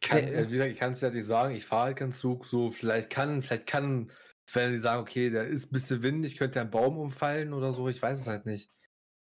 [0.03, 2.45] Kann, äh, wie gesagt, ich kann es ja nicht sagen, ich fahre halt keinen Zug,
[2.45, 4.11] so vielleicht kann, vielleicht kann,
[4.53, 7.89] wenn die sagen, okay, da ist ein bisschen windig, könnte ein Baum umfallen oder so,
[7.89, 8.70] ich weiß es halt nicht.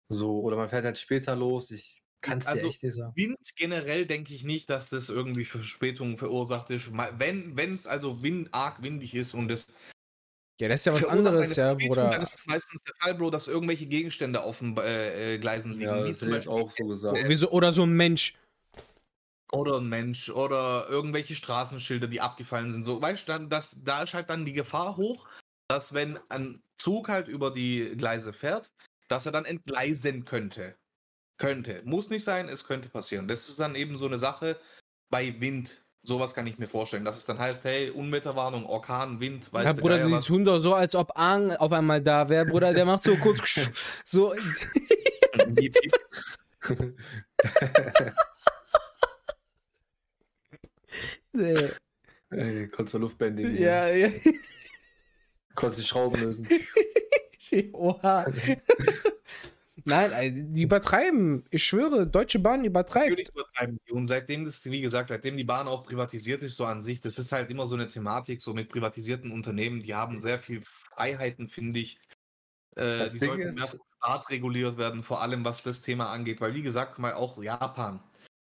[0.08, 3.14] So, oder man fährt halt später los, ich Kannst also, echt sagen.
[3.14, 6.90] Wind generell denke ich nicht, dass das irgendwie Verspätungen verursacht ist.
[6.92, 9.66] Wenn es also Wind, arg windig ist und es.
[10.60, 12.10] Ja, das ist ja was anderes, ja, Bruder.
[12.10, 15.72] Dann ist es meistens der Fall, Bro, dass irgendwelche Gegenstände auf den äh, äh, Gleisen
[15.72, 15.82] liegen.
[15.82, 17.18] Ja, das hätte ich auch so gesagt.
[17.26, 18.34] Wieso, oder so ein Mensch.
[19.52, 20.30] Oder ein Mensch.
[20.30, 22.84] Oder irgendwelche Straßenschilder, die abgefallen sind.
[22.84, 25.28] So, weißt du, das, da ist halt dann die Gefahr hoch,
[25.68, 28.72] dass wenn ein Zug halt über die Gleise fährt,
[29.08, 30.76] dass er dann entgleisen könnte.
[31.38, 31.82] Könnte.
[31.84, 33.28] Muss nicht sein, es könnte passieren.
[33.28, 34.58] Das ist dann eben so eine Sache
[35.10, 35.82] bei Wind.
[36.02, 39.72] Sowas kann ich mir vorstellen, dass es dann heißt, hey, Unwetterwarnung, Orkan, Wind, weißt Ja,
[39.72, 40.24] Bruder, die was?
[40.26, 42.46] tun doch so, als ob Ang auf einmal da wäre.
[42.46, 43.42] Bruder, der macht so kurz
[44.04, 44.34] so.
[51.32, 51.70] nee.
[52.30, 53.60] Ey, konntest du Luftbändigen.
[53.60, 54.10] Ja, ja.
[55.54, 56.48] Konntest die Schrauben lösen.
[57.72, 58.26] Oha.
[59.86, 61.44] Nein, die übertreiben.
[61.50, 63.10] Ich schwöre, Deutsche Bahn übertreibt.
[63.10, 63.92] Natürlich übertreiben die.
[63.92, 67.18] Und seitdem das, wie gesagt, seitdem die Bahn auch privatisiert ist, so an sich, das
[67.18, 71.48] ist halt immer so eine Thematik, so mit privatisierten Unternehmen, die haben sehr viel Freiheiten,
[71.48, 72.00] finde ich.
[72.74, 73.68] Äh, die Ding sollten mehr
[73.98, 76.40] Staat reguliert werden, vor allem was das Thema angeht.
[76.40, 78.00] Weil, wie gesagt, mal auch Japan.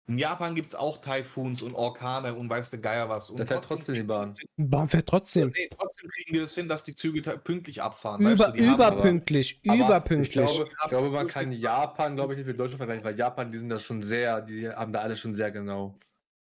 [0.09, 3.29] In Japan gibt es auch Taifuns und Orkane und weißt du Geier was.
[3.29, 4.37] Und da fährt trotzdem die Bahn.
[4.57, 5.51] Die Bahn fährt trotzdem.
[5.53, 8.21] Nee, trotzdem kriegen die das hin, dass die Züge pünktlich abfahren.
[8.21, 10.45] Über, weißt du, überpünktlich, aber, überpünktlich.
[10.45, 13.51] ich, glaube, ich glaube, man kann Japan, glaube ich, nicht mit Deutschland vergleichen, weil Japan,
[13.51, 15.99] die sind da schon sehr, die haben da alles schon sehr genau.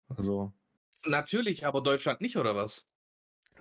[0.07, 0.53] Also.
[1.05, 2.88] Natürlich, aber Deutschland nicht, oder was?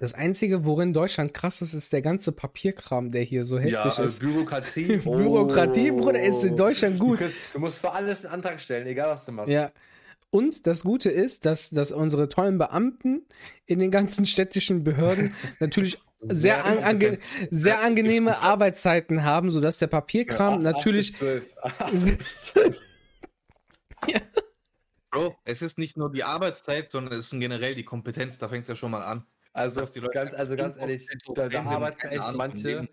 [0.01, 3.83] Das Einzige, worin Deutschland krass ist, ist der ganze Papierkram, der hier so heftig ja,
[3.83, 4.21] also ist.
[4.21, 5.01] Bürokratie.
[5.05, 5.17] Oh.
[5.17, 7.21] Bürokratie, Bruder, ist in Deutschland gut.
[7.53, 9.51] Du musst für alles einen Antrag stellen, egal was du machst.
[9.51, 9.73] Ja,
[10.31, 13.23] und das Gute ist, dass, dass unsere tollen Beamten
[13.65, 17.19] in den ganzen städtischen Behörden natürlich sehr, an, ange,
[17.51, 21.15] sehr angenehme Arbeitszeiten haben, sodass der Papierkram ja, natürlich.
[21.15, 21.57] 8 bis 12.
[21.63, 22.81] 8 bis 12.
[24.09, 24.21] ja.
[25.11, 28.65] Bro, es ist nicht nur die Arbeitszeit, sondern es ist generell die Kompetenz, da fängt
[28.65, 29.25] es ja schon mal an.
[29.59, 32.89] Also, ganz, also ganz ehrlich, da, da arbeiten echt manche,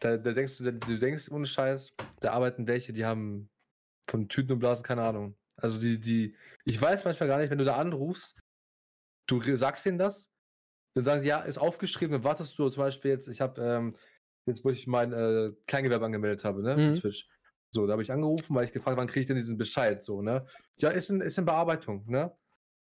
[0.00, 3.50] da, da, denkst du, du denkst ohne Scheiß, da arbeiten welche, die haben
[4.08, 5.36] von Tüten und Blasen keine Ahnung.
[5.56, 8.36] Also die, die, ich weiß manchmal gar nicht, wenn du da anrufst,
[9.26, 10.30] du sagst ihnen das,
[10.94, 13.96] dann sagen sie, ja, ist aufgeschrieben, dann wartest du zum Beispiel jetzt, ich habe, ähm,
[14.46, 16.94] jetzt wo ich mein äh, Kleingewerbe angemeldet habe, ne, mhm.
[16.94, 17.28] Twitch.
[17.70, 20.22] So, da habe ich angerufen, weil ich gefragt wann kriege ich denn diesen Bescheid, so,
[20.22, 20.46] ne?
[20.78, 22.34] Ja, ist in, ist in Bearbeitung, ne?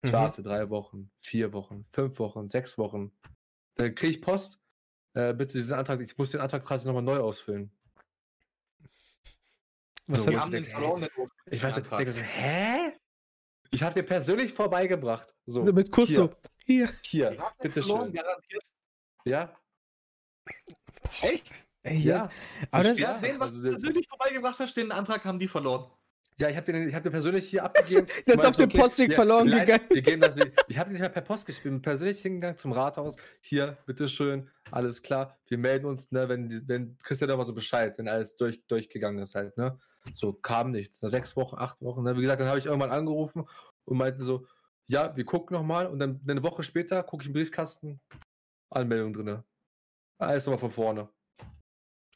[0.03, 0.15] Ich mhm.
[0.15, 3.11] warte drei Wochen, vier Wochen, fünf Wochen, sechs Wochen.
[3.75, 4.59] Dann kriege ich Post,
[5.13, 7.71] äh, bitte diesen Antrag, ich muss den Antrag quasi nochmal neu ausfüllen.
[10.07, 11.07] Was so, haben den verloren?
[11.45, 12.91] Ich weiß, denke so, hä?
[13.71, 15.33] Ich habe dir persönlich vorbeigebracht.
[15.45, 16.15] So, mit Kuss hier.
[16.15, 16.33] so.
[16.65, 16.89] Hier.
[17.03, 18.13] Hier, bitte schön.
[18.13, 18.63] Garantiert?
[19.25, 19.57] Ja.
[21.21, 21.53] Echt?
[21.83, 22.29] Ey, ja.
[22.71, 25.89] Aber das, ja, den, was also, du persönlich vorbeigebracht hast, den Antrag haben die verloren.
[26.39, 28.07] Ja, ich habe den, hab den persönlich hier abgegeben.
[28.25, 29.85] Jetzt auf den okay, Postweg ja, verloren gegangen.
[29.89, 30.35] Wir geben das,
[30.67, 33.15] ich habe den nicht mehr per Post gespielt, bin persönlich hingegangen zum Rathaus.
[33.41, 35.37] Hier, bitteschön, alles klar.
[35.47, 39.21] Wir melden uns, ne, wenn, wenn Christian da mal so Bescheid, wenn alles durch, durchgegangen
[39.21, 39.79] ist halt, ne.
[40.13, 41.01] So kam nichts.
[41.01, 42.03] Nach sechs Wochen, acht Wochen.
[42.03, 42.17] Ne?
[42.17, 43.45] Wie gesagt, dann habe ich irgendwann angerufen
[43.85, 44.45] und meinten so,
[44.87, 45.87] ja, wir gucken nochmal.
[45.87, 48.01] Und dann eine Woche später gucke ich im Briefkasten,
[48.69, 49.43] Anmeldung drin.
[50.17, 51.09] Alles nochmal von vorne.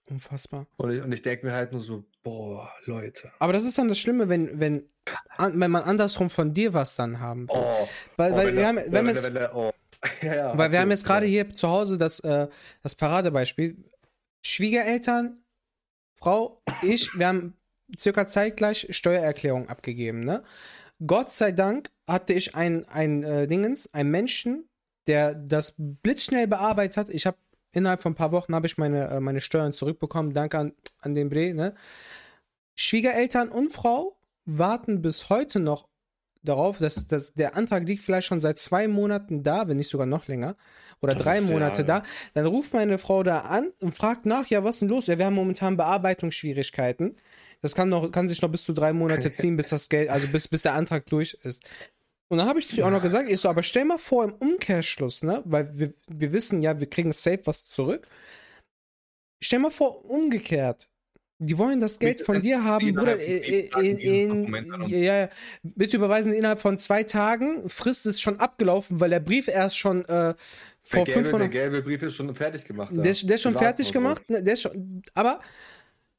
[0.09, 0.67] Unfassbar.
[0.77, 3.31] Und ich, und ich denke mir halt nur so, boah, Leute.
[3.39, 4.89] Aber das ist dann das Schlimme, wenn, wenn,
[5.37, 7.55] wenn man andersrum von dir was dann haben will.
[7.57, 9.07] Oh, weil, oh, weil wir, haben, wenn,
[9.53, 9.73] oh.
[10.21, 12.47] ja, ja, weil wir haben jetzt gerade hier zu Hause das, äh,
[12.83, 13.83] das Paradebeispiel.
[14.45, 15.41] Schwiegereltern,
[16.15, 17.57] Frau, ich, wir haben
[17.97, 20.43] circa zeitgleich Steuererklärung abgegeben, ne?
[21.05, 24.67] Gott sei Dank hatte ich ein, ein äh, Dingens, einen Menschen,
[25.05, 27.09] der das blitzschnell bearbeitet hat.
[27.09, 27.37] Ich habe
[27.77, 30.33] innerhalb von ein paar Wochen habe ich meine, äh, meine Steuern zurückbekommen.
[30.33, 31.75] Danke an, an den Bre, ne?
[32.75, 35.87] Schwiegereltern und Frau warten bis heute noch
[36.43, 40.07] darauf, dass, dass der Antrag liegt vielleicht schon seit zwei Monaten da, wenn nicht sogar
[40.07, 40.55] noch länger,
[41.01, 42.03] oder das drei Monate ja, da.
[42.33, 45.07] Dann ruft meine Frau da an und fragt nach, ja, was ist denn los?
[45.07, 47.15] Ja, wir haben momentan Bearbeitungsschwierigkeiten.
[47.61, 50.27] Das kann, noch, kann sich noch bis zu drei Monate ziehen, bis das Geld, also
[50.27, 51.63] bis, bis der Antrag durch ist.
[52.29, 54.25] Und dann habe ich zu ihr auch noch gesagt, ich so, aber stell mal vor
[54.25, 58.07] im Umkehrschluss, ne, weil wir, wir wissen ja, wir kriegen safe was zurück.
[59.41, 60.89] Stell mal vor, umgekehrt.
[61.39, 63.19] Die wollen das Geld von dir haben, Bruder.
[63.19, 65.29] In, in, in, ja,
[65.61, 67.69] bitte überweisen innerhalb von zwei Tagen.
[67.69, 70.33] Frist ist schon abgelaufen, weil der Brief erst schon äh,
[70.81, 71.41] vor der gelbe, 500.
[71.41, 72.91] Der gelbe Brief ist schon fertig gemacht.
[72.91, 74.27] Der, der ist schon fertig gemacht.
[74.29, 75.39] Ne, der ist schon, aber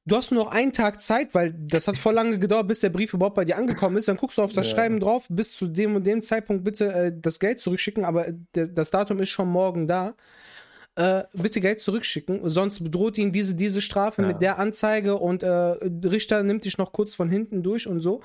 [0.09, 2.91] du hast nur noch einen Tag Zeit, weil das hat voll lange gedauert, bis der
[2.91, 4.09] Brief überhaupt bei dir angekommen ist.
[4.09, 4.77] Dann guckst du auf das ja.
[4.77, 8.91] Schreiben drauf, bis zu dem und dem Zeitpunkt bitte äh, das Geld zurückschicken, aber das
[8.91, 10.15] Datum ist schon morgen da.
[10.97, 14.29] Äh, bitte Geld zurückschicken, sonst bedroht ihn diese, diese Strafe ja.
[14.29, 18.21] mit der Anzeige und äh, Richter nimmt dich noch kurz von hinten durch und so.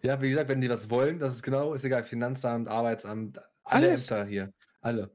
[0.00, 3.88] Ja, wie gesagt, wenn die was wollen, das ist genau, ist egal, Finanzamt, Arbeitsamt, alle
[3.88, 4.10] Alles.
[4.10, 5.10] Ämter hier, alle.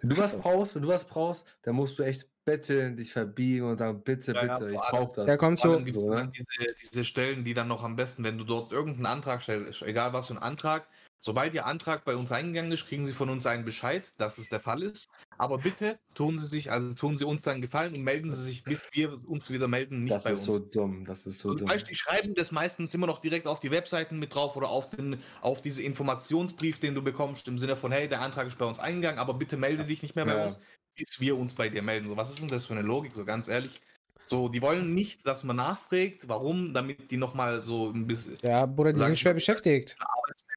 [0.00, 3.66] Wenn du was brauchst, wenn du was brauchst, dann musst du echt betteln, dich verbiegen
[3.66, 5.28] und sagen, bitte, ja, bitte, ja, ich brauche das.
[5.28, 5.74] Ja, kommt so.
[5.90, 6.32] so ne?
[6.34, 10.12] diese, diese Stellen, die dann noch am besten, wenn du dort irgendeinen Antrag stellst, egal
[10.12, 10.86] was für ein Antrag,
[11.22, 14.48] Sobald Ihr Antrag bei uns eingegangen ist, kriegen Sie von uns einen Bescheid, dass es
[14.48, 15.10] der Fall ist.
[15.36, 18.64] Aber bitte tun Sie sich, also tun Sie uns dann Gefallen und melden Sie sich,
[18.64, 20.46] bis wir uns wieder melden, nicht das bei uns.
[20.46, 21.68] Das ist so dumm, das ist so Zum dumm.
[21.68, 24.88] Beispiel, die schreiben das meistens immer noch direkt auf die Webseiten mit drauf oder auf,
[24.88, 28.64] den, auf diese Informationsbrief, den du bekommst, im Sinne von, hey, der Antrag ist bei
[28.64, 30.44] uns eingegangen, aber bitte melde dich nicht mehr bei ja.
[30.44, 30.58] uns,
[30.96, 32.08] bis wir uns bei dir melden.
[32.08, 33.82] So, was ist denn das für eine Logik, so ganz ehrlich?
[34.26, 38.36] So, die wollen nicht, dass man nachfragt, warum, damit die nochmal so ein bisschen.
[38.42, 39.98] Ja, Bruder, die sind schwer beschäftigt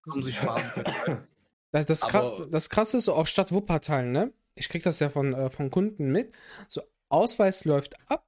[0.05, 0.63] um sich sparen
[1.71, 4.31] Das, das, krass, das krasse ist so auch Stadt Wuppertal, ne?
[4.55, 6.31] Ich krieg das ja von, äh, von Kunden mit.
[6.67, 8.27] So, Ausweis läuft ab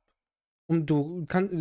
[0.68, 1.54] und du kannst.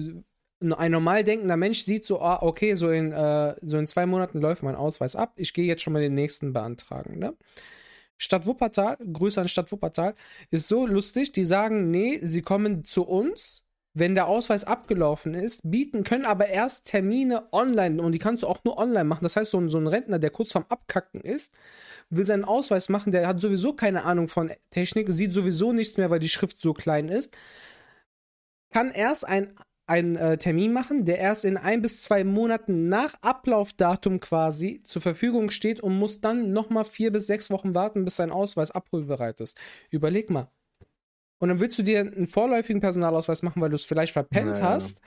[0.62, 4.40] Ein normal denkender Mensch sieht so, ah, okay, so in, äh, so in zwei Monaten
[4.40, 5.34] läuft mein Ausweis ab.
[5.36, 7.36] Ich gehe jetzt schon mal den nächsten beantragen, ne?
[8.16, 10.14] Stadt Wuppertal, Grüße an Stadt Wuppertal,
[10.50, 13.63] ist so lustig, die sagen, nee, sie kommen zu uns,
[13.94, 18.48] wenn der Ausweis abgelaufen ist, bieten, können aber erst Termine online und die kannst du
[18.48, 19.22] auch nur online machen.
[19.22, 21.54] Das heißt, so ein, so ein Rentner, der kurz vorm Abkacken ist,
[22.10, 26.10] will seinen Ausweis machen, der hat sowieso keine Ahnung von Technik, sieht sowieso nichts mehr,
[26.10, 27.36] weil die Schrift so klein ist,
[28.72, 29.54] kann erst ein,
[29.86, 35.02] einen äh, Termin machen, der erst in ein bis zwei Monaten nach Ablaufdatum quasi zur
[35.02, 39.40] Verfügung steht und muss dann nochmal vier bis sechs Wochen warten, bis sein Ausweis abholbereit
[39.40, 39.56] ist.
[39.90, 40.48] Überleg mal,
[41.44, 44.70] und dann willst du dir einen vorläufigen Personalausweis machen, weil du es vielleicht verpennt naja.
[44.70, 45.02] hast,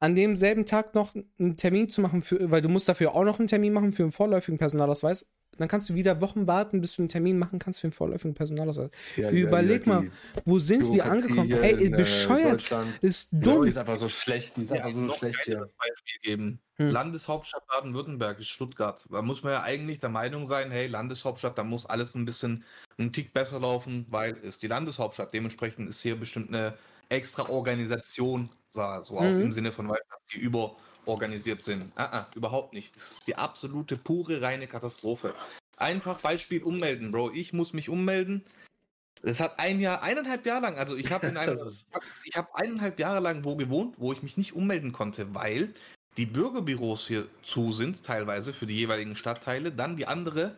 [0.00, 3.38] an demselben Tag noch einen Termin zu machen, für, weil du musst dafür auch noch
[3.38, 5.26] einen Termin machen für einen vorläufigen Personalausweis.
[5.58, 8.34] Dann kannst du wieder Wochen warten, bis du einen Termin machen kannst für einen vorläufigen
[8.34, 8.90] Personalausweis.
[9.16, 10.10] Ja, Überleg ja, mal,
[10.44, 11.50] wo sind wir angekommen?
[11.50, 12.68] Hey, bescheuert.
[13.00, 13.62] Ist dumm.
[13.62, 14.56] Die ist einfach so schlecht.
[14.56, 15.68] Die ist einfach so schlecht hier.
[15.78, 16.60] Beispiel geben.
[16.76, 16.90] Hm.
[16.90, 19.06] Landeshauptstadt Baden-Württemberg ist Stuttgart.
[19.10, 22.64] Da muss man ja eigentlich der Meinung sein, hey, Landeshauptstadt, da muss alles ein bisschen
[22.98, 25.32] einen Tick besser laufen, weil es die Landeshauptstadt.
[25.32, 26.74] Dementsprechend ist hier bestimmt eine
[27.08, 29.40] extra Organisation, so auch mhm.
[29.40, 30.00] im Sinne von, weil
[30.34, 30.42] die
[31.06, 31.92] überorganisiert sind.
[31.94, 32.96] Ah, ah, überhaupt nicht.
[32.96, 35.34] Das ist die absolute, pure, reine Katastrophe.
[35.76, 37.30] Einfach Beispiel ummelden, Bro.
[37.30, 38.44] Ich muss mich ummelden.
[39.22, 41.26] Das hat ein Jahr, eineinhalb Jahre lang, also ich habe
[42.24, 45.74] ich habe eineinhalb Jahre lang wo gewohnt, wo ich mich nicht ummelden konnte, weil
[46.16, 49.72] die Bürgerbüros hier zu sind, teilweise für die jeweiligen Stadtteile.
[49.72, 50.56] Dann die andere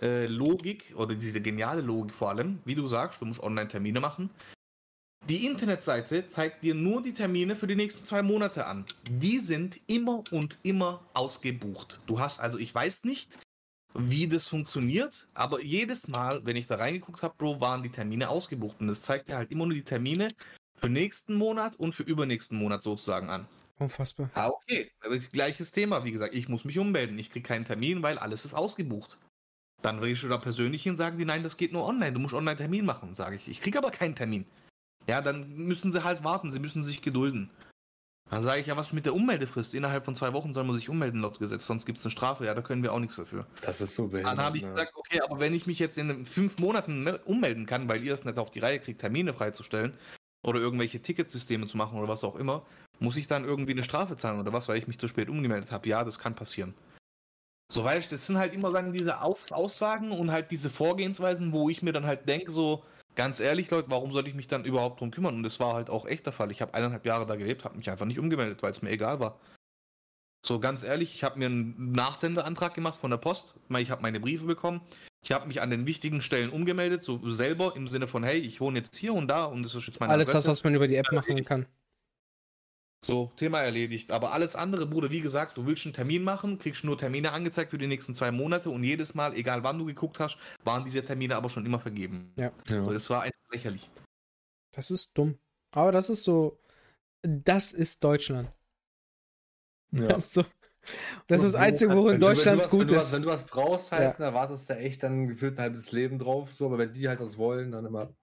[0.00, 4.30] äh, Logik oder diese geniale Logik vor allem, wie du sagst, du musst Online-Termine machen.
[5.28, 8.86] Die Internetseite zeigt dir nur die Termine für die nächsten zwei Monate an.
[9.10, 12.00] Die sind immer und immer ausgebucht.
[12.06, 13.38] Du hast also, ich weiß nicht,
[13.94, 18.30] wie das funktioniert, aber jedes Mal, wenn ich da reingeguckt habe, Bro, waren die Termine
[18.30, 18.80] ausgebucht.
[18.80, 20.28] Und das zeigt dir halt immer nur die Termine
[20.76, 23.46] für nächsten Monat und für übernächsten Monat sozusagen an.
[23.78, 24.30] Unfassbar.
[24.32, 24.90] Ah, okay.
[25.02, 26.04] Das ist gleiches Thema.
[26.04, 27.18] Wie gesagt, ich muss mich ummelden.
[27.18, 29.18] Ich kriege keinen Termin, weil alles ist ausgebucht.
[29.82, 32.14] Dann will ich schon da persönlich hin, sagen die, nein, das geht nur online.
[32.14, 33.46] Du musst online Termin machen, sage ich.
[33.46, 34.46] Ich kriege aber keinen Termin.
[35.08, 36.52] Ja, dann müssen sie halt warten.
[36.52, 37.50] Sie müssen sich gedulden.
[38.30, 39.74] Dann sage ich ja, was mit der Ummeldefrist?
[39.74, 42.44] Innerhalb von zwei Wochen soll man sich ummelden laut Gesetz, sonst gibt es eine Strafe.
[42.44, 43.46] Ja, da können wir auch nichts dafür.
[43.62, 44.36] Das ist so behindert.
[44.36, 44.70] Dann habe ich ne?
[44.70, 48.26] gesagt, okay, aber wenn ich mich jetzt in fünf Monaten ummelden kann, weil ihr es
[48.26, 49.94] nicht auf die Reihe kriegt, Termine freizustellen
[50.42, 52.66] oder irgendwelche Ticketsysteme zu machen oder was auch immer,
[52.98, 55.70] muss ich dann irgendwie eine Strafe zahlen oder was, weil ich mich zu spät umgemeldet
[55.70, 55.88] habe?
[55.88, 56.74] Ja, das kann passieren.
[57.72, 61.82] So, weißt das sind halt immer dann diese Aussagen und halt diese Vorgehensweisen, wo ich
[61.82, 62.82] mir dann halt denke, so,
[63.18, 65.34] ganz ehrlich, Leute, warum soll ich mich dann überhaupt drum kümmern?
[65.34, 66.52] Und das war halt auch echt der Fall.
[66.52, 69.18] Ich habe eineinhalb Jahre da gelebt, habe mich einfach nicht umgemeldet, weil es mir egal
[69.18, 69.40] war.
[70.46, 73.56] So, ganz ehrlich, ich habe mir einen Nachsendeantrag gemacht von der Post.
[73.76, 74.80] Ich habe meine Briefe bekommen.
[75.24, 78.60] Ich habe mich an den wichtigen Stellen umgemeldet, so selber im Sinne von, hey, ich
[78.60, 80.46] wohne jetzt hier und da und das ist jetzt meine Alles Adresse.
[80.46, 81.66] das, was man über die App machen kann.
[83.04, 84.10] So, Thema erledigt.
[84.10, 87.70] Aber alles andere, Bruder, wie gesagt, du willst einen Termin machen, kriegst nur Termine angezeigt
[87.70, 91.04] für die nächsten zwei Monate und jedes Mal, egal wann du geguckt hast, waren diese
[91.04, 92.32] Termine aber schon immer vergeben.
[92.36, 92.52] Ja.
[92.64, 93.88] So, das war einfach lächerlich.
[94.72, 95.38] Das ist dumm.
[95.70, 96.58] Aber das ist so,
[97.22, 98.50] das ist Deutschland.
[99.92, 100.08] Ja.
[100.08, 100.44] Das ist so.
[101.26, 103.12] Das ist das Einzige, wo in Deutschland was, gut wenn ist.
[103.12, 104.12] wenn du was brauchst, halt, ja.
[104.12, 106.52] dann wartest du echt dann gefühlt ein halbes Leben drauf.
[106.54, 108.14] So, aber wenn die halt was wollen, dann immer.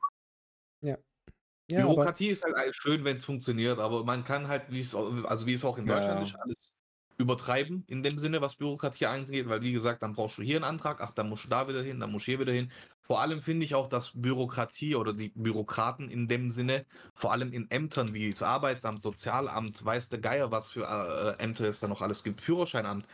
[1.68, 1.82] Ja.
[1.82, 5.54] Bürokratie ist halt schön, wenn es funktioniert, aber man kann halt, wie es, also wie
[5.54, 6.26] es auch in Deutschland ja.
[6.26, 6.76] ist, alles
[7.18, 10.66] übertreiben in dem Sinne, was Bürokratie angeht, weil wie gesagt, dann brauchst du hier einen
[10.66, 12.72] Antrag, ach, dann musst du da wieder hin, dann musst du hier wieder hin.
[13.02, 17.54] Vor allem finde ich auch, dass Bürokratie oder die Bürokraten in dem Sinne, vor allem
[17.54, 21.88] in Ämtern wie das Arbeitsamt, Sozialamt, weiß der Geier, was für äh, Ämter es da
[21.88, 23.06] noch alles gibt, Führerscheinamt.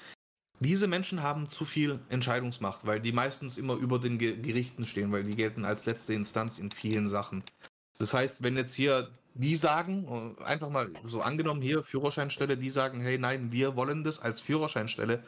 [0.60, 5.24] Diese Menschen haben zu viel Entscheidungsmacht, weil die meistens immer über den Gerichten stehen, weil
[5.24, 7.44] die gelten als letzte Instanz in vielen Sachen.
[8.02, 12.72] Das heißt, wenn jetzt hier die sagen, äh, einfach mal so angenommen hier Führerscheinstelle, die
[12.72, 15.24] sagen, hey nein, wir wollen das als Führerscheinstelle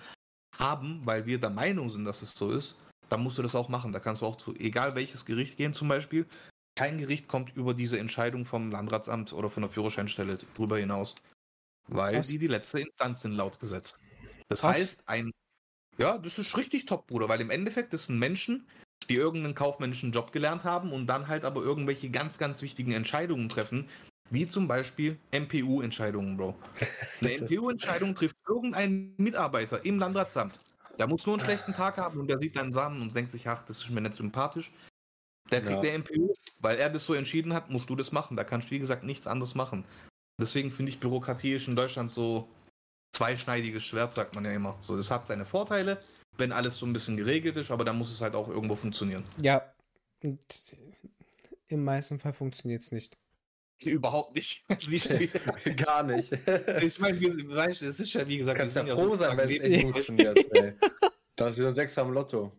[0.58, 2.76] haben, weil wir der Meinung sind, dass es so ist,
[3.10, 3.92] dann musst du das auch machen.
[3.92, 6.26] Da kannst du auch zu egal welches Gericht gehen zum Beispiel.
[6.76, 11.14] Kein Gericht kommt über diese Entscheidung vom Landratsamt oder von der Führerscheinstelle drüber hinaus.
[11.88, 12.28] Weil Was?
[12.28, 13.94] die die letzte Instanz sind laut Gesetz.
[14.50, 14.78] Das Was?
[14.78, 15.32] heißt, ein
[16.00, 18.68] ja, das ist richtig top, Bruder, weil im Endeffekt das sind Menschen,
[19.08, 23.50] die irgendeinen kaufmännischen Job gelernt haben und dann halt aber irgendwelche ganz, ganz wichtigen Entscheidungen
[23.50, 23.90] treffen,
[24.30, 26.56] wie zum Beispiel MPU-Entscheidungen, Bro.
[27.22, 30.60] Eine MPU-Entscheidung trifft irgendein Mitarbeiter im Landratsamt.
[30.98, 33.48] Der muss nur einen schlechten Tag haben und der sieht dann Sachen und denkt sich,
[33.48, 34.72] ach, das ist mir nicht sympathisch.
[35.52, 35.82] Der kriegt ja.
[35.82, 38.38] der MPU, weil er das so entschieden hat, musst du das machen.
[38.38, 39.86] Da kannst du, wie gesagt, nichts anderes machen.
[40.40, 42.48] Deswegen finde ich Bürokratie ist in Deutschland so
[43.16, 44.78] zweischneidiges Schwert, sagt man ja immer.
[44.82, 46.00] So, das hat seine Vorteile,
[46.38, 49.24] wenn alles so ein bisschen geregelt ist, aber dann muss es halt auch irgendwo funktionieren.
[49.42, 49.62] Ja,
[50.24, 50.40] und
[51.68, 53.18] im meisten Fall funktioniert es nicht.
[53.80, 54.64] Überhaupt nicht.
[55.78, 56.32] Gar nicht.
[56.82, 58.58] Ich meine, weißt du, es ist ja wie gesagt.
[58.58, 60.38] Kannst ja froh sein, wenn es echt funktioniert.
[60.56, 60.74] Ey.
[61.36, 62.52] Da ist wieder ein Sechser am Lotto.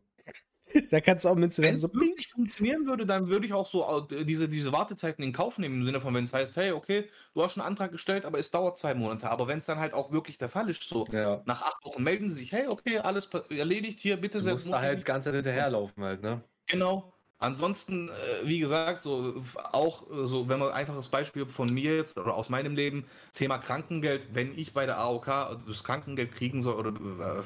[0.91, 3.69] Da kannst du auch mit Wenn es so wirklich funktionieren würde, dann würde ich auch
[3.71, 7.09] so diese, diese Wartezeiten in Kauf nehmen, im Sinne von, wenn es heißt, hey, okay,
[7.35, 9.31] du hast einen Antrag gestellt, aber es dauert zwei Monate.
[9.31, 11.43] Aber wenn es dann halt auch wirklich der Fall ist, so ja.
[11.47, 14.81] nach acht Wochen melden sie sich, hey, okay, alles erledigt hier, bitte du musst da
[14.81, 16.43] halt ganz hinterherlaufen halt, ne?
[16.67, 17.13] Genau.
[17.39, 22.35] Ansonsten, äh, wie gesagt, so auch so, wenn man einfaches Beispiel von mir jetzt oder
[22.35, 23.05] aus meinem Leben,
[23.35, 25.27] Thema Krankengeld, wenn ich bei der AOK
[25.67, 27.43] das Krankengeld kriegen soll oder äh,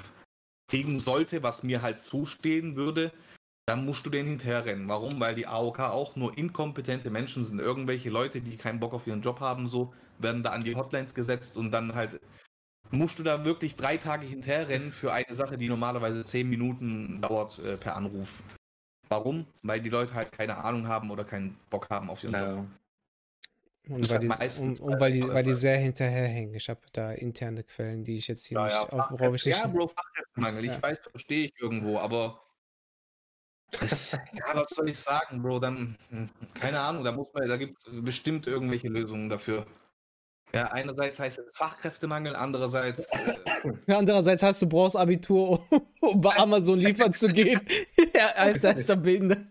[0.68, 3.12] kriegen sollte, was mir halt zustehen würde,
[3.66, 4.88] dann musst du den hinterherrennen.
[4.88, 5.20] Warum?
[5.20, 7.58] Weil die AOK auch nur inkompetente Menschen sind.
[7.58, 11.14] Irgendwelche Leute, die keinen Bock auf ihren Job haben, so werden da an die Hotlines
[11.14, 12.20] gesetzt und dann halt
[12.90, 17.58] musst du da wirklich drei Tage hinterherrennen für eine Sache, die normalerweise zehn Minuten dauert
[17.58, 18.42] äh, per Anruf.
[19.08, 19.46] Warum?
[19.62, 22.54] Weil die Leute halt keine Ahnung haben oder keinen Bock haben auf ihren ja.
[22.54, 22.66] Job.
[23.88, 26.54] Und, weil die, und, und weil, die, weil die sehr hinterherhängen.
[26.54, 29.46] Ich habe da interne Quellen, die ich jetzt hier ja, nicht, ja, auf, worauf ich
[29.46, 29.58] nicht.
[29.58, 30.64] Ja, Bro, Fachkräftemangel.
[30.66, 30.76] Ja.
[30.76, 32.42] Ich weiß, verstehe ich irgendwo, aber
[33.80, 35.58] ja, was soll ich sagen, Bro?
[35.58, 39.66] Dann, hm, keine Ahnung, da muss man, da gibt es bestimmt irgendwelche Lösungen dafür.
[40.54, 43.06] Ja, einerseits heißt es Fachkräftemangel, andererseits.
[43.12, 45.66] Äh, andererseits heißt du brauchst Abitur,
[46.00, 47.60] um bei Amazon liefern zu gehen.
[48.14, 49.46] ja, Alter, ist er behindert.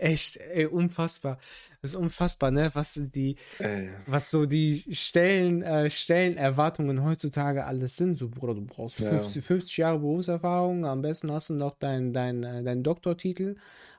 [0.00, 1.38] Echt, ey, unfassbar.
[1.82, 2.70] Das ist unfassbar, ne?
[2.72, 3.88] Was die, äh.
[4.06, 8.16] was so die Stellen, äh, Stellenerwartungen heutzutage alles sind.
[8.16, 9.10] So, Bruder, du brauchst ja.
[9.10, 13.56] 50, 50 Jahre Berufserfahrung, am besten hast du noch deinen dein, dein, äh, Doktortitel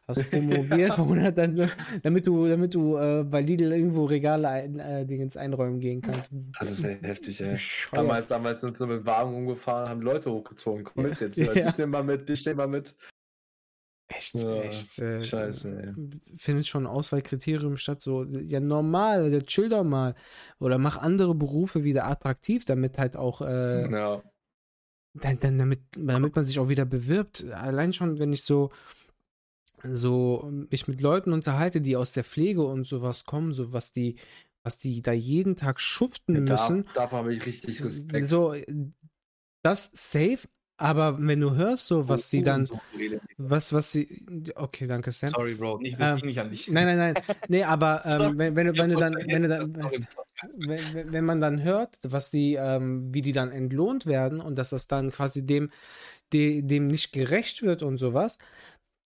[0.07, 1.71] hast promoviert, oder dann,
[2.03, 6.31] damit du, damit du äh, bei Lidl irgendwo Regale ein, äh, Dingens einräumen gehen kannst.
[6.59, 7.57] Das ist heftig, ey.
[7.91, 10.83] Damals, damals sind sie mit Wagen umgefahren, haben Leute hochgezogen.
[10.83, 11.53] Komm mit jetzt, ja.
[11.53, 12.95] dich nimm mal mit, dich nimm mal mit.
[14.15, 14.99] Echt, ja, echt.
[14.99, 16.37] Äh, scheiße, ey.
[16.37, 20.15] Findet schon ein Auswahlkriterium statt, so, ja, normal, chill doch mal.
[20.59, 24.23] Oder mach andere Berufe wieder attraktiv, damit halt auch, äh, ja.
[25.13, 27.45] Dann, dann, damit, damit man sich auch wieder bewirbt.
[27.51, 28.71] Allein schon, wenn ich so,
[29.83, 34.15] so mich mit Leuten unterhalte, die aus der Pflege und sowas kommen, so was die,
[34.63, 36.87] was die da jeden Tag schuften ja, müssen.
[36.93, 38.29] Dafür habe ich richtig Respekt.
[38.29, 38.55] So,
[39.63, 40.47] das safe,
[40.81, 42.67] aber wenn du hörst, so was oh, sie dann,
[43.37, 44.23] was, was sie,
[44.55, 45.29] okay, danke Sam.
[45.29, 46.67] Sorry, Bro, nicht, ähm, nicht an dich.
[46.69, 50.01] Nein, nein, nein, nee, aber ähm, wenn, wenn, wenn du dann, wenn du dann,
[50.57, 54.71] wenn, wenn man dann hört, was die, ähm, wie die dann entlohnt werden und dass
[54.71, 55.69] das dann quasi dem,
[56.33, 58.39] de, dem nicht gerecht wird und sowas,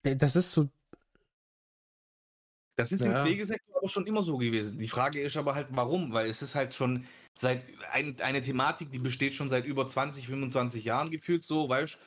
[0.03, 0.69] das ist so.
[2.78, 3.19] Das ist ja.
[3.19, 4.80] im Pflegesektor aber schon immer so gewesen.
[4.80, 6.13] Die Frage ist aber halt, warum?
[6.13, 7.05] Weil es ist halt schon
[7.36, 11.97] seit ein, eine Thematik, die besteht schon seit über 20, 25 Jahren gefühlt so, weißt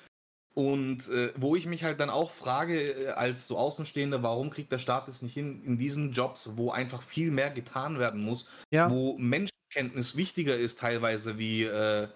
[0.55, 4.73] Und äh, wo ich mich halt dann auch frage, äh, als so Außenstehender, warum kriegt
[4.73, 8.49] der Staat es nicht hin, in diesen Jobs, wo einfach viel mehr getan werden muss,
[8.71, 8.91] ja.
[8.91, 12.09] wo Menschenkenntnis wichtiger ist teilweise wie äh,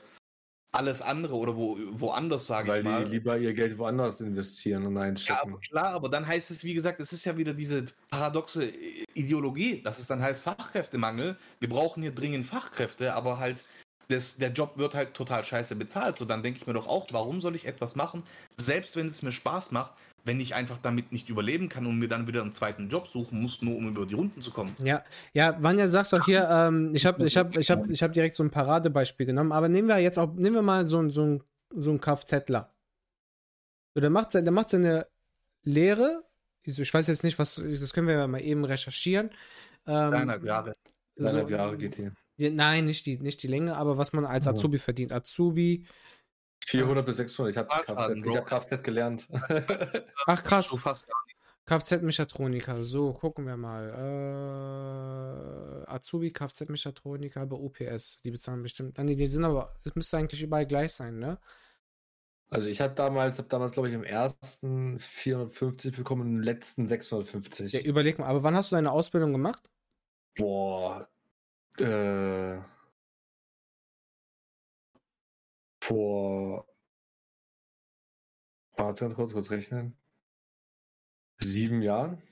[0.73, 3.01] alles andere oder wo, woanders, sage ich mal.
[3.01, 5.39] Weil die lieber ihr Geld woanders investieren und einstecken.
[5.39, 8.73] Ja, aber klar, aber dann heißt es, wie gesagt, es ist ja wieder diese paradoxe
[9.14, 11.37] Ideologie, dass es dann heißt Fachkräftemangel.
[11.61, 13.59] Wir brauchen hier dringend Fachkräfte, aber halt
[14.09, 16.16] das, der Job wird halt total scheiße bezahlt.
[16.16, 18.23] So, dann denke ich mir doch auch, warum soll ich etwas machen,
[18.57, 19.93] selbst wenn es mir Spaß macht,
[20.25, 23.41] wenn ich einfach damit nicht überleben kann und mir dann wieder einen zweiten Job suchen
[23.41, 24.75] muss, nur um über die Runden zu kommen.
[24.83, 25.03] Ja,
[25.33, 28.37] ja, Vanja sagt doch hier, ähm, ich habe ich hab, ich hab, ich hab direkt
[28.37, 31.43] so ein Paradebeispiel genommen, aber nehmen wir jetzt auch, nehmen wir mal so, so, ein,
[31.75, 32.73] so einen Kfzler.
[33.95, 35.07] So, der macht, der macht seine
[35.64, 36.25] Lehre,
[36.64, 39.31] ich weiß jetzt nicht, was, das können wir mal eben recherchieren.
[39.87, 40.73] Ähm, Dreieinhalb Jahre.
[41.16, 42.12] Dreieinhalb so, Jahre geht hier.
[42.39, 45.12] Nein, nicht die, nicht die Länge, aber was man als Azubi verdient.
[45.12, 45.85] Azubi,
[46.66, 47.52] 400 bis 600.
[47.52, 47.88] Ich habe Kfz,
[48.36, 49.26] hab Kfz gelernt.
[50.26, 50.76] Ach krass.
[51.66, 52.82] Kfz-Mechatroniker.
[52.82, 53.88] So, gucken wir mal.
[55.86, 58.18] Äh, Azubi Kfz-Mechatroniker bei UPS.
[58.24, 58.98] Die bezahlen bestimmt.
[58.98, 61.38] Nein, die sind aber, es müsste eigentlich überall gleich sein, ne?
[62.50, 66.86] Also ich hatte damals, habe damals, glaube ich, im ersten 450 bekommen und im letzten
[66.86, 67.72] 650.
[67.72, 69.70] Ja, überleg mal, aber wann hast du deine Ausbildung gemacht?
[70.36, 71.08] Boah.
[71.78, 72.58] Äh
[75.93, 76.66] vor.
[78.74, 79.97] Warte, kurz, kurz rechnen.
[81.38, 82.22] Sieben Jahren.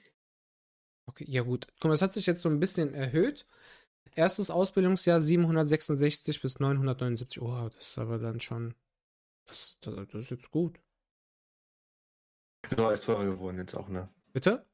[1.06, 1.66] Okay, ja gut.
[1.74, 3.46] Guck mal, das hat sich jetzt so ein bisschen erhöht.
[4.14, 7.42] Erstes Ausbildungsjahr 766 bis 979.
[7.42, 8.74] Oh, das ist aber dann schon.
[9.46, 10.80] Das, das, das ist jetzt gut.
[12.62, 14.08] Genau, alles teurer geworden jetzt auch, ne?
[14.32, 14.66] Bitte?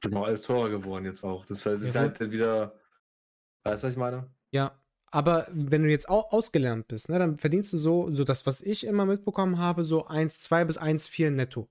[0.00, 1.44] Das ist auch alles teurer geworden jetzt auch.
[1.46, 2.78] Das, das ist ja, halt wieder.
[3.64, 4.30] Weißt du, was ich meine?
[4.50, 4.78] Ja,
[5.10, 8.60] aber wenn du jetzt auch ausgelernt bist, ne, dann verdienst du so, so das, was
[8.60, 11.68] ich immer mitbekommen habe, so 1,2 bis 1,4 netto.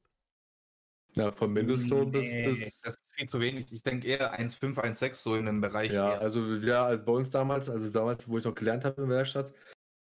[1.15, 2.81] Ja, vom Mindestlohn nee, bis, bis.
[2.81, 3.71] Das ist viel zu wenig.
[3.71, 5.91] Ich denke eher 1,5, 1,6 so in dem Bereich.
[5.91, 6.21] Ja, eher.
[6.21, 9.17] also ja, also bei uns damals, also damals, wo ich noch gelernt habe in der
[9.17, 9.53] Werkstatt,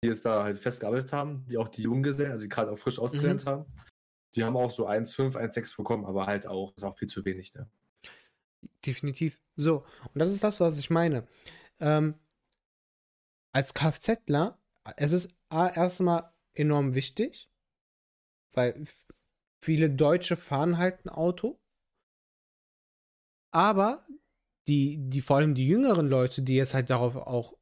[0.02, 2.98] die jetzt da halt festgearbeitet haben, die auch die Junggesellen, also die gerade auch frisch
[2.98, 3.48] ausgelernt mhm.
[3.48, 3.66] haben,
[4.34, 7.54] die haben auch so 1,5, 1,6 bekommen, aber halt auch, ist auch viel zu wenig,
[7.54, 7.68] ne?
[8.84, 9.40] Definitiv.
[9.56, 11.26] So, und das ist das, was ich meine.
[11.80, 12.14] Ähm,
[13.54, 14.58] als Kfzler,
[14.96, 17.48] es ist erstmal enorm wichtig,
[18.52, 18.84] weil
[19.62, 21.60] viele Deutsche fahren halt ein Auto.
[23.52, 24.06] Aber
[24.66, 27.56] die, die, vor allem die jüngeren Leute, die jetzt halt darauf auch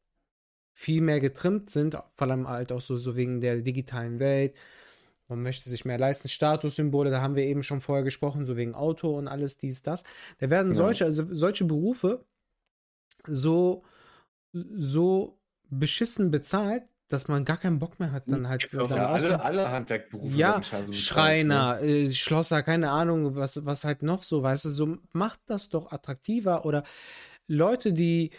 [0.74, 4.56] viel mehr getrimmt sind, vor allem halt auch so, so wegen der digitalen Welt.
[5.28, 8.74] Man möchte sich mehr leisten, Statussymbole, da haben wir eben schon vorher gesprochen, so wegen
[8.74, 10.04] Auto und alles dies, das.
[10.38, 10.74] Da werden ja.
[10.74, 12.24] solche, also solche Berufe
[13.26, 13.84] so,
[14.52, 15.41] so
[15.78, 18.70] beschissen bezahlt, dass man gar keinen Bock mehr hat, dann halt.
[18.72, 20.34] Ja, ja, alle, alle Handwerkberufe.
[20.34, 21.86] Ja, Schreiner, ne?
[21.86, 25.92] äh, Schlosser, keine Ahnung, was, was halt noch so, weißt du, so macht das doch
[25.92, 26.84] attraktiver oder
[27.46, 28.30] Leute, die,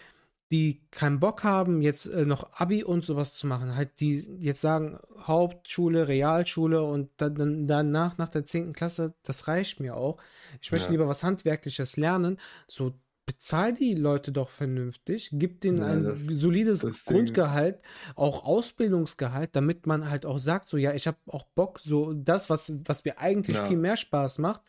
[0.52, 4.62] die keinen Bock haben, jetzt äh, noch Abi und sowas zu machen, halt die jetzt
[4.62, 8.74] sagen, Hauptschule, Realschule und dann danach, nach der 10.
[8.74, 10.18] Klasse, das reicht mir auch.
[10.62, 10.92] Ich möchte ja.
[10.94, 12.38] lieber was Handwerkliches lernen.
[12.68, 12.94] So,
[13.26, 17.80] bezahl die Leute doch vernünftig, gib denen ja, ein das, solides das Grundgehalt,
[18.16, 22.50] auch Ausbildungsgehalt, damit man halt auch sagt, so ja, ich habe auch Bock, so das,
[22.50, 23.68] was, was mir eigentlich ja.
[23.68, 24.62] viel mehr Spaß macht,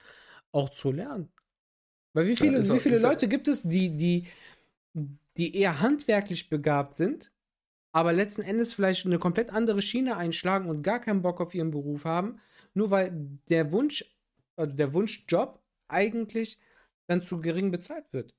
[0.53, 1.33] auch zu lernen.
[2.13, 4.29] Weil wie viele, ja, wie viele Leute gibt es, die, die,
[5.37, 7.33] die eher handwerklich begabt sind,
[7.93, 11.73] aber letzten Endes vielleicht eine komplett andere Schiene einschlagen und gar keinen Bock auf ihren
[11.73, 12.41] Beruf haben,
[12.73, 13.13] nur weil
[13.49, 14.05] der Wunsch,
[14.57, 16.59] also der Wunschjob eigentlich
[17.07, 18.35] dann zu gering bezahlt wird.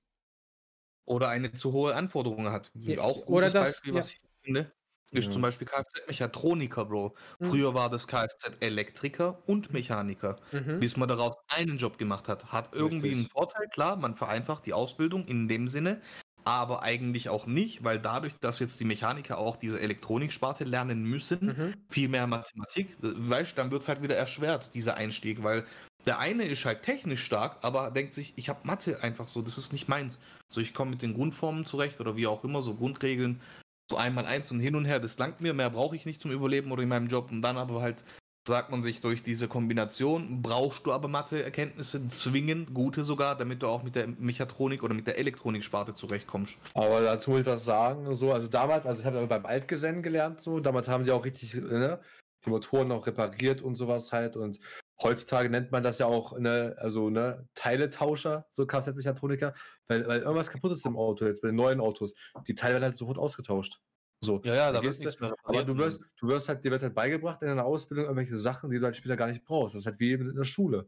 [1.05, 2.71] Oder eine zu hohe Anforderung hat.
[2.73, 4.17] Ja, auch oder das, Beispiel, was ja.
[4.17, 4.71] ich finde,
[5.11, 5.31] ist ja.
[5.31, 7.15] zum Beispiel Kfz-Mechatroniker, Bro.
[7.39, 7.49] Mhm.
[7.49, 10.37] Früher war das Kfz-Elektriker und Mechaniker.
[10.51, 10.79] Mhm.
[10.79, 12.51] Bis man daraus einen Job gemacht hat.
[12.51, 13.13] Hat irgendwie Richtig.
[13.13, 16.01] einen Vorteil, klar, man vereinfacht die Ausbildung in dem Sinne,
[16.43, 21.45] aber eigentlich auch nicht, weil dadurch, dass jetzt die Mechaniker auch diese Elektroniksparte lernen müssen,
[21.47, 21.73] mhm.
[21.89, 25.65] viel mehr Mathematik, weißt du, dann wird es halt wieder erschwert, dieser Einstieg, weil
[26.05, 29.57] der eine ist halt technisch stark, aber denkt sich, ich habe Mathe einfach so, das
[29.57, 30.19] ist nicht meins.
[30.47, 33.41] So, ich komme mit den Grundformen zurecht oder wie auch immer, so Grundregeln,
[33.89, 36.31] so einmal eins und hin und her, das langt mir, mehr brauche ich nicht zum
[36.31, 37.31] Überleben oder in meinem Job.
[37.31, 38.03] Und dann aber halt
[38.47, 43.67] sagt man sich, durch diese Kombination brauchst du aber Mathe-Erkenntnisse zwingend, gute sogar, damit du
[43.67, 46.55] auch mit der Mechatronik oder mit der Elektronik-Sparte zurechtkommst.
[46.75, 50.41] Aber dazu muss ich was sagen, so, also damals, also ich habe beim Altgesellen gelernt,
[50.41, 51.99] so, damals haben die auch richtig, ne,
[52.45, 54.59] die Motoren auch repariert und sowas halt und
[55.01, 59.53] heutzutage nennt man das ja auch ne, also ne, Teiletauscher, so Kfz-Mechatroniker,
[59.87, 62.13] weil, weil irgendwas kaputt ist im Auto, jetzt bei den neuen Autos.
[62.47, 63.81] Die Teile werden halt sofort ausgetauscht.
[64.21, 66.81] So, ja, ja, da wird nichts mehr Aber du wirst, du wirst halt, dir wird
[66.81, 69.75] halt beigebracht in deiner Ausbildung irgendwelche Sachen, die du halt später gar nicht brauchst.
[69.75, 70.87] Das ist halt wie in der Schule.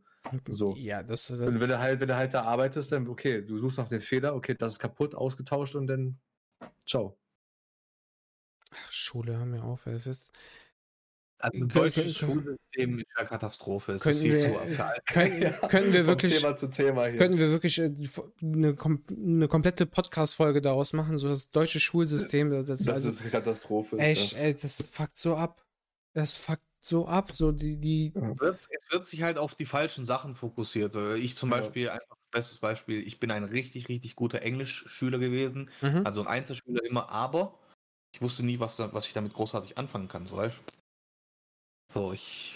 [0.49, 0.75] So.
[0.75, 1.39] Ja, das ist.
[1.39, 4.01] Wenn, wenn, du halt, wenn du halt da arbeitest, dann, okay, du suchst nach den
[4.01, 6.17] Fehler, okay, das ist kaputt, ausgetauscht und dann
[6.85, 7.17] ciao.
[8.71, 10.31] Ach, Schule, hör mir auf, es ist.
[11.39, 13.93] Also ein deutsches Schulsystem ist ja Katastrophe.
[13.93, 17.17] Es könnten, wir, können, ja, können wir wirklich, Thema zu Thema hier.
[17.17, 17.91] Könnten wir wirklich äh,
[18.41, 18.75] eine,
[19.09, 22.49] eine komplette Podcast-Folge daraus machen, so das deutsche Schulsystem.
[22.49, 23.97] Das, das also, ist eine Katastrophe.
[23.99, 24.39] Echt, das.
[24.39, 25.63] ey, das fuckt so ab.
[26.13, 27.31] Das fuckt so ab.
[27.33, 30.95] So die, die es, wird, es wird sich halt auf die falschen Sachen fokussiert.
[31.17, 31.59] Ich zum ja.
[31.59, 35.69] Beispiel, einfach das beste Beispiel, ich bin ein richtig, richtig guter Englischschüler gewesen.
[35.81, 36.01] Mhm.
[36.03, 37.59] Also ein Einzelschüler immer, aber
[38.11, 40.25] ich wusste nie, was, was ich damit großartig anfangen kann.
[40.25, 40.55] So, weißt?
[41.93, 42.55] So, ich.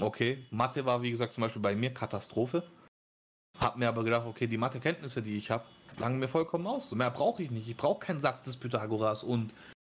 [0.00, 2.64] Okay, Mathe war wie gesagt zum Beispiel bei mir Katastrophe.
[3.58, 5.64] Hab mir aber gedacht, okay, die Mathekenntnisse, die ich habe,
[5.98, 6.90] langen mir vollkommen aus.
[6.92, 7.68] Mehr brauche ich nicht.
[7.68, 9.52] Ich brauche keinen Satz des Pythagoras und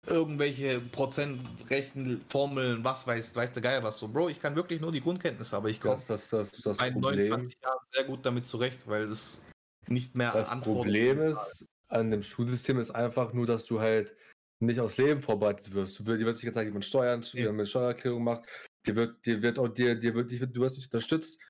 [0.07, 4.09] irgendwelche Prozentrechten, Formeln, was weiß, weiß der Geier was so.
[4.09, 7.55] Bro, ich kann wirklich nur die Grundkenntnisse, aber ich komme das, das, das, bei 29
[7.63, 9.45] Jahren sehr gut damit zurecht, weil es
[9.89, 14.15] nicht mehr Das Problem ist an dem Schulsystem ist einfach nur, dass du halt
[14.61, 15.99] nicht aufs Leben vorbereitet wirst.
[15.99, 18.43] Du, dir wird sich gezeigt, wie man Steuern, wie man Steuererklärung macht.
[18.87, 21.41] Dir wird, dir wird auch, dir, dir wird, dir, du wirst nicht unterstützt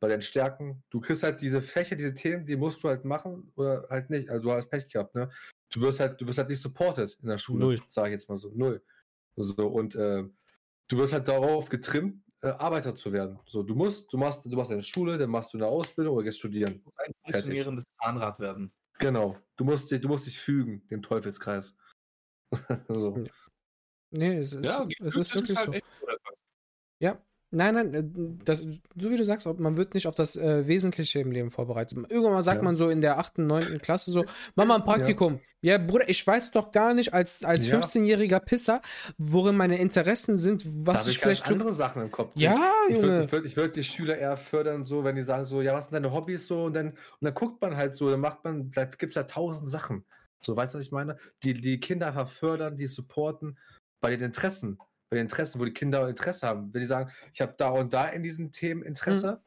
[0.00, 0.82] bei deinen Stärken.
[0.90, 4.30] Du kriegst halt diese Fächer, diese Themen, die musst du halt machen oder halt nicht.
[4.30, 5.30] Also du hast Pech gehabt, ne?
[5.70, 7.76] Du wirst halt, du wirst halt nicht supported in der Schule, Null.
[7.88, 8.50] sage ich jetzt mal so.
[8.54, 8.82] Null.
[9.36, 10.24] So, und äh,
[10.88, 13.38] du wirst halt darauf getrimmt, äh, Arbeiter zu werden.
[13.46, 16.24] So, du musst, du machst, du machst eine Schule, dann machst du eine Ausbildung oder
[16.24, 16.74] gehst studieren.
[16.78, 18.72] Du musst ein funktionierendes Zahnrad werden.
[18.98, 19.36] Genau.
[19.56, 21.74] Du musst dich, du musst dich fügen, dem Teufelskreis.
[22.88, 23.24] so.
[24.10, 25.72] Nee, es ist, ja, es ist wirklich so.
[27.00, 27.20] Ja,
[27.50, 28.04] nein, nein, äh,
[28.44, 31.98] das, so wie du sagst, man wird nicht auf das äh, Wesentliche im Leben vorbereitet.
[32.08, 32.64] Irgendwann sagt ja.
[32.64, 33.80] man so in der 8., 9.
[33.80, 34.24] Klasse so,
[34.54, 35.40] mach mal ein Praktikum.
[35.60, 35.72] Ja.
[35.72, 37.78] ja, Bruder, ich weiß doch gar nicht als, als ja.
[37.78, 38.80] 15-jähriger Pisser,
[39.18, 42.32] worin meine Interessen sind, was da ich vielleicht ganz andere Sachen im Kopf.
[42.34, 45.44] Ja, ich würde ich würd, ich würd die Schüler eher fördern, so, wenn die sagen
[45.44, 48.10] so, ja, was sind deine Hobbys so und dann, und dann guckt man halt so,
[48.10, 50.04] dann macht man, da gibt es ja tausend Sachen.
[50.40, 51.16] So, weißt du, was ich meine?
[51.42, 53.58] Die, die Kinder einfach fördern, die supporten
[54.00, 54.78] bei den Interessen.
[55.10, 56.72] Bei den Interessen, wo die Kinder Interesse haben.
[56.72, 59.44] Wenn die sagen, ich habe da und da in diesen Themen Interesse, mhm.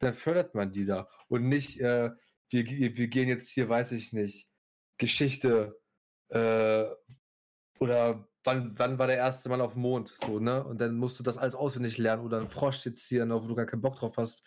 [0.00, 1.08] dann fördert man die da.
[1.28, 2.10] Und nicht, äh,
[2.50, 2.64] wir,
[2.96, 4.48] wir gehen jetzt hier, weiß ich nicht,
[4.98, 5.78] Geschichte
[6.28, 6.86] äh,
[7.78, 10.08] oder wann, wann war der erste Mann auf dem Mond?
[10.08, 10.64] So, ne?
[10.64, 13.54] Und dann musst du das alles auswendig lernen oder einen Frosch jetzt hier, wo du
[13.54, 14.44] gar keinen Bock drauf hast.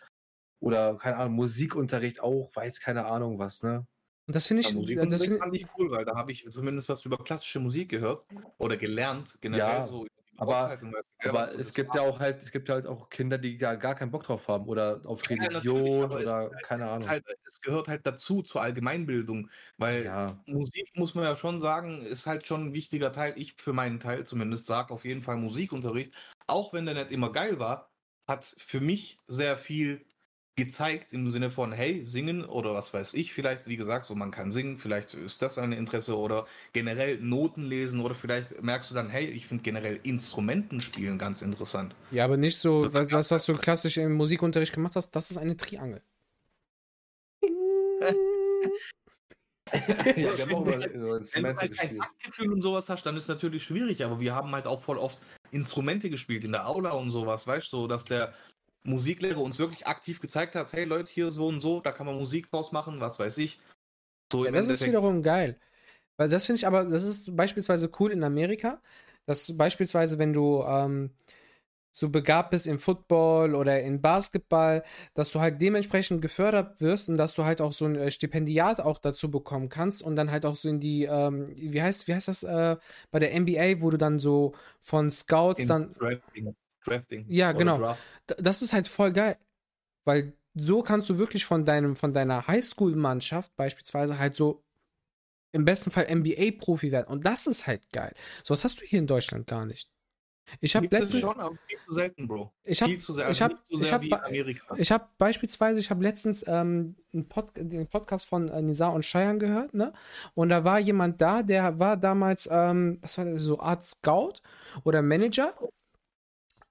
[0.60, 3.86] Oder, keine Ahnung, Musikunterricht auch, weiß keine Ahnung was, ne?
[4.26, 6.48] Und das finde ich, ja, Musik das find, fand ich cool, weil da habe ich
[6.50, 8.26] zumindest was über klassische Musik gehört
[8.58, 9.86] oder gelernt, generell ja.
[9.86, 10.08] so
[10.38, 10.82] aber, halt
[11.26, 14.12] aber es gibt ja auch halt, es gibt halt auch Kinder, die gar, gar keinen
[14.12, 17.08] Bock drauf haben oder auf Religion ja, oder es, keine Ahnung.
[17.08, 20.42] Halt, es gehört halt dazu zur Allgemeinbildung, weil ja.
[20.46, 23.34] Musik muss man ja schon sagen, ist halt schon ein wichtiger Teil.
[23.38, 26.14] Ich für meinen Teil zumindest sage auf jeden Fall Musikunterricht,
[26.48, 27.92] auch wenn der nicht immer geil war,
[28.28, 30.06] hat für mich sehr viel
[30.56, 34.30] gezeigt im Sinne von, hey, singen oder was weiß ich, vielleicht, wie gesagt, so man
[34.30, 38.96] kann singen, vielleicht ist das ein Interesse oder generell Noten lesen oder vielleicht merkst du
[38.96, 41.96] dann, hey, ich finde generell Instrumenten spielen ganz interessant.
[42.12, 45.38] Ja, aber nicht so, was, was, was du klassisch im Musikunterricht gemacht hast, das ist
[45.38, 46.02] eine Triangel.
[49.74, 53.16] ja, wir haben auch über, über Wenn du halt kein Taktgefühl und sowas hast, dann
[53.16, 56.68] ist es natürlich schwierig, aber wir haben halt auch voll oft Instrumente gespielt in der
[56.68, 58.34] Aula und sowas, weißt du, so, dass der
[58.84, 62.16] Musiklehrer uns wirklich aktiv gezeigt hat, hey Leute, hier so und so, da kann man
[62.16, 63.60] Musik draus machen, was weiß ich.
[64.32, 65.58] So ja, das ist wiederum geil.
[66.18, 68.82] Weil das finde ich aber, das ist beispielsweise cool in Amerika,
[69.26, 71.12] dass beispielsweise, wenn du ähm,
[71.96, 77.18] so begabt bist im Football oder in Basketball, dass du halt dementsprechend gefördert wirst und
[77.18, 80.46] dass du halt auch so ein äh, Stipendiat auch dazu bekommen kannst und dann halt
[80.46, 82.78] auch so in die, ähm, wie heißt, wie heißt das äh,
[83.12, 85.94] bei der NBA, wo du dann so von Scouts in dann.
[85.94, 86.56] Drafting.
[86.86, 87.26] Drafting.
[87.28, 87.78] Ja, genau.
[87.78, 88.02] Draft.
[88.38, 89.38] Das ist halt voll geil.
[90.06, 94.64] Weil so kannst du wirklich von deinem, von deiner Highschool-Mannschaft beispielsweise halt so
[95.52, 97.08] im besten Fall NBA-Profi werden.
[97.08, 98.14] Und das ist halt geil.
[98.44, 99.90] So was hast du hier in Deutschland gar nicht.
[100.60, 102.52] Ich habe letztens schon, aber viel zu selten, Bro.
[102.64, 107.52] Ich habe ich habe ich habe ich habe beispielsweise ich habe letztens ähm, einen, Pod,
[107.56, 109.94] den Podcast von äh, Nizar und Cheyenne gehört, ne?
[110.36, 114.34] Und da war jemand da, der war damals ähm, was war das so Art Scout
[114.84, 115.54] oder Manager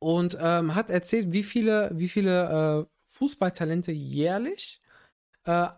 [0.03, 4.80] und ähm, hat erzählt, wie viele, wie viele äh, Fußballtalente jährlich
[5.44, 5.68] äh,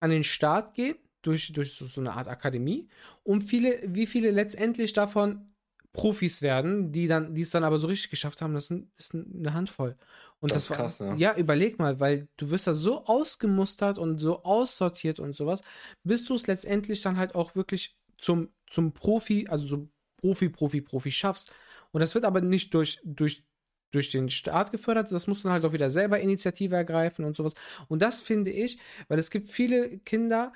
[0.00, 2.88] an den Start gehen durch, durch so, so, eine Art Akademie
[3.22, 5.54] und viele, wie viele letztendlich davon
[5.92, 9.52] Profis werden, die dann, die es dann aber so richtig geschafft haben, das ist eine
[9.52, 9.96] Handvoll.
[10.40, 11.14] Und das, das ist krass, ja.
[11.14, 15.62] ja, überleg mal, weil du wirst da so ausgemustert und so aussortiert und sowas,
[16.02, 20.80] bis du es letztendlich dann halt auch wirklich zum, zum Profi, also so Profi, Profi,
[20.80, 21.52] Profi schaffst.
[21.94, 23.44] Und das wird aber nicht durch, durch,
[23.92, 27.54] durch den Staat gefördert, das muss man halt auch wieder selber Initiative ergreifen und sowas.
[27.86, 30.52] Und das finde ich, weil es gibt viele Kinder,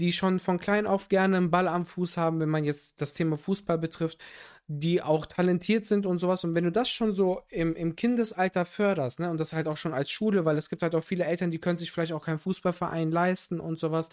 [0.00, 3.14] die schon von klein auf gerne einen Ball am Fuß haben, wenn man jetzt das
[3.14, 4.18] Thema Fußball betrifft,
[4.66, 6.42] die auch talentiert sind und sowas.
[6.42, 9.76] Und wenn du das schon so im, im Kindesalter förderst, ne, und das halt auch
[9.76, 12.24] schon als Schule, weil es gibt halt auch viele Eltern, die können sich vielleicht auch
[12.24, 14.08] keinen Fußballverein leisten und sowas,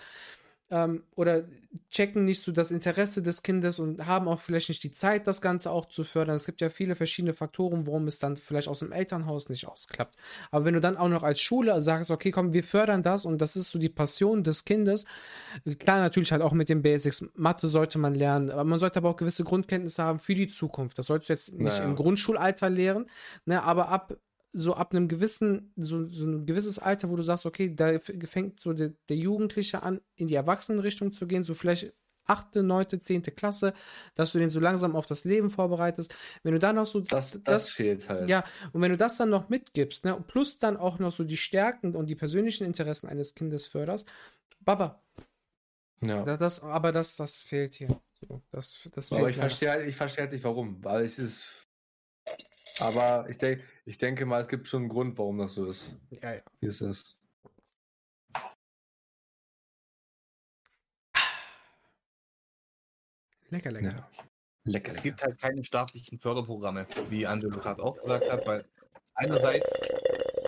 [0.69, 1.43] ähm, oder
[1.89, 5.41] checken nicht so das Interesse des Kindes und haben auch vielleicht nicht die Zeit, das
[5.41, 6.35] Ganze auch zu fördern.
[6.35, 10.15] Es gibt ja viele verschiedene Faktoren, warum es dann vielleicht aus dem Elternhaus nicht ausklappt.
[10.51, 13.41] Aber wenn du dann auch noch als Schule sagst, okay, komm, wir fördern das und
[13.41, 15.05] das ist so die Passion des Kindes,
[15.79, 17.23] klar, natürlich halt auch mit den Basics.
[17.35, 20.97] Mathe sollte man lernen, aber man sollte aber auch gewisse Grundkenntnisse haben für die Zukunft.
[20.97, 21.85] Das sollst du jetzt nicht naja.
[21.85, 23.05] im Grundschulalter lehren,
[23.45, 24.17] ne, aber ab
[24.57, 28.59] so ab einem gewissen, so, so ein gewisses Alter, wo du sagst, okay, da fängt
[28.59, 31.93] so der, der Jugendliche an, in die Erwachsenenrichtung zu gehen, so vielleicht
[32.25, 33.73] achte, neunte, zehnte Klasse,
[34.15, 36.13] dass du den so langsam auf das Leben vorbereitest.
[36.43, 38.27] Wenn du dann noch so das, das, das fehlt halt.
[38.29, 38.43] Ja,
[38.73, 41.95] und wenn du das dann noch mitgibst, ne, plus dann auch noch so die Stärken
[41.95, 44.07] und die persönlichen Interessen eines Kindes förderst,
[44.59, 45.01] Baba.
[46.01, 46.37] Ja.
[46.37, 47.87] Das, aber das, das fehlt hier.
[48.27, 51.66] So, das, das aber ich verstehe halt, ich verstehe halt nicht warum, weil es ist
[52.79, 55.95] aber ich, denk, ich denke mal, es gibt schon einen Grund, warum das so ist.
[56.09, 56.41] Ja, ja.
[56.59, 57.17] Wie es ist.
[63.49, 63.95] Lecker, lecker.
[63.95, 64.09] Ja.
[64.65, 68.65] lecker es gibt halt keine staatlichen Förderprogramme, wie Angelo gerade auch gesagt hat, weil
[69.15, 69.71] einerseits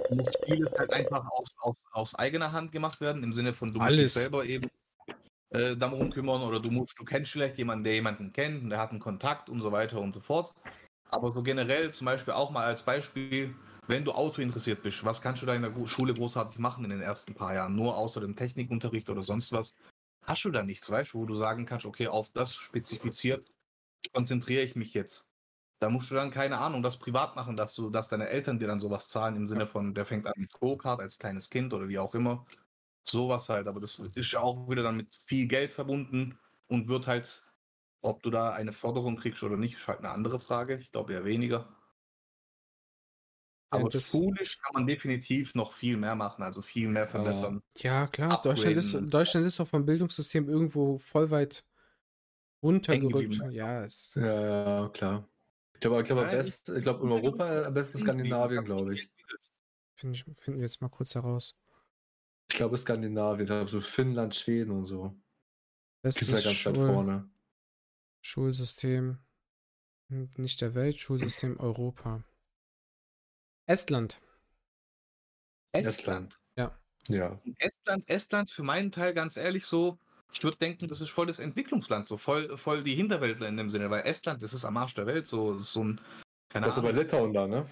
[0.09, 3.80] muss vieles halt einfach aus, aus, aus eigener Hand gemacht werden, im Sinne von du
[3.80, 4.69] musst dich selber eben
[5.51, 8.80] äh, darum kümmern oder du musst, du kennst vielleicht jemanden, der jemanden kennt und der
[8.80, 10.53] hat einen Kontakt und so weiter und so fort.
[11.10, 13.55] Aber so generell zum Beispiel auch mal als Beispiel,
[13.88, 16.91] wenn du Auto interessiert bist, was kannst du da in der Schule großartig machen in
[16.91, 17.76] den ersten paar Jahren?
[17.76, 19.76] Nur außer dem Technikunterricht oder sonst was.
[20.26, 23.52] Hast du da nichts, weißt du, wo du sagen kannst, okay, auf das spezifiziert
[24.14, 25.30] konzentriere ich mich jetzt.
[25.80, 28.68] Da musst du dann, keine Ahnung, das privat machen, dass du, dass deine Eltern dir
[28.68, 31.88] dann sowas zahlen im Sinne von, der fängt an mit Go-Kart als kleines Kind oder
[31.88, 32.45] wie auch immer.
[33.07, 36.38] Sowas halt, aber das ist ja auch wieder dann mit viel Geld verbunden
[36.68, 37.48] und wird halt
[38.01, 40.77] ob du da eine Förderung kriegst oder nicht, ist halt eine andere Frage.
[40.77, 41.76] Ich glaube eher weniger.
[43.71, 47.61] Aber ja, schulisch kann man definitiv noch viel mehr machen, also viel mehr verbessern.
[47.77, 48.41] Ja, klar.
[48.41, 51.63] Deutschland ist, Deutschland ist auch vom Bildungssystem irgendwo voll weit
[52.63, 53.39] runtergerückt.
[53.51, 55.30] Ja, ist ja, ja, klar.
[55.76, 59.09] Ich glaube, ich glaube, best, ich glaube in Europa am besten Skandinavien, glaube ich.
[59.95, 60.23] Find ich.
[60.23, 61.55] Finden wir jetzt mal kurz heraus.
[62.51, 65.15] Ich glaube Skandinavien, ich glaube so Finnland, Schweden und so.
[66.01, 67.30] Das ist ja ganz weit vorne.
[68.22, 69.20] Schulsystem.
[70.08, 72.24] Nicht der Welt, Schulsystem Europa.
[73.68, 74.20] Estland.
[75.72, 76.40] Estland.
[76.58, 76.78] Ja.
[77.08, 77.40] Ja.
[77.58, 80.00] Estland, Estland für meinen Teil ganz ehrlich so,
[80.32, 83.70] ich würde denken, das ist voll das Entwicklungsland, so voll, voll die Hinterwäldler in dem
[83.70, 86.02] Sinne, weil Estland, das ist am Arsch der Welt, so, so ein.
[86.50, 87.68] Keine das ist bei Litauen da, ne?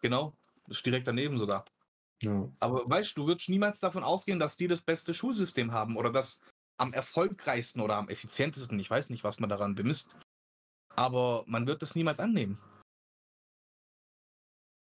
[0.00, 0.36] Genau,
[0.66, 1.64] das ist direkt daneben sogar.
[2.22, 2.50] Ja.
[2.58, 6.10] Aber weißt du, du würdest niemals davon ausgehen, dass die das beste Schulsystem haben oder
[6.10, 6.40] das
[6.78, 10.16] am erfolgreichsten oder am effizientesten, ich weiß nicht, was man daran bemisst.
[10.94, 12.58] Aber man wird es niemals annehmen.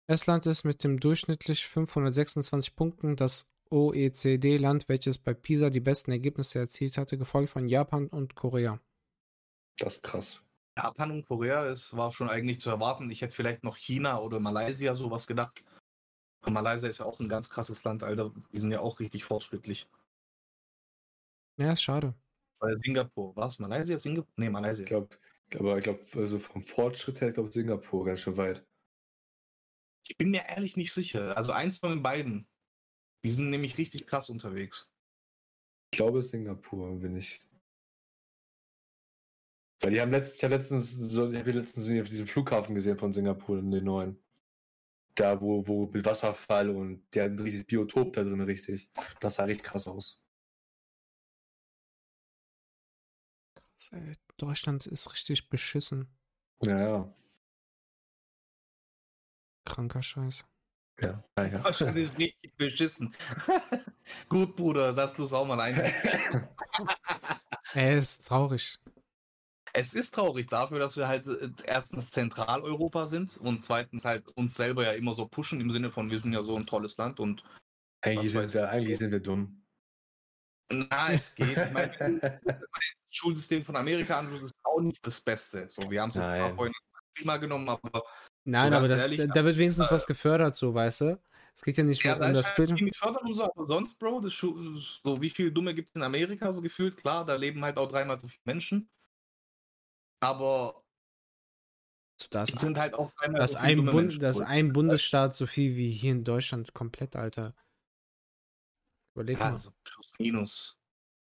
[0.07, 6.59] Estland ist mit dem durchschnittlich 526 Punkten das OECD-Land, welches bei PISA die besten Ergebnisse
[6.59, 8.79] erzielt hatte, gefolgt von Japan und Korea.
[9.79, 10.43] Das ist krass.
[10.77, 13.09] Japan und Korea, es war schon eigentlich zu erwarten.
[13.09, 15.63] Ich hätte vielleicht noch China oder Malaysia sowas gedacht.
[16.45, 18.31] Malaysia ist ja auch ein ganz krasses Land, Alter.
[18.51, 19.87] Die sind ja auch richtig fortschrittlich.
[21.57, 22.13] Ja, ist schade.
[22.59, 23.35] Bei Singapur.
[23.35, 23.97] War es Malaysia?
[23.97, 24.31] Singapur?
[24.35, 24.83] Nee, Malaysia.
[24.83, 25.17] Ich glaube,
[25.53, 28.65] aber ich glaube, also vom Fortschritt her, ich glaube, Singapur ganz schön weit.
[30.07, 31.35] Ich bin mir ehrlich nicht sicher.
[31.37, 32.47] Also eins von den beiden.
[33.23, 34.91] Die sind nämlich richtig krass unterwegs.
[35.91, 37.39] Ich glaube, Singapur bin ich.
[39.81, 43.13] Weil die haben letztens, ich habe letztens, so, ich habe letztens diesen Flughafen gesehen von
[43.13, 44.19] Singapur, in den neuen.
[45.15, 48.89] Da, wo, wo mit Wasserfall und der ein richtiges Biotop da drin, richtig.
[49.19, 50.24] Das sah richtig krass aus.
[54.37, 56.07] Deutschland ist richtig beschissen.
[56.61, 57.13] Ja, ja.
[59.65, 60.45] Kranker Scheiß.
[61.01, 61.59] Ja, ja.
[61.59, 63.13] Deutschland ist richtig beschissen.
[64.29, 65.93] Gut, Bruder, dass du es auch mal einsehen.
[67.73, 68.79] Er ist traurig.
[69.73, 74.55] Es ist traurig dafür, dass wir halt äh, erstens Zentraleuropa sind und zweitens halt uns
[74.55, 77.19] selber ja immer so pushen im Sinne von, wir sind ja so ein tolles Land
[77.19, 77.43] und.
[78.01, 79.65] Eigentlich, sind wir, eigentlich sind wir dumm.
[80.71, 81.57] Na, es geht.
[81.57, 82.39] Ich meine,
[83.15, 85.67] Schulsystem von Amerika anschaust, ist auch nicht das Beste.
[85.69, 86.73] So, wir haben es jetzt zwar vorhin
[87.15, 88.03] Klima genommen, aber.
[88.43, 91.19] Nein, so aber das, ehrlich, da wird wenigstens äh, was gefördert, so, weißt du?
[91.55, 92.71] Es geht ja nicht ja, um das Bild.
[92.71, 96.03] Halt fördern und so, aber sonst, Bro, das, so wie viele Dumme gibt es in
[96.03, 96.97] Amerika so gefühlt?
[96.97, 98.89] Klar, da leben halt auch dreimal so viele Menschen.
[100.19, 100.83] Aber
[102.29, 105.75] das sind halt auch dreimal dass so ein, Bund, Menschen, dass ein Bundesstaat so viel
[105.77, 107.55] wie hier in Deutschland komplett, Alter.
[109.15, 109.51] Überleg mal.
[109.53, 110.77] Also, plus minus.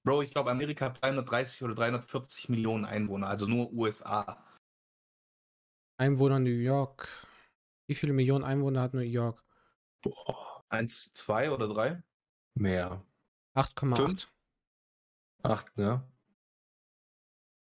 [0.06, 4.44] Bro, ich glaube, Amerika hat 330 oder 340 Millionen Einwohner, also nur USA.
[6.00, 7.10] Einwohner New York.
[7.88, 9.44] Wie viele Millionen Einwohner hat New York?
[10.02, 10.64] Boah.
[10.70, 12.04] Eins, zwei oder drei?
[12.56, 13.04] Mehr.
[13.56, 14.28] 8,8.
[15.42, 16.08] Acht, ja.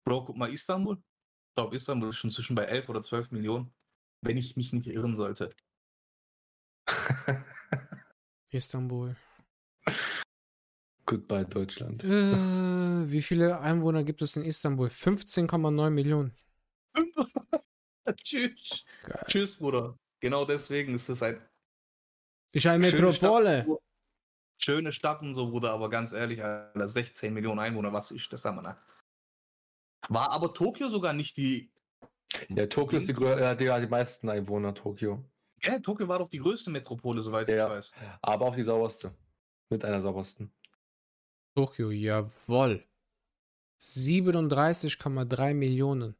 [0.05, 0.97] Bro, guck mal, Istanbul.
[0.97, 3.73] Ich glaube, Istanbul ist schon zwischen bei 11 oder 12 Millionen.
[4.23, 5.55] Wenn ich mich nicht irren sollte.
[8.51, 9.17] Istanbul.
[11.11, 12.05] Goodbye Deutschland.
[12.05, 14.87] Äh, wie viele Einwohner gibt es in Istanbul?
[14.87, 16.37] 15,9 Millionen.
[18.23, 18.85] Tschüss.
[19.03, 19.25] Geil.
[19.27, 19.99] Tschüss, Bruder.
[20.21, 21.45] Genau deswegen ist das ein.
[22.53, 23.65] Ich eine Metropole.
[23.65, 23.79] Stadt,
[24.63, 28.43] schöne Stadt und so, Bruder, aber ganz ehrlich, Alter, 16 Millionen Einwohner, was ist das
[28.43, 28.77] da, Mann?
[30.09, 31.73] War aber Tokio sogar nicht die.
[32.51, 35.25] Ja, Tokio ist die, ja, die, die meisten Einwohner, Tokio.
[35.61, 37.93] Ja, Tokio war doch die größte Metropole, soweit ja, ich weiß.
[38.23, 39.13] Aber auch die sauberste.
[39.71, 40.53] Mit einer saubersten.
[41.55, 42.85] Tokio, jawoll.
[43.81, 46.15] 37,3 Millionen.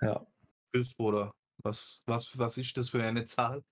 [0.00, 0.26] Ja.
[0.72, 1.32] Tschüss, Bruder.
[1.62, 3.62] Was, was, was ist das für eine Zahl?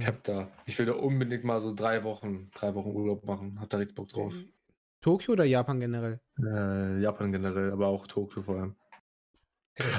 [0.00, 3.60] Ich hab da, ich will da unbedingt mal so drei Wochen, drei Wochen Urlaub machen.
[3.60, 4.34] Hab da richtig Bock drauf.
[5.00, 6.20] Tokio oder Japan generell?
[6.40, 8.76] Äh, Japan generell, aber auch Tokio vor allem.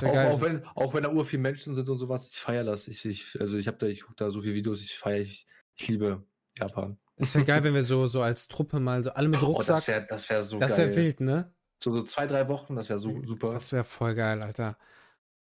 [0.02, 2.90] Auch, auch, wenn, auch wenn da ur viele Menschen sind und sowas, ich feiere das.
[2.90, 5.48] Ich, ich, also ich habe da, ich gucke da so viele Videos, ich feiere, ich,
[5.78, 6.26] ich liebe
[6.58, 7.00] Japan.
[7.20, 9.76] Das wäre geil, wenn wir so, so als Truppe mal so alle mit Rucksack.
[9.76, 10.88] Oh, das wäre das wär so das geil.
[10.88, 11.54] Das wäre wild, ne?
[11.82, 13.54] So, so zwei, drei Wochen, das wäre so super.
[13.54, 14.78] Das wäre voll geil, Alter.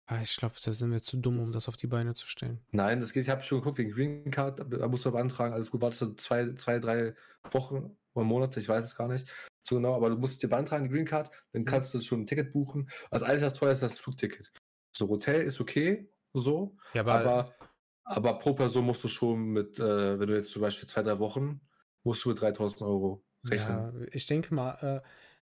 [0.06, 2.28] Aber ah, ich glaube, da sind wir zu dumm, um das auf die Beine zu
[2.28, 2.60] stellen.
[2.72, 5.72] Nein, das geht, ich habe schon geguckt, wegen Green Card, da musst du beantragen, alles
[5.72, 7.16] gut, wartest du zwei, zwei, drei
[7.52, 9.26] Wochen oder Monate, ich weiß es gar nicht
[9.64, 11.66] so genau, aber du musst dir beantragen, die Green Card, dann mhm.
[11.66, 12.90] kannst du schon ein Ticket buchen.
[13.10, 14.52] Also alles, was teuer ist, das Flugticket.
[14.96, 17.56] So, Hotel ist okay, so, ja, aber, aber,
[18.04, 21.20] aber pro Person musst du schon mit, äh, wenn du jetzt zum Beispiel zwei, drei
[21.20, 21.62] Wochen
[22.04, 23.78] musst du mit 3000 Euro rechnen.
[23.78, 25.02] Ja, ich denke mal, äh,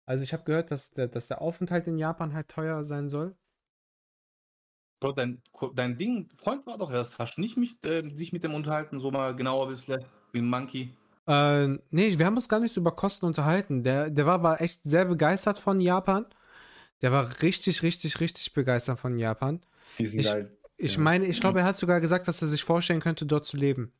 [0.07, 3.37] also ich habe gehört, dass der, dass der Aufenthalt in Japan halt teuer sein soll.
[5.01, 5.43] Bro, dein,
[5.75, 8.99] dein Ding, Freund war doch erst, hast du nicht mich, äh, sich mit dem unterhalten,
[8.99, 10.91] so mal genauer ein bisschen, wie ein Monkey?
[11.27, 13.85] Äh, nee, wir haben uns gar nicht über Kosten unterhalten.
[13.85, 16.27] Der, der war, war echt sehr begeistert von Japan.
[17.03, 19.61] Der war richtig, richtig, richtig begeistert von Japan.
[19.99, 21.01] Ich, halt, ich ja.
[21.01, 23.93] meine, ich glaube, er hat sogar gesagt, dass er sich vorstellen könnte, dort zu leben.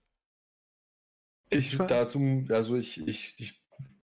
[1.51, 3.59] Ich, ich dazu, also ich, ich, ich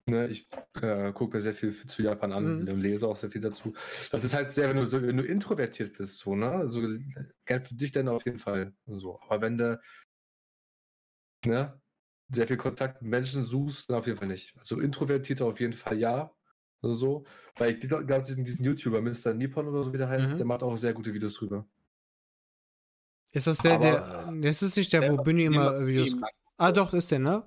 [0.05, 0.49] Ne, ich
[0.81, 2.67] äh, gucke mir sehr viel zu Japan an mhm.
[2.67, 3.73] und lese auch sehr viel dazu.
[4.11, 6.51] Das ist halt sehr, wenn du, so, wenn du introvertiert bist, so, ne?
[6.51, 6.81] Also
[7.45, 9.21] gern für dich dann auf jeden Fall so.
[9.21, 9.79] Aber wenn du
[11.45, 11.81] ne,
[12.29, 14.53] sehr viel Kontakt mit Menschen suchst, dann auf jeden Fall nicht.
[14.57, 16.33] Also introvertiert auf jeden Fall ja.
[16.81, 17.25] Also so.
[17.55, 19.33] Weil ich glaube, diesen, diesen YouTuber, Mr.
[19.33, 20.37] Nippon oder so wie der heißt, mhm.
[20.37, 21.65] der macht auch sehr gute Videos drüber.
[23.33, 26.15] Ist das der, Aber, der, ist es nicht der, der wo Bunny immer Videos.
[26.57, 27.43] Ah, doch, ist der, ne?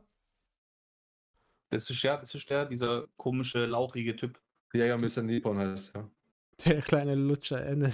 [1.70, 4.40] Das ist ja, das ist der, dieser komische, lauchige Typ.
[4.72, 5.22] Ja, ja, Mr.
[5.22, 6.10] Nippon heißt ja.
[6.64, 7.64] Der kleine Lutscher.
[7.64, 7.76] Äh,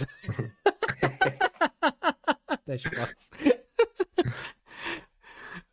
[2.67, 3.31] der Spaß.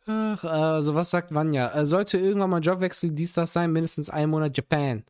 [0.06, 1.72] Ach, also was sagt Vanya?
[1.72, 5.04] Äh, sollte irgendwann mal Jobwechsel dies, das sein, mindestens ein Monat Japan.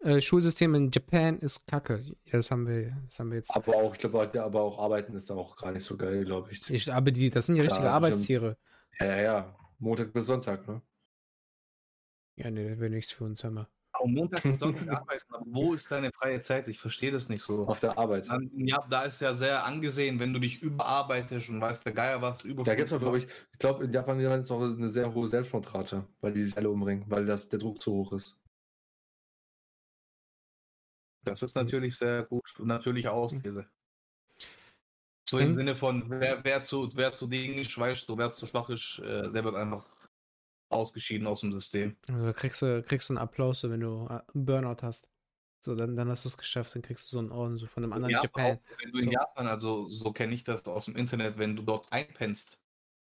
[0.00, 2.04] Äh, Schulsystem in Japan ist kacke.
[2.24, 3.54] Ja, das haben wir, das haben wir jetzt.
[3.56, 6.52] Aber auch, ich glaube, aber auch Arbeiten ist da auch gar nicht so geil, glaube
[6.52, 6.70] ich.
[6.70, 6.92] ich.
[6.92, 8.56] Aber die, das sind ja richtige Arbeitstiere.
[9.00, 9.56] Ja, ja, ja.
[9.78, 10.82] Montag bis Sonntag, ne?
[12.36, 13.68] Ja, ne, das wäre nichts für uns, Hammer.
[13.92, 16.68] Aber Montag bis Sonntag arbeiten, aber wo ist deine freie Zeit?
[16.68, 17.66] Ich verstehe das nicht so.
[17.66, 18.28] Auf der Arbeit.
[18.54, 22.44] Ja, da ist ja sehr angesehen, wenn du dich überarbeitest und weißt der Geier was
[22.44, 22.62] über.
[22.62, 25.26] Da gibt es glaube ich, ich glaube, in Japan ist es auch eine sehr hohe
[25.26, 28.36] Selbstmordrate, weil die sich alle umbringen, weil das, der Druck zu hoch ist.
[31.28, 33.66] Das ist natürlich sehr gut, natürliche Auslese.
[35.28, 38.70] So im Sinne von, wer, wer, zu, wer zu Dingen weißt du, wer zu schwach
[38.70, 39.86] ist, äh, der wird einfach
[40.70, 41.96] ausgeschieden aus dem System.
[42.08, 45.06] Also kriegst du kriegst einen Applaus, wenn du äh, einen Burnout hast.
[45.60, 47.82] So, dann, dann hast du es geschafft, dann kriegst du so einen Orden so von
[47.82, 48.46] einem anderen Japan.
[48.46, 48.58] Japan.
[48.58, 49.10] Auch, wenn du in so.
[49.10, 52.62] Japan, also so kenne ich das aus dem Internet, wenn du dort einpennst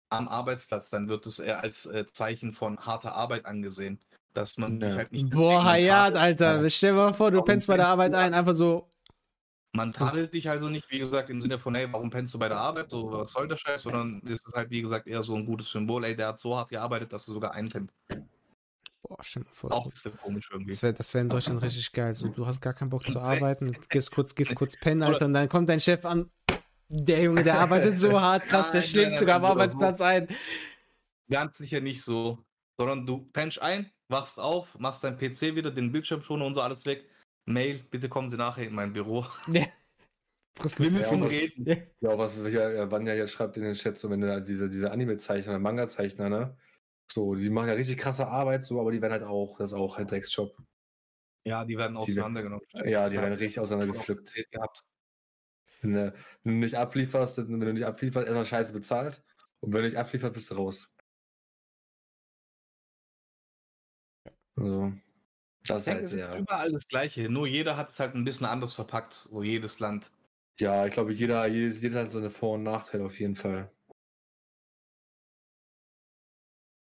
[0.09, 4.01] am Arbeitsplatz, dann wird es eher als äh, Zeichen von harter Arbeit angesehen.
[4.37, 4.95] Dass man ja.
[4.95, 5.31] halt nicht.
[5.31, 6.69] Boah, Hayat, Alter, ja.
[6.69, 8.93] stell dir mal vor, du pennst bei der Arbeit ein, einfach so.
[9.73, 12.49] Man tadelt dich also nicht, wie gesagt, im Sinne von, hey, warum pennst du bei
[12.49, 12.91] der Arbeit?
[12.91, 13.83] So, was soll der Scheiß?
[13.83, 16.55] Sondern es ist halt, wie gesagt, eher so ein gutes Symbol, ey, der hat so
[16.55, 17.95] hart gearbeitet, dass er sogar einpennt.
[19.03, 19.73] Boah, stell mal vor.
[19.73, 20.73] Auch ist komisch irgendwie.
[20.73, 22.13] Das wäre das wär in Deutschland richtig geil.
[22.13, 25.33] So, du hast gar keinen Bock zu arbeiten, gehst kurz, gehst kurz pennen, Alter, und
[25.33, 26.31] dann kommt dein Chef an.
[26.89, 30.29] Der Junge, der arbeitet so hart, krass, der schläft sogar am Arbeitsplatz ein.
[31.31, 32.39] Ganz sicher nicht so.
[32.79, 36.61] Sondern du pennst ein, wachst auf, machst dein PC wieder, den Bildschirm schon und so
[36.61, 37.09] alles weg.
[37.47, 39.25] Mail, bitte kommen Sie nachher in mein Büro.
[39.49, 39.67] Ja.
[40.59, 41.67] Wir müssen ja, reden.
[42.01, 44.91] Was, ja, was ja, Vanja jetzt schreibt in den Chat, so wenn du diese, diese
[44.91, 46.57] Anime-Zeichner, Manga-Zeichner, ne?
[47.13, 49.79] So, die machen ja richtig krasse Arbeit, so, aber die werden halt auch, das ist
[49.79, 50.57] auch halt Drecksjob.
[51.45, 52.67] Ja, die werden auseinandergenommen.
[52.73, 54.35] Die, ja, die werden richtig auseinandergepflückt.
[55.83, 56.13] Wenn, wenn,
[56.43, 59.23] du nicht ablieferst, wenn du nicht ablieferst, erstmal scheiße bezahlt.
[59.61, 60.91] Und wenn du nicht ablieferst, bist du raus.
[64.57, 64.93] Also,
[65.67, 66.37] das ist halt sehr.
[66.39, 70.11] überall das Gleiche, nur jeder hat es halt ein bisschen anders verpackt, so jedes Land.
[70.59, 73.71] Ja, ich glaube, jeder, jedes, jedes hat so eine Vor- und Nachteile auf jeden Fall.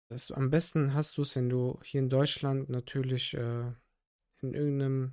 [0.08, 3.72] Das, am besten hast du es, wenn du hier in Deutschland natürlich äh,
[4.42, 5.12] in irgendeinem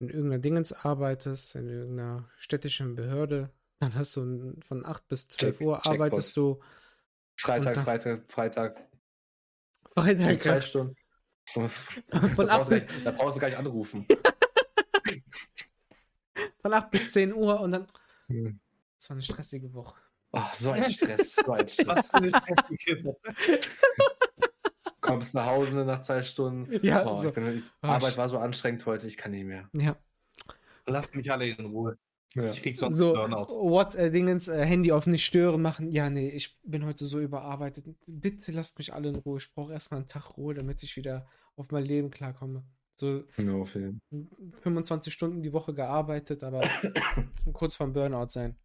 [0.00, 3.50] in irgendeiner Dingens arbeitest, in irgendeiner städtischen Behörde,
[3.80, 6.60] dann hast du von 8 bis 12 Check, Uhr arbeitest du.
[7.36, 8.88] Freitag, dann, Freitag, Freitag.
[9.94, 10.40] Freitag.
[10.40, 10.96] Zwei Stunden.
[11.46, 11.70] Von
[12.08, 14.06] da, brauchst nicht, da brauchst du gar nicht anrufen.
[16.62, 17.86] Von 8 bis 10 Uhr und dann.
[18.28, 18.58] Hm.
[18.96, 19.96] Das war eine stressige Woche.
[20.32, 21.36] Ach, so ein Stress.
[21.36, 21.86] So ein Stress.
[21.86, 23.34] Was für eine stressige Woche.
[25.00, 26.84] Kommst nach Hause nach zwei Stunden.
[26.84, 27.30] Ja, oh, so.
[27.30, 29.68] bin, ich, oh, Arbeit war so anstrengend heute, ich kann nicht mehr.
[29.74, 29.96] Ja.
[30.86, 31.98] Lasst mich alle in Ruhe.
[32.34, 32.48] Ja.
[32.48, 33.46] Ich krieg sonst so, Burnout.
[33.48, 35.90] What, äh, Dingens, äh, Handy auf nicht stören machen.
[35.92, 37.84] Ja, nee, ich bin heute so überarbeitet.
[38.06, 39.38] Bitte lasst mich alle in Ruhe.
[39.38, 42.64] Ich brauche erstmal einen Tag Ruhe, damit ich wieder auf mein Leben klarkomme.
[42.96, 46.62] So no, 25 Stunden die Woche gearbeitet, aber
[47.52, 48.56] kurz vorm Burnout sein.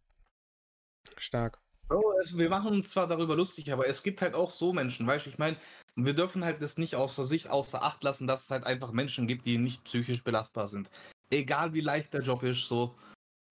[1.16, 1.60] Stark.
[1.88, 5.06] Bro, also wir machen uns zwar darüber lustig, aber es gibt halt auch so Menschen,
[5.06, 5.56] weißt du, ich meine,
[5.96, 9.26] wir dürfen halt das nicht außer sich außer Acht lassen, dass es halt einfach Menschen
[9.26, 10.88] gibt, die nicht psychisch belastbar sind.
[11.30, 12.94] Egal wie leicht der Job ist, so,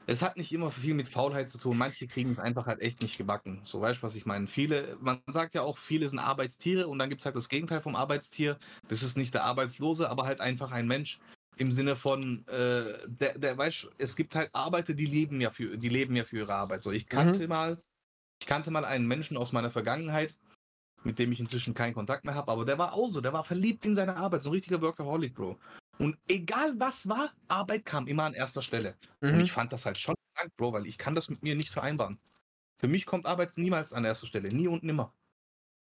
[0.10, 1.78] es hat nicht immer viel mit Faulheit zu tun.
[1.78, 3.62] Manche kriegen es einfach halt echt nicht gebacken.
[3.66, 4.48] So weißt du, was ich meine?
[4.48, 7.82] Viele, man sagt ja auch, viele sind Arbeitstiere und dann gibt es halt das Gegenteil
[7.82, 8.58] vom Arbeitstier.
[8.88, 11.20] Das ist nicht der Arbeitslose, aber halt einfach ein Mensch
[11.58, 15.78] im Sinne von, äh, der, der, weißt es gibt halt Arbeiter, die leben ja für,
[15.78, 16.82] die leben ja für ihre Arbeit.
[16.82, 17.50] So, ich kannte mhm.
[17.50, 17.78] mal,
[18.42, 20.36] ich kannte mal einen Menschen aus meiner Vergangenheit,
[21.04, 23.44] mit dem ich inzwischen keinen Kontakt mehr habe, aber der war auch so, der war
[23.44, 25.60] verliebt in seine Arbeit, so ein richtiger Workaholic, Bro.
[26.00, 28.96] Und egal was war, Arbeit kam immer an erster Stelle.
[29.22, 29.34] Mhm.
[29.34, 31.70] Und ich fand das halt schon krank, Bro, weil ich kann das mit mir nicht
[31.70, 32.20] vereinbaren.
[32.78, 35.14] Für mich kommt Arbeit niemals an erster Stelle, nie und nimmer.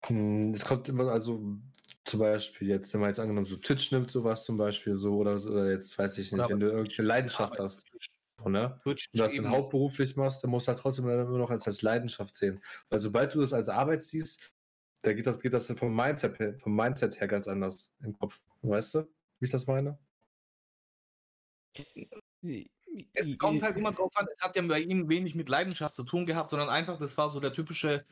[0.06, 1.58] Hm, es kommt immer, also
[2.04, 5.34] zum Beispiel jetzt, wenn man jetzt angenommen so Twitch nimmt, sowas zum Beispiel so, oder,
[5.34, 7.64] oder jetzt weiß ich nicht, oder wenn du irgendeine Leidenschaft Arbeit.
[7.64, 7.86] hast.
[8.38, 8.78] So, ne?
[8.82, 11.66] Twitch und du das dann hauptberuflich machst, dann musst du halt trotzdem immer noch als,
[11.66, 12.62] als Leidenschaft sehen.
[12.90, 14.52] Weil sobald du das als Arbeit siehst,
[15.02, 18.40] da geht das, geht das vom Mindset, vom Mindset her ganz anders im Kopf.
[18.62, 19.08] Weißt du,
[19.40, 19.98] wie ich das meine?
[23.12, 26.04] Es kommt halt immer drauf an, es hat ja bei ihm wenig mit Leidenschaft zu
[26.04, 28.04] tun gehabt, sondern einfach, das war so der typische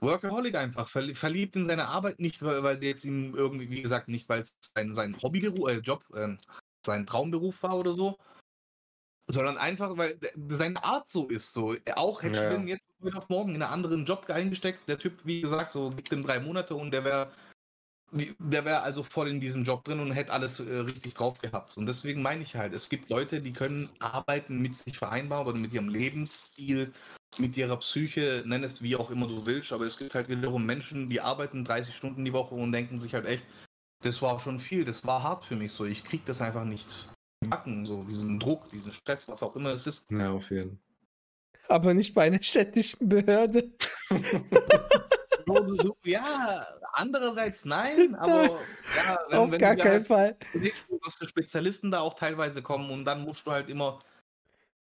[0.00, 4.28] Workaholic einfach, verliebt in seine Arbeit, nicht weil, sie jetzt ihm irgendwie, wie gesagt, nicht
[4.28, 6.36] weil es sein, sein Hobbyberuf, äh, Job, äh,
[6.86, 8.16] sein Traumberuf war oder so,
[9.28, 10.18] sondern einfach, weil
[10.48, 11.52] seine Art so ist.
[11.52, 11.74] So.
[11.96, 14.88] Auch hätte ja, Schwinn jetzt heute auf morgen in einen anderen Job eingesteckt.
[14.88, 17.30] Der Typ, wie gesagt, so gibt ihm drei Monate und der wäre
[18.10, 21.76] der wäre also voll in diesem Job drin und hätte alles äh, richtig drauf gehabt.
[21.76, 25.58] Und deswegen meine ich halt, es gibt Leute, die können arbeiten mit sich vereinbaren oder
[25.58, 26.92] mit ihrem Lebensstil,
[27.36, 30.64] mit ihrer Psyche, nenn es wie auch immer du willst, aber es gibt halt wiederum
[30.64, 33.44] Menschen, die arbeiten 30 Stunden die Woche und denken sich halt echt,
[34.02, 37.08] das war schon viel, das war hart für mich so, ich krieg das einfach nicht
[37.46, 40.06] backen, so diesen Druck, diesen Stress, was auch immer es ist.
[40.10, 40.78] Ja, auf jeden Fall.
[41.76, 43.70] Aber nicht bei einer städtischen Behörde.
[46.04, 48.42] ja, andererseits nein, aber
[48.96, 50.36] ja, wenn, auf wenn gar keinen halt Fall.
[51.04, 54.00] Dass die Spezialisten da auch teilweise kommen und dann musst du halt immer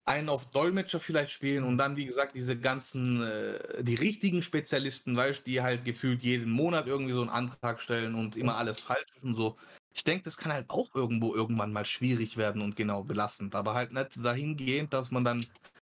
[0.05, 5.17] einen auf Dolmetscher vielleicht spielen und dann, wie gesagt, diese ganzen, äh, die richtigen Spezialisten,
[5.17, 9.07] weißt die halt gefühlt jeden Monat irgendwie so einen Antrag stellen und immer alles falsch
[9.15, 9.57] ist und so.
[9.95, 13.75] Ich denke, das kann halt auch irgendwo irgendwann mal schwierig werden und genau belastend, aber
[13.75, 15.47] halt nicht dahingehend, dass man dann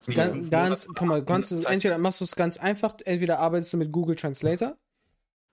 [0.06, 1.34] Ganz, ganz komm mal, du,
[1.66, 4.76] entweder machst du es ganz einfach, entweder arbeitest du mit Google Translator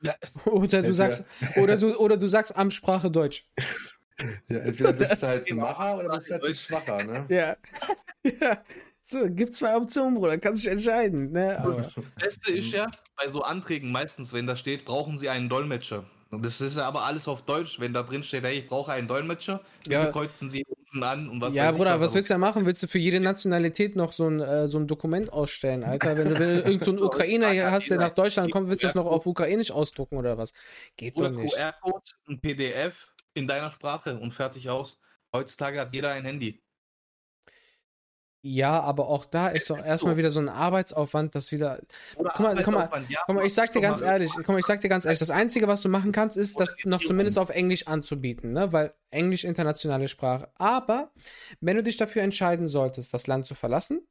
[0.04, 0.16] ja.
[0.46, 1.24] oder du sagst
[1.56, 3.48] oder du oder du sagst Amtssprache Deutsch.
[4.50, 7.26] Ja, entweder bist du halt ein Macher oder bist du halt ein Schwacher, ne?
[7.30, 7.56] Ja.
[8.24, 8.64] ja.
[9.02, 11.32] So, gibt zwei Optionen, Bruder, kannst dich entscheiden.
[11.32, 11.60] Ne?
[11.60, 11.82] Aber.
[11.82, 16.06] Das Beste ist ja, bei so Anträgen meistens, wenn da steht, brauchen sie einen Dolmetscher.
[16.42, 19.08] Das ist ja aber alles auf Deutsch, wenn da drin steht, hey, ich brauche einen
[19.08, 20.06] Dolmetscher, ja.
[20.06, 22.66] kreuzen sie unten an und was Ja, Bruder, was willst du ja machen?
[22.66, 26.18] Willst du für jede Nationalität noch so ein, äh, so ein Dokument ausstellen, Alter?
[26.18, 28.88] Wenn du, wenn du irgendeinen so Ukrainer hier hast, der nach Deutschland kommt, willst du
[28.88, 30.54] das noch auf Ukrainisch ausdrucken oder was?
[30.98, 31.56] Geht oder doch nicht.
[31.56, 35.00] QR-Code, ein PDF in deiner Sprache und fertig aus.
[35.34, 36.62] Heutzutage hat jeder ein Handy.
[38.46, 40.18] Ja, aber auch da ist doch erstmal so.
[40.18, 41.80] wieder so ein Arbeitsaufwand, das wieder.
[42.18, 42.90] Oder guck mal, guck mal,
[43.26, 45.30] guck mal, ich sag dir ganz ehrlich, guck mal, ich sag dir ganz ehrlich, das
[45.30, 48.74] Einzige, was du machen kannst, ist, das noch zumindest auf Englisch anzubieten, ne?
[48.74, 50.52] Weil Englisch internationale Sprache.
[50.56, 51.14] Aber
[51.62, 54.06] wenn du dich dafür entscheiden solltest, das Land zu verlassen,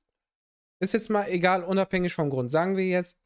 [0.80, 2.50] ist jetzt mal egal, unabhängig vom Grund.
[2.50, 3.18] Sagen wir jetzt,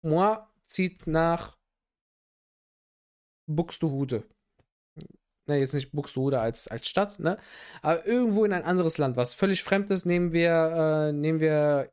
[0.00, 1.58] Moi zieht nach
[3.46, 4.24] Buxtehude
[5.46, 7.38] ne, jetzt nicht Buxtehude als, als Stadt, ne,
[7.82, 11.90] aber irgendwo in ein anderes Land, was völlig fremd ist, nehmen wir, äh, nehmen wir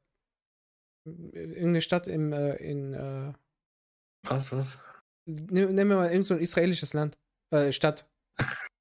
[1.05, 3.33] irgendeine Stadt im, äh, in, äh,
[4.23, 4.77] was, was?
[5.25, 7.17] Nehmen wir mal irgendein so israelisches Land,
[7.53, 8.07] äh, Stadt.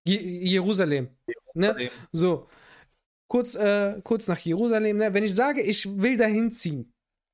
[0.07, 1.09] Je Jerusalem,
[1.55, 2.49] ne, so.
[3.31, 5.15] Kurz, äh, kurz nach Jerusalem, ne?
[5.15, 6.93] wenn ich sage, ich will dahin ziehen,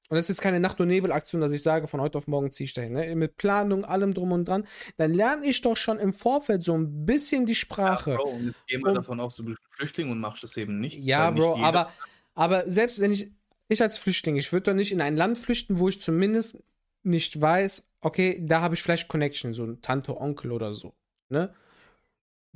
[0.08, 2.66] und das ist keine Nacht- und Nebel-Aktion, dass ich sage, von heute auf morgen ziehe
[2.66, 2.92] ich dahin.
[2.92, 3.14] Ne?
[3.16, 4.66] Mit Planung, allem drum und dran.
[4.96, 8.12] Dann lerne ich doch schon im Vorfeld so ein bisschen die Sprache.
[8.12, 10.56] Ja, Bro, und jetzt geh mal um, davon aus, du bist Flüchtling und machst das
[10.56, 10.98] eben nicht.
[10.98, 11.90] Ja, Bro, nicht aber,
[12.34, 13.30] aber selbst wenn ich,
[13.68, 16.62] ich als Flüchtling, ich würde doch nicht in ein Land flüchten, wo ich zumindest
[17.02, 20.94] nicht weiß, okay, da habe ich vielleicht Connection, so ein Tante, Onkel oder so.
[21.28, 21.52] Ne?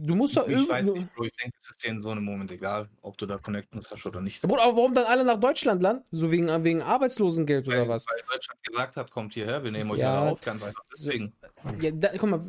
[0.02, 1.08] Du musst doch irgendwie.
[1.24, 4.06] Ich denke, es ist dir in so einem Moment egal, ob du da Connections hast
[4.06, 4.42] oder nicht.
[4.42, 6.04] Aber warum dann alle nach Deutschland landen?
[6.10, 8.06] So wegen, wegen Arbeitslosengeld weil, oder was?
[8.08, 10.82] Weil Deutschland gesagt hat, kommt hierher, wir nehmen euch ja, alle auf, ganz einfach.
[10.92, 11.34] Deswegen.
[11.80, 12.40] Ja, da, guck mal,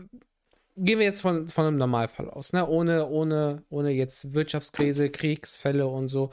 [0.78, 2.66] gehen wir jetzt von, von einem Normalfall aus, ne?
[2.68, 6.32] Ohne, ohne, ohne jetzt Wirtschaftskrise, Kriegsfälle und so.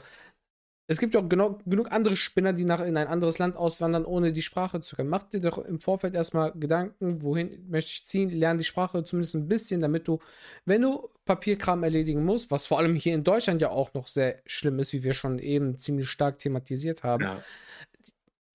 [0.89, 4.05] Es gibt ja auch genug, genug andere Spinner, die nach in ein anderes Land auswandern,
[4.05, 5.09] ohne die Sprache zu können.
[5.09, 9.35] Mach dir doch im Vorfeld erstmal Gedanken, wohin möchte ich ziehen, lerne die Sprache zumindest
[9.35, 10.17] ein bisschen, damit du,
[10.65, 14.41] wenn du Papierkram erledigen musst, was vor allem hier in Deutschland ja auch noch sehr
[14.47, 17.43] schlimm ist, wie wir schon eben ziemlich stark thematisiert haben, ja,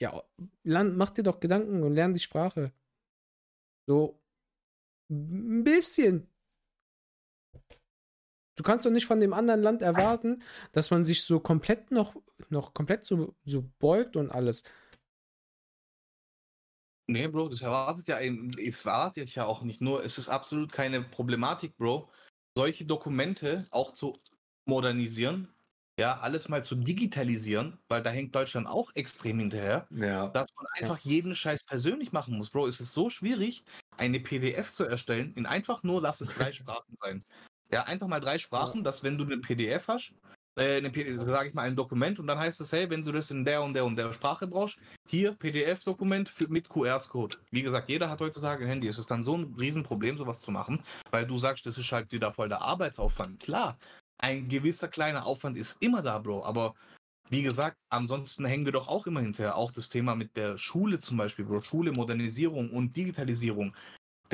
[0.01, 0.23] ja
[0.65, 2.73] lern, mach dir doch Gedanken und lerne die Sprache.
[3.87, 4.21] So
[5.09, 6.27] ein bisschen.
[8.57, 12.15] Du kannst doch nicht von dem anderen Land erwarten, dass man sich so komplett noch,
[12.49, 14.63] noch komplett so, so beugt und alles.
[17.07, 21.03] Nee, Bro, das erwartet ja, es erwartet ja auch nicht nur, es ist absolut keine
[21.03, 22.09] Problematik, Bro,
[22.57, 24.15] solche Dokumente auch zu
[24.67, 25.55] modernisieren,
[25.99, 30.29] ja, alles mal zu digitalisieren, weil da hängt Deutschland auch extrem hinterher, ja.
[30.29, 31.11] dass man einfach ja.
[31.11, 32.51] jeden Scheiß persönlich machen muss.
[32.51, 33.65] Bro, es ist so schwierig,
[33.97, 37.25] eine PDF zu erstellen, in einfach nur, lass es drei Sprachen sein.
[37.75, 38.85] Ja, einfach mal drei Sprachen, ja.
[38.85, 40.15] dass wenn du eine PDF hast,
[40.57, 43.11] äh, eine PDF, sage ich mal, ein Dokument und dann heißt es, hey, wenn du
[43.11, 44.79] das in der und der und der Sprache brauchst,
[45.09, 47.37] hier PDF-Dokument mit QR-Code.
[47.51, 48.87] Wie gesagt, jeder hat heutzutage ein Handy.
[48.87, 52.13] Es ist dann so ein Riesenproblem, sowas zu machen, weil du sagst, das ist halt
[52.13, 53.41] wieder voll der Arbeitsaufwand.
[53.41, 53.77] Klar,
[54.19, 56.77] ein gewisser kleiner Aufwand ist immer da, Bro, aber
[57.29, 59.57] wie gesagt, ansonsten hängen wir doch auch immer hinterher.
[59.57, 61.63] Auch das Thema mit der Schule zum Beispiel, Bro.
[61.63, 63.75] Schule, Modernisierung und Digitalisierung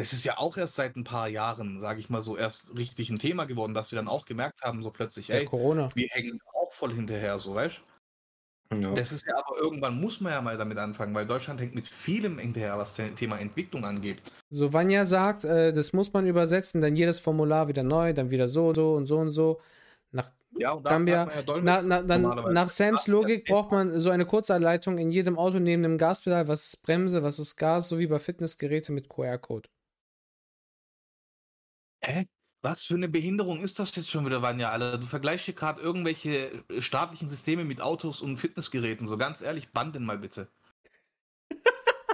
[0.01, 3.11] das ist ja auch erst seit ein paar Jahren, sage ich mal so, erst richtig
[3.11, 5.91] ein Thema geworden, dass wir dann auch gemerkt haben, so plötzlich, ey, Corona.
[5.95, 7.83] wir hängen auch voll hinterher, so, weißt
[8.73, 8.95] ja.
[8.95, 11.89] Das ist ja aber irgendwann muss man ja mal damit anfangen, weil Deutschland hängt mit
[11.89, 14.23] vielem hinterher, was das Thema Entwicklung angeht.
[14.49, 18.47] So, Vanya sagt, äh, das muss man übersetzen, dann jedes Formular wieder neu, dann wieder
[18.47, 19.61] so, so und so und so.
[20.13, 22.23] Nach ja, und Gambia, ja na, na, dann,
[22.53, 26.67] nach Sams Logik braucht man so eine Kurzanleitung in jedem Auto neben dem Gaspedal, was
[26.67, 29.69] ist Bremse, was ist Gas, sowie bei Fitnessgeräten mit QR-Code.
[32.03, 32.27] Hä?
[32.63, 34.99] Was für eine Behinderung ist das jetzt schon wieder, Vanja, Alter?
[34.99, 39.09] Du vergleichst hier gerade irgendwelche äh, staatlichen Systeme mit Autos und Fitnessgeräten.
[39.09, 40.49] So ganz ehrlich, banden mal bitte.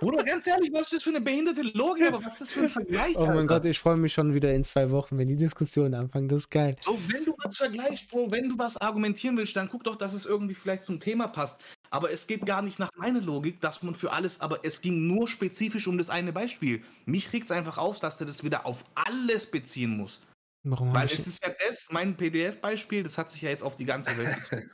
[0.00, 2.08] Bruder, ganz ehrlich, was ist das für eine behinderte Logik?
[2.08, 3.16] Aber was ist das für ein Vergleich?
[3.16, 3.46] Oh mein?
[3.46, 6.28] Gott, ich freue mich schon wieder in zwei Wochen, wenn die Diskussion anfangen.
[6.28, 6.76] Das ist geil.
[6.80, 10.12] So, wenn du was vergleichst, Bro, wenn du was argumentieren willst, dann guck doch, dass
[10.12, 11.60] es irgendwie vielleicht zum Thema passt.
[11.90, 15.06] Aber es geht gar nicht nach meiner Logik, dass man für alles, aber es ging
[15.06, 16.82] nur spezifisch um das eine Beispiel.
[17.04, 20.22] Mich regt es einfach auf, dass du das wieder auf alles beziehen muss.
[20.64, 23.84] Warum Weil es ist ja das, mein PDF-Beispiel, das hat sich ja jetzt auf die
[23.84, 24.70] ganze Welt bezogen.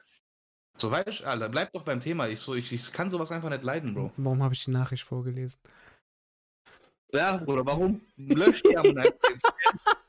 [0.79, 2.29] so, weißt du, Alter, bleib doch beim Thema.
[2.29, 4.13] Ich, so, ich, ich kann sowas einfach nicht leiden, Bro.
[4.17, 5.61] Warum habe ich die Nachricht vorgelesen?
[7.13, 8.01] Ja, Bruder, warum?
[8.17, 8.87] Lösch die am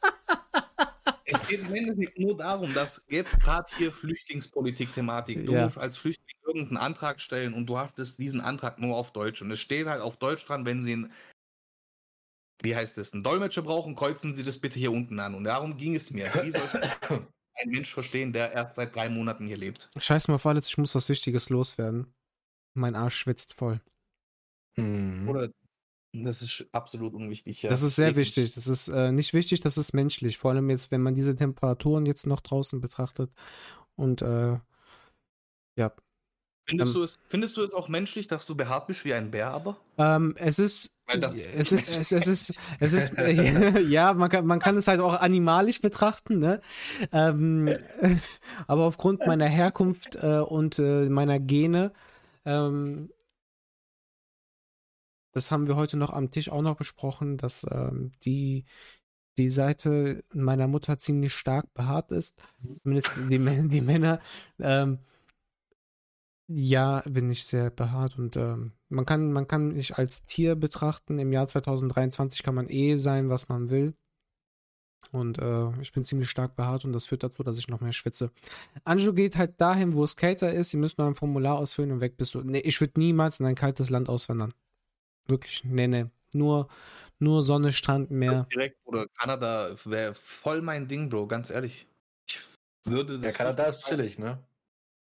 [1.33, 5.65] Es geht im Endeffekt nur darum, dass jetzt gerade hier Flüchtlingspolitik-Thematik, du ja.
[5.65, 9.41] musst als Flüchtling irgendeinen Antrag stellen und du hast diesen Antrag nur auf Deutsch.
[9.41, 11.13] Und es steht halt auf Deutsch dran, wenn sie einen
[12.63, 15.35] wie heißt es, einen Dolmetscher brauchen, kreuzen Sie das bitte hier unten an.
[15.35, 16.31] Und darum ging es mir.
[16.41, 16.81] Wie sollte
[17.55, 19.91] ein Mensch verstehen, der erst seit drei Monaten hier lebt?
[19.97, 22.13] Scheiß mal auf alles, ich muss was Wichtiges loswerden.
[22.73, 23.81] Mein Arsch schwitzt voll.
[24.77, 25.27] Mhm.
[25.27, 25.49] Oder
[26.13, 27.63] das ist absolut unwichtig.
[27.63, 27.69] Ja.
[27.69, 28.53] Das ist sehr wichtig.
[28.53, 30.37] Das ist äh, nicht wichtig, das ist menschlich.
[30.37, 33.31] Vor allem jetzt, wenn man diese Temperaturen jetzt noch draußen betrachtet.
[33.95, 34.59] Und äh,
[35.75, 35.91] ja,
[36.65, 39.31] Findest, ähm, du es, findest du es auch menschlich, dass du behaart bist wie ein
[39.31, 39.77] Bär, aber?
[39.97, 40.95] Ähm, es ist.
[41.07, 45.01] Es ist, es, es ist, es ist, äh, ja, man kann, man kann es halt
[45.01, 46.61] auch animalisch betrachten, ne?
[47.11, 47.75] Ähm,
[48.67, 51.91] aber aufgrund meiner Herkunft äh, und äh, meiner Gene,
[52.45, 53.09] ähm,
[55.33, 58.65] das haben wir heute noch am Tisch auch noch besprochen, dass ähm, die,
[59.37, 62.41] die Seite meiner Mutter ziemlich stark behaart ist.
[62.83, 64.21] Zumindest die, die Männer.
[64.59, 64.99] Ähm,
[66.47, 71.17] ja, bin ich sehr behaart und ähm, man kann, man kann mich als Tier betrachten.
[71.17, 73.95] Im Jahr 2023 kann man eh sein, was man will.
[75.11, 77.91] Und äh, ich bin ziemlich stark behaart und das führt dazu, dass ich noch mehr
[77.91, 78.31] schwitze.
[78.83, 80.71] Anjo geht halt dahin, wo es kälter ist.
[80.71, 82.41] Sie müssen nur ein Formular ausfüllen und weg bist du.
[82.41, 84.53] Nee, ich würde niemals in ein kaltes Land auswandern.
[85.27, 86.05] Wirklich, nee, nee.
[86.33, 86.67] Nur,
[87.19, 88.47] nur Sonne, Strand, Meer.
[88.53, 91.87] Direkt, oder Kanada wäre voll mein Ding, Bro, ganz ehrlich.
[92.27, 92.39] Ich
[92.85, 93.31] würde das.
[93.31, 94.43] Ja, Kanada ist chillig, ne?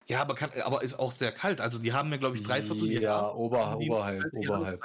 [0.08, 1.60] Ja, aber, kann, aber ist auch sehr kalt.
[1.60, 4.82] Also die haben ja, glaube ich, drei Viertel Ja, ober, oberhalb, oberhalb.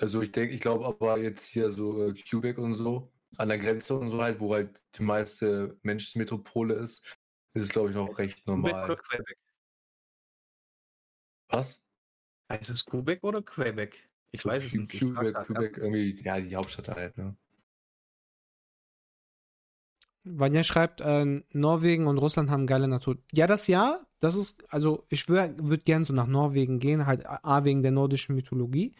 [0.00, 3.58] Also ich denke, ich glaube aber jetzt hier so äh, Quebec und so, an der
[3.58, 7.04] Grenze und so halt, wo halt die meiste Menschenmetropole ist,
[7.54, 8.72] ist es, glaube ich, noch recht normal.
[8.72, 9.38] Quebec oder Quebec?
[11.48, 11.85] Was?
[12.48, 14.08] Heißt es Quebec oder Quebec?
[14.32, 14.90] Ich weiß es nicht.
[14.90, 17.36] Quebec, Quebec, irgendwie, ja, die Hauptstadt halt, ne?
[20.24, 23.18] Vanja schreibt, äh, Norwegen und Russland haben geile Natur.
[23.32, 27.26] Ja, das ja, das ist, also ich würde würd gern so nach Norwegen gehen, halt
[27.26, 28.94] A, wegen der nordischen Mythologie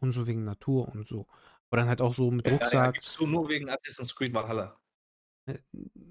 [0.00, 1.26] und so wegen Natur und so.
[1.70, 2.96] Aber dann halt auch so mit Rucksack.
[2.96, 4.76] Ja, ja, du nur wegen Assassin's Creed Valhalla?
[5.46, 5.58] Äh,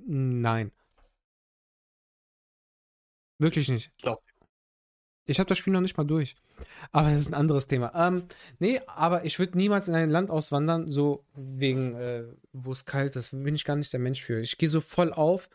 [0.05, 0.71] nein.
[3.37, 3.91] Wirklich nicht.
[3.97, 4.21] Ich glaube.
[5.25, 6.35] Ich habe das Spiel noch nicht mal durch.
[6.91, 7.93] Aber das ist ein anderes Thema.
[7.95, 8.27] Ähm,
[8.59, 13.15] nee, aber ich würde niemals in ein Land auswandern, so wegen, äh, wo es kalt
[13.15, 13.31] ist.
[13.31, 14.41] Bin ich gar nicht der Mensch für.
[14.41, 15.49] Ich gehe so voll auf.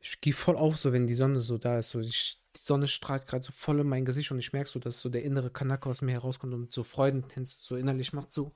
[0.00, 1.90] Ich gehe voll auf, so wenn die Sonne so da ist.
[1.90, 4.78] So, ich, die Sonne strahlt gerade so voll in mein Gesicht und ich merke so,
[4.78, 8.52] dass so der innere Kanake aus mir herauskommt und so Freudentänze so innerlich macht so.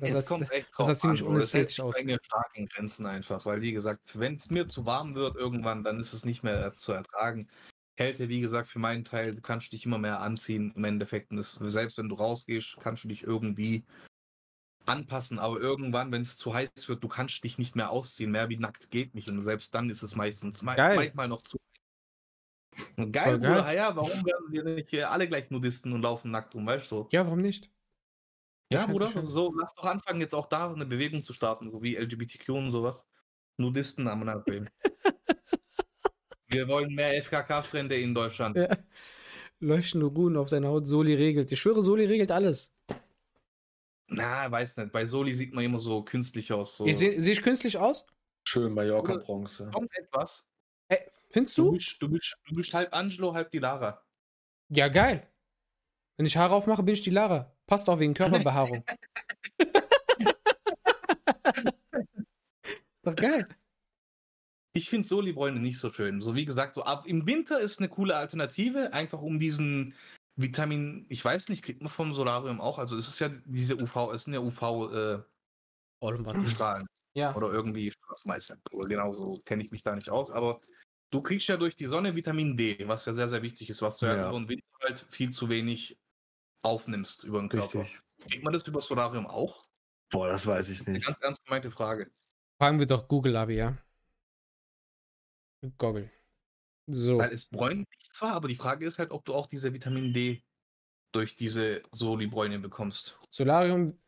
[0.00, 1.96] Das, hat, kommt echt das sah ziemlich unästhetisch aus.
[1.96, 6.12] starken Grenzen einfach, weil wie gesagt, wenn es mir zu warm wird irgendwann, dann ist
[6.12, 7.48] es nicht mehr zu ertragen.
[8.02, 11.30] Kälte, wie gesagt, für meinen Teil, du kannst dich immer mehr anziehen im Endeffekt.
[11.30, 13.84] Und das, selbst wenn du rausgehst, kannst du dich irgendwie
[14.86, 15.38] anpassen.
[15.38, 18.32] Aber irgendwann, wenn es zu heiß wird, du kannst dich nicht mehr ausziehen.
[18.32, 19.28] Mehr wie nackt geht nicht.
[19.28, 20.96] Und selbst dann ist es meistens geil.
[20.96, 21.58] manchmal noch zu.
[22.96, 23.38] Geil, geil.
[23.38, 27.06] Bruder, ja, warum werden wir nicht alle gleich Nudisten und laufen nackt rum, weißt du?
[27.12, 27.70] Ja, warum nicht?
[28.68, 31.94] Ja, Bruder, so lass doch anfangen, jetzt auch da eine Bewegung zu starten, so wie
[31.96, 33.04] LGBTQ und sowas.
[33.58, 34.70] Nudisten am Nachbeben.
[36.52, 38.56] Wir wollen mehr FKK-Freunde in Deutschland.
[38.56, 38.68] Ja.
[39.60, 40.86] Leuchtende Ruhen auf seiner Haut.
[40.86, 41.50] Soli regelt.
[41.50, 42.74] Ich schwöre, Soli regelt alles.
[44.08, 44.92] Na, weiß nicht.
[44.92, 46.76] Bei Soli sieht man immer so künstlich aus.
[46.76, 46.84] So.
[46.92, 48.06] Sehe seh ich künstlich aus?
[48.44, 49.70] Schön Mallorca-Bronze.
[49.72, 50.46] Kommt etwas.
[50.88, 50.98] Ey,
[51.30, 51.64] findest du?
[51.64, 54.02] Du bist, du, bist, du bist halb Angelo, halb die Lara.
[54.68, 55.26] Ja, geil.
[56.16, 57.54] Wenn ich Haare aufmache, bin ich die Lara.
[57.66, 58.84] Passt auch wegen Körperbehaarung.
[59.58, 60.36] ist
[63.02, 63.48] doch geil.
[64.74, 66.22] Ich finde Solibräune nicht so schön.
[66.22, 69.94] So wie gesagt, so ab im Winter ist eine coole Alternative, einfach um diesen
[70.36, 74.12] Vitamin, ich weiß nicht, kriegt man vom Solarium auch, also es ist ja diese UV,
[74.12, 75.18] es sind ja UV äh,
[76.50, 76.86] Strahlen.
[77.14, 77.34] Ja.
[77.34, 78.56] Oder irgendwie Straßenmeister.
[78.70, 80.62] Genau so kenne ich mich da nicht aus, aber
[81.10, 83.98] du kriegst ja durch die Sonne Vitamin D, was ja sehr, sehr wichtig ist, was
[83.98, 85.98] du ja, ja über den Winter halt viel zu wenig
[86.62, 87.80] aufnimmst über den Körper.
[87.80, 88.00] Richtig.
[88.26, 89.66] Kriegt man das über Solarium auch?
[90.10, 90.88] Boah, das weiß ich nicht.
[90.88, 92.10] Eine ganz ernst gemeinte Frage.
[92.58, 93.76] Fragen wir doch Google ab, ja.
[95.78, 96.10] Goggle.
[96.86, 97.18] So.
[97.18, 100.12] Weil es bräunt dich zwar, aber die Frage ist halt, ob du auch diese Vitamin
[100.12, 100.42] D
[101.12, 103.18] durch diese Solibräune bekommst.
[103.30, 103.98] Solarium,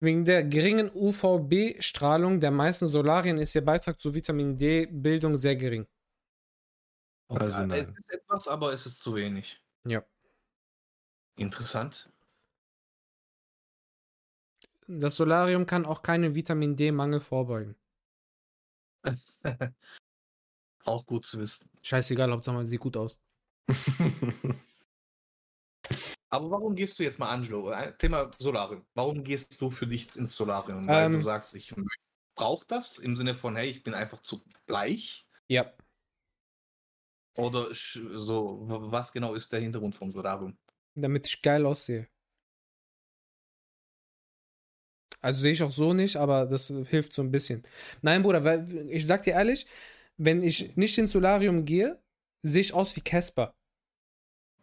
[0.00, 5.86] wegen der geringen UVB-Strahlung der meisten Solarien ist ihr Beitrag zur Vitamin D-Bildung sehr gering.
[7.28, 7.84] Okay, also nein.
[7.84, 9.60] Es ist etwas, aber es ist zu wenig.
[9.86, 10.04] Ja.
[11.36, 12.10] Interessant.
[14.86, 17.74] Das Solarium kann auch keinen Vitamin D-Mangel vorbeugen.
[20.86, 21.68] Auch gut zu wissen.
[21.82, 23.18] Scheißegal, Hauptsache man sieht gut aus.
[26.28, 27.70] Aber warum gehst du jetzt mal, Angelo?
[27.70, 28.84] Äh, Thema Solarium.
[28.94, 30.86] Warum gehst du für dich ins Solarium?
[30.86, 31.74] Weil ähm, du sagst, ich
[32.34, 35.26] brauche das im Sinne von, hey, ich bin einfach zu bleich?
[35.48, 35.72] Ja.
[37.36, 40.56] Oder so, was genau ist der Hintergrund vom Solarium?
[40.94, 42.08] Damit ich geil aussehe.
[45.20, 47.64] Also sehe ich auch so nicht, aber das hilft so ein bisschen.
[48.02, 49.66] Nein, Bruder, weil ich sag dir ehrlich,
[50.16, 52.00] wenn ich nicht ins Solarium gehe,
[52.42, 53.54] sehe ich aus wie Casper.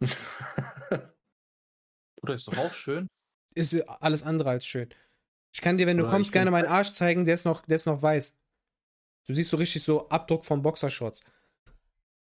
[2.16, 3.08] Bruder, ist doch auch schön.
[3.54, 4.88] Ist alles andere als schön.
[5.52, 7.76] Ich kann dir, wenn du Oder kommst, gerne meinen Arsch zeigen, der ist, noch, der
[7.76, 8.36] ist noch weiß.
[9.26, 11.22] Du siehst so richtig so Abdruck von Boxershorts.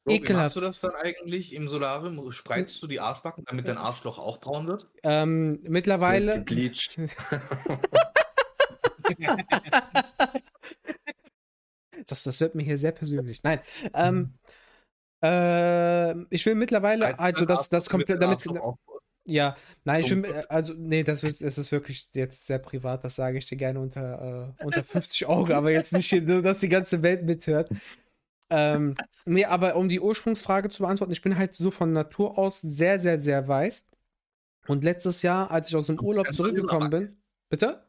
[0.05, 0.29] Bro, Ekelhaft.
[0.29, 2.31] Wie machst du das dann eigentlich im Solarium?
[2.31, 4.87] Spreizst du die Arschbacken, damit dein Arschloch auch braun wird?
[5.03, 6.45] Ähm, mittlerweile.
[12.07, 13.43] das, das wird mir hier sehr persönlich.
[13.43, 13.59] Nein.
[13.93, 14.33] Ähm,
[15.21, 18.43] äh, ich will mittlerweile, also das, das komplett damit.
[19.29, 23.15] Ja, nein, ich will, also, nee, das, wird, das ist wirklich jetzt sehr privat, das
[23.15, 27.03] sage ich dir gerne unter, äh, unter 50 Augen, aber jetzt nicht, dass die ganze
[27.03, 27.69] Welt mithört.
[28.49, 32.61] Ähm, nee, aber um die Ursprungsfrage zu beantworten, ich bin halt so von Natur aus
[32.61, 33.85] sehr, sehr, sehr weiß.
[34.67, 37.85] Und letztes Jahr, als ich aus dem Urlaub zurückgekommen bin, bitte?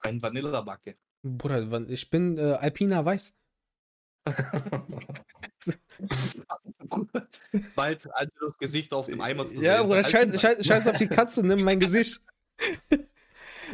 [0.00, 0.94] Ein Vanillabacke.
[1.24, 3.34] Bruder, ich bin äh, Alpina Weiß.
[7.74, 11.42] Bald Angelos Gesicht auf dem Eimer zu Ja, Bruder, scheiß, scheiß, scheiß auf die Katze,
[11.42, 12.20] nimm mein Gesicht.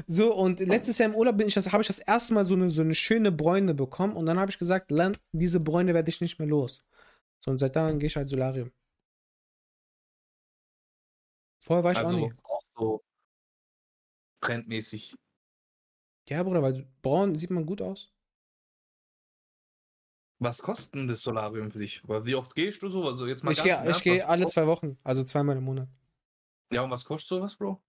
[0.07, 2.55] so, und letztes Jahr im Urlaub bin ich das, habe ich das erste Mal so
[2.55, 6.09] eine, so eine schöne Bräune bekommen und dann habe ich gesagt, Len, diese Bräune werde
[6.09, 6.85] ich nicht mehr los.
[7.41, 8.71] So, und seit dann gehe ich halt Solarium.
[11.61, 12.45] Vorher war ich also auch nicht.
[12.45, 13.03] Auch so
[14.41, 15.17] trendmäßig
[16.31, 18.13] ja, Bruder, weil braun sieht man gut aus.
[20.39, 22.03] Was kostet denn das Solarium für dich?
[22.09, 23.07] Wie oft gehst du so?
[23.07, 25.89] Also jetzt mal ich gehe geh alle zwei Wochen, also zweimal im Monat.
[26.73, 27.83] Ja, und was kostet sowas, Bro?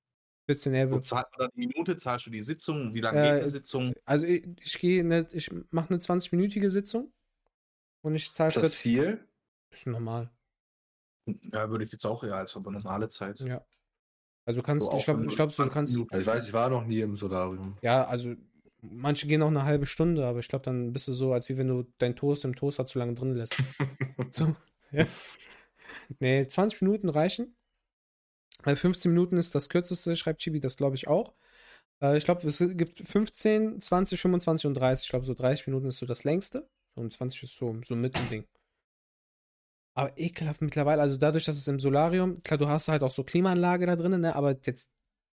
[0.48, 1.00] 14 Euro.
[1.00, 2.94] Zahlt man die Minute, zahlst du die Sitzung?
[2.94, 3.94] Wie lange äh, geht eine Sitzung?
[4.06, 7.14] Also ich, ich gehe, ne, ich mache eine 20-minütige Sitzung
[8.02, 8.62] und ich zahle für.
[8.62, 9.26] Das viel?
[9.70, 10.30] Ist normal.
[11.54, 13.40] Ja, würde ich jetzt auch eher als aber normale Zeit.
[13.40, 13.64] Ja.
[14.46, 15.94] Also kannst, so ich glaube, ich glaub, so, du kannst.
[15.94, 17.78] Also ich weiß, ich war noch nie im Solarium.
[17.82, 18.34] Ja, also
[18.82, 21.58] manche gehen auch eine halbe Stunde, aber ich glaube, dann bist du so, als wie
[21.58, 23.56] wenn du dein Toast im Toaster zu lange drin lässt.
[24.32, 24.56] so,
[24.92, 25.06] ja.
[26.20, 27.56] Nee, 20 Minuten reichen.
[28.64, 31.34] 15 Minuten ist das kürzeste, schreibt Chibi, das glaube ich auch.
[32.02, 35.06] Äh, ich glaube, es gibt 15, 20, 25 und 30.
[35.06, 36.68] Ich glaube, so 30 Minuten ist so das längste.
[36.96, 38.46] Und 20 ist so, so ein Mittending.
[39.94, 43.24] Aber ekelhaft mittlerweile, also dadurch, dass es im Solarium, klar, du hast halt auch so
[43.24, 44.90] Klimaanlage da drinnen, ne, aber jetzt,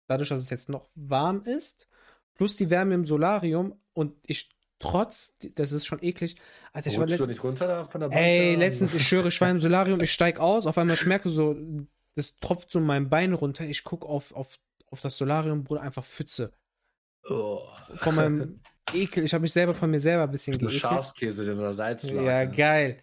[0.07, 1.88] dadurch, dass es jetzt noch warm ist,
[2.35, 4.49] plus die Wärme im Solarium und ich
[4.80, 6.35] trotz, das ist schon eklig.
[6.73, 9.41] Also ich war letztens, nicht runter da von der Bank Ey, letztens, ich schwöre, ich
[9.41, 11.55] war im Solarium, ich steig aus, auf einmal ich merke so,
[12.15, 16.03] das tropft so mein Bein runter, ich gucke auf, auf, auf das Solarium, Bruder, einfach
[16.03, 16.51] Pfütze.
[17.30, 17.61] Oh.
[17.95, 18.59] Von meinem
[18.93, 20.81] Ekel, ich habe mich selber von mir selber ein bisschen geekelt.
[20.81, 22.25] Schafskäse, dieser Salzlage.
[22.25, 22.97] Ja, geil.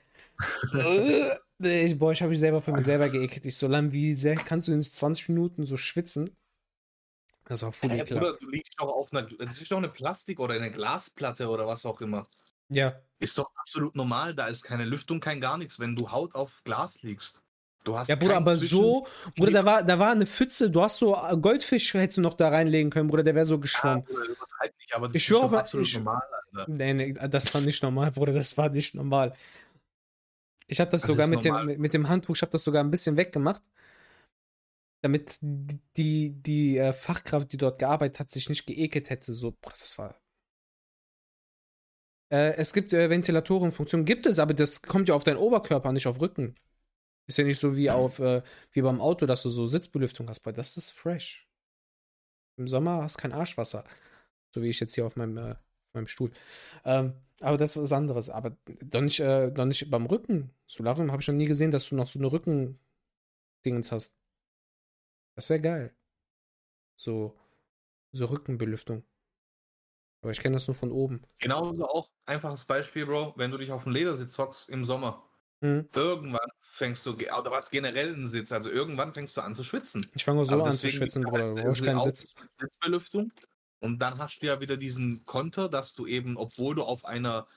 [1.59, 3.45] Ich, boah, ich habe mich selber von mir selber geekelt.
[3.47, 6.37] Ich so lang, wie sehr kannst du in 20 Minuten so schwitzen?
[7.45, 10.39] Das war voll hey, Bruder, du liegst doch auf einer, das ist doch eine Plastik-
[10.39, 12.27] oder eine Glasplatte oder was auch immer.
[12.69, 12.95] Ja.
[13.19, 16.63] Ist doch absolut normal, da ist keine Lüftung, kein gar nichts, wenn du Haut auf
[16.65, 17.43] Glas liegst.
[17.83, 19.07] Du hast ja, Bruder, aber so,
[19.37, 22.35] Bruder, da war, da war eine Pfütze, du hast so äh, Goldfisch hättest du noch
[22.35, 24.05] da reinlegen können, Bruder, der wäre so geschwommen.
[24.07, 24.29] Ja, Bruder,
[24.79, 26.23] nicht, aber das ich schwöre, absolut ich, normal,
[26.53, 26.71] Alter.
[26.71, 29.35] Nee, nee, das war nicht normal, Bruder, das war nicht normal.
[30.71, 32.91] Ich habe das, das sogar mit dem, mit dem Handtuch, ich habe das sogar ein
[32.91, 33.63] bisschen weggemacht.
[35.03, 39.33] damit die, die äh, Fachkraft, die dort gearbeitet hat, sich nicht geekelt hätte.
[39.33, 40.21] So, boah, das war.
[42.33, 46.07] Äh, es gibt äh, Ventilatorenfunktionen, gibt es, aber das kommt ja auf deinen Oberkörper, nicht
[46.07, 46.55] auf Rücken.
[47.27, 48.43] Ist ja nicht so wie auf äh,
[48.73, 50.45] wie beim Auto, dass du so Sitzbelüftung hast.
[50.45, 51.49] Weil das ist fresh.
[52.59, 53.85] Im Sommer hast du kein Arschwasser.
[54.55, 56.31] So wie ich jetzt hier auf meinem, äh, auf meinem Stuhl.
[56.85, 58.29] Ähm, aber das ist was anderes.
[58.29, 60.51] Aber doch nicht, äh, doch nicht beim Rücken.
[60.67, 64.15] Solarium habe ich noch nie gesehen, dass du noch so eine Rücken-Dingens hast.
[65.35, 65.95] Das wäre geil.
[66.97, 67.35] So,
[68.13, 69.05] so Rückenbelüftung.
[70.23, 71.23] Aber ich kenne das nur von oben.
[71.39, 75.27] Genauso auch einfaches Beispiel, Bro, wenn du dich auf den Ledersitz hockst im Sommer.
[75.63, 75.89] Mhm.
[75.95, 80.07] Irgendwann fängst du, oder was generell ein Sitz, also irgendwann fängst du an zu schwitzen.
[80.15, 81.55] Ich fange so an zu schwitzen, Bruder.
[81.55, 82.27] Du brauchst keinen Sitz.
[82.59, 83.33] Sitzbelüftung.
[83.81, 87.49] Und dann hast du ja wieder diesen Konter, dass du eben, obwohl du auf einer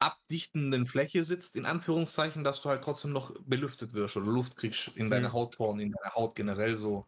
[0.00, 4.88] abdichtenden Fläche sitzt, in Anführungszeichen, dass du halt trotzdem noch belüftet wirst oder Luft kriegst
[4.96, 5.32] in deine mhm.
[5.32, 7.06] Hautporen, in deiner Haut generell so.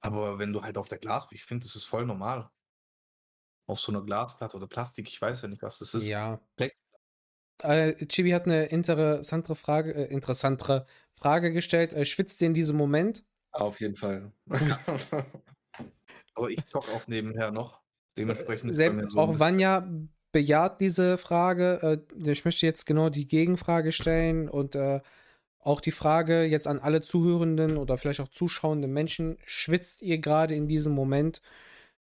[0.00, 2.50] Aber wenn du halt auf der Glas bist, ich finde, das ist voll normal.
[3.66, 6.04] Auf so einer Glasplatte oder Plastik, ich weiß ja nicht, was das ist.
[6.04, 6.40] Ja.
[7.62, 11.92] Äh, Chibi hat eine interessante Frage, äh, interessantere Frage gestellt.
[11.92, 13.24] Äh, schwitzt ihr in diesem Moment?
[13.52, 14.32] Auf jeden Fall.
[16.34, 17.80] Aber ich zock auch nebenher noch.
[18.16, 19.88] Dementsprechend Selbst, so auch Vanya
[20.32, 22.02] bejaht diese Frage.
[22.18, 25.00] Äh, ich möchte jetzt genau die Gegenfrage stellen und äh,
[25.58, 30.54] auch die Frage jetzt an alle Zuhörenden oder vielleicht auch zuschauenden Menschen: Schwitzt ihr gerade
[30.54, 31.42] in diesem Moment?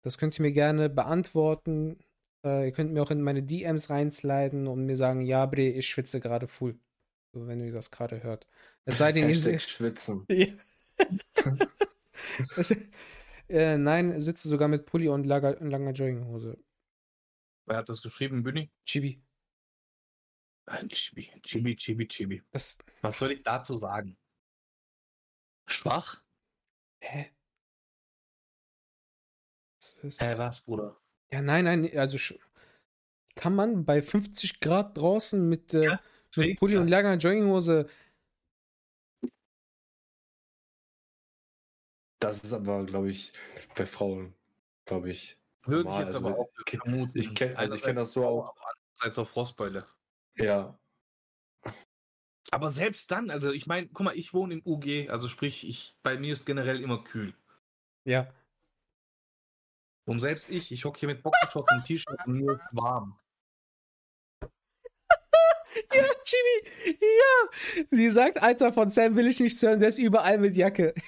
[0.03, 1.99] Das könnt ihr mir gerne beantworten.
[2.45, 5.89] Äh, ihr könnt mir auch in meine DMs reinsliden und mir sagen: Ja, Bre, ich
[5.89, 6.79] schwitze gerade full.
[7.33, 8.47] So, wenn ihr das gerade hört.
[8.85, 10.27] Es sei denn, ihr schwitzen.
[13.48, 16.59] äh, nein, sitze sogar mit Pulli und langer, langer Jogginghose.
[17.66, 18.70] Wer hat das geschrieben, Büni?
[18.85, 19.23] Chibi.
[20.89, 22.43] Chibi, Chibi, Chibi, Chibi.
[22.51, 24.16] Das, Was soll ich dazu sagen?
[25.68, 26.23] Schwach?
[27.01, 27.31] Hä?
[30.02, 30.23] Ist...
[30.23, 30.97] Äh, was, Bruder?
[31.31, 32.35] Ja, nein, nein, also
[33.35, 36.01] kann man bei 50 Grad draußen mit, äh, ja,
[36.36, 37.89] mit Pulli und langer Jogginghose
[42.18, 43.32] Das ist aber, glaube ich,
[43.74, 44.34] bei Frauen,
[44.86, 45.38] glaube ich.
[45.64, 47.18] Würde ich jetzt also, aber auch vermuten.
[47.18, 48.55] Ich kenne also ich kenn das so auch.
[49.01, 49.84] Als auf Frostbeule.
[50.36, 50.78] Ja.
[52.51, 55.97] Aber selbst dann, also ich meine, guck mal, ich wohne in UG, also sprich, ich,
[56.02, 57.34] bei mir ist generell immer kühl.
[58.05, 58.32] Ja.
[60.06, 63.18] Und selbst ich, ich hocke hier mit Boxershorts und T-Shirt und mir ist warm.
[65.93, 67.86] ja, Jimmy, ja.
[67.90, 71.02] Sie sagt, Alter, von Sam will ich nicht hören, der ist überall mit Jacke ja,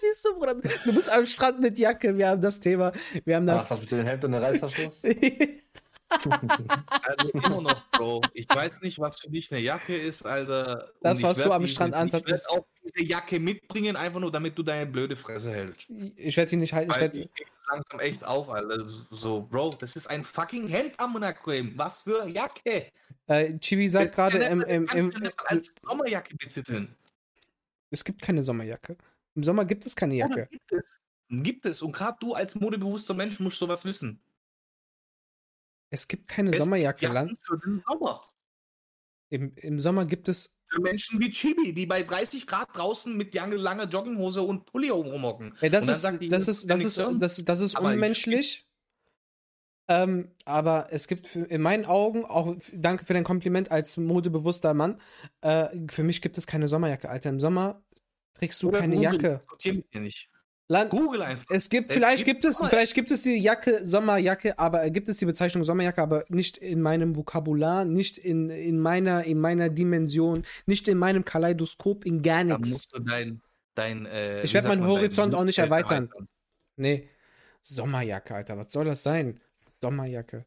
[0.00, 0.54] siehst du, Bruder.
[0.84, 2.16] Du bist am Strand mit Jacke.
[2.16, 2.92] Wir haben das Thema.
[3.24, 3.60] Wir haben da.
[3.60, 5.02] Ach, was mit dem Hemd und dem Reißverschluss?
[7.02, 8.22] also immer noch, Bro.
[8.34, 10.90] Ich weiß nicht, was für dich eine Jacke ist, Alter.
[11.00, 12.24] Das, was du am Strand anhattest.
[12.24, 15.86] Ich werde auch diese Jacke mitbringen, einfach nur damit du deine blöde Fresse hältst.
[16.16, 16.90] Ich werde die nicht halten.
[16.90, 17.28] Ich werde
[17.70, 18.88] langsam echt auf, Alter.
[19.10, 21.72] So, Bro, das ist ein fucking Hemd Ammoniakcreme.
[21.76, 22.86] Was für eine Jacke?
[23.26, 26.96] Äh, Chibi sagt gerade im, im, im, im, als Sommerjacke betiteln.
[27.90, 28.96] Es gibt keine Sommerjacke.
[29.34, 30.40] Im Sommer gibt es keine Jacke.
[30.40, 30.84] Ja, gibt, es.
[31.42, 31.82] gibt es.
[31.82, 34.22] Und gerade du als modebewusster Mensch musst sowas wissen.
[35.90, 37.08] Es gibt keine es Sommerjacke.
[37.26, 38.22] Gibt für den Sommer.
[39.30, 40.56] Im, Im Sommer gibt es.
[40.68, 45.56] Für Menschen wie Chibi, die bei 30 Grad draußen mit langer Jogginghose und Pulli rumhocken.
[45.60, 48.68] Ja, das, ist, die, das, ist, das, ist, das, das ist unmenschlich.
[49.88, 54.72] Ähm, aber es gibt für, in meinen Augen, auch danke für dein Kompliment als modebewusster
[54.72, 55.00] Mann,
[55.40, 57.30] äh, für mich gibt es keine Sommerjacke, Alter.
[57.30, 57.82] Im Sommer
[58.34, 59.40] trägst du Oder keine Google, Jacke.
[59.64, 60.30] Mit mir nicht.
[60.70, 61.46] Land, Google einfach.
[61.50, 65.08] Es gibt, es vielleicht gibt, gibt es, vielleicht gibt es die Jacke, Sommerjacke, aber gibt
[65.08, 69.68] es die Bezeichnung Sommerjacke, aber nicht in meinem Vokabular, nicht in, in meiner, in meiner
[69.68, 72.60] Dimension, nicht in meinem Kaleidoskop, in gar nichts.
[72.60, 73.42] Dann musst du dein,
[73.74, 76.04] dein, äh, Ich werde meinen Horizont auch nicht erweitern.
[76.04, 76.28] erweitern.
[76.76, 77.08] Nee.
[77.62, 79.40] Sommerjacke, Alter, was soll das sein?
[79.80, 80.46] Sommerjacke.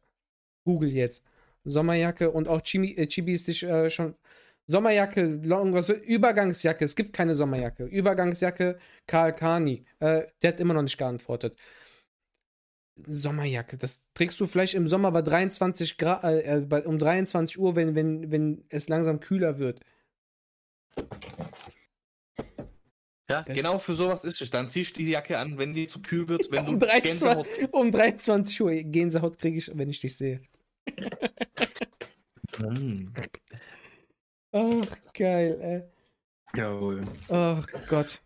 [0.64, 1.22] Google jetzt.
[1.64, 4.14] Sommerjacke und auch Chibi, äh, Chibi ist dich äh, schon.
[4.66, 6.84] Sommerjacke, irgendwas, Übergangsjacke.
[6.84, 7.84] Es gibt keine Sommerjacke.
[7.84, 9.84] Übergangsjacke, Karl Kani.
[10.00, 11.56] Äh, der hat immer noch nicht geantwortet.
[13.06, 17.76] Sommerjacke, das trägst du vielleicht im Sommer bei 23 Grad, äh, bei, um 23 Uhr,
[17.76, 19.80] wenn, wenn, wenn es langsam kühler wird.
[23.28, 24.50] Ja, das genau für sowas ist es.
[24.50, 26.50] Dann ziehst du die Jacke an, wenn die zu kühl wird.
[26.50, 30.40] Wenn um, 23, um 23 Uhr Gänsehaut kriege ich, wenn ich dich sehe.
[32.58, 33.06] mm.
[34.56, 35.82] Ach, geil, ey.
[36.56, 37.04] Jawohl.
[37.28, 38.22] Ach Gott.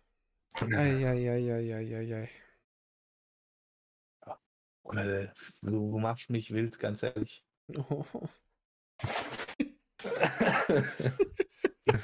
[0.61, 2.29] Eieieiei.
[4.93, 5.27] Äh,
[5.61, 7.43] du machst mich wild, ganz ehrlich.
[7.77, 8.05] Oh.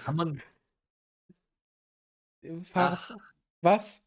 [0.03, 0.41] Kann man.
[2.73, 3.15] Ach.
[3.61, 4.03] Was?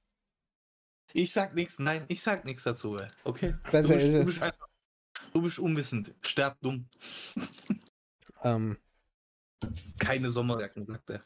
[1.13, 3.57] Ich sag nichts, nein, ich sag nichts dazu, okay?
[3.71, 4.27] Besser du bist, ist du es.
[4.27, 4.69] bist, einfach,
[5.33, 6.89] du bist unwissend, sterb dumm.
[8.45, 8.79] Ähm,
[9.99, 11.23] Keine Sommerjacken, sagt er.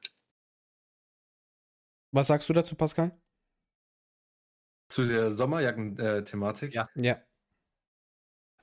[2.14, 3.18] was sagst du dazu, Pascal?
[4.90, 6.74] Zu der Sommerjacken-Thematik.
[6.74, 6.88] Ja.
[6.94, 7.22] Ja.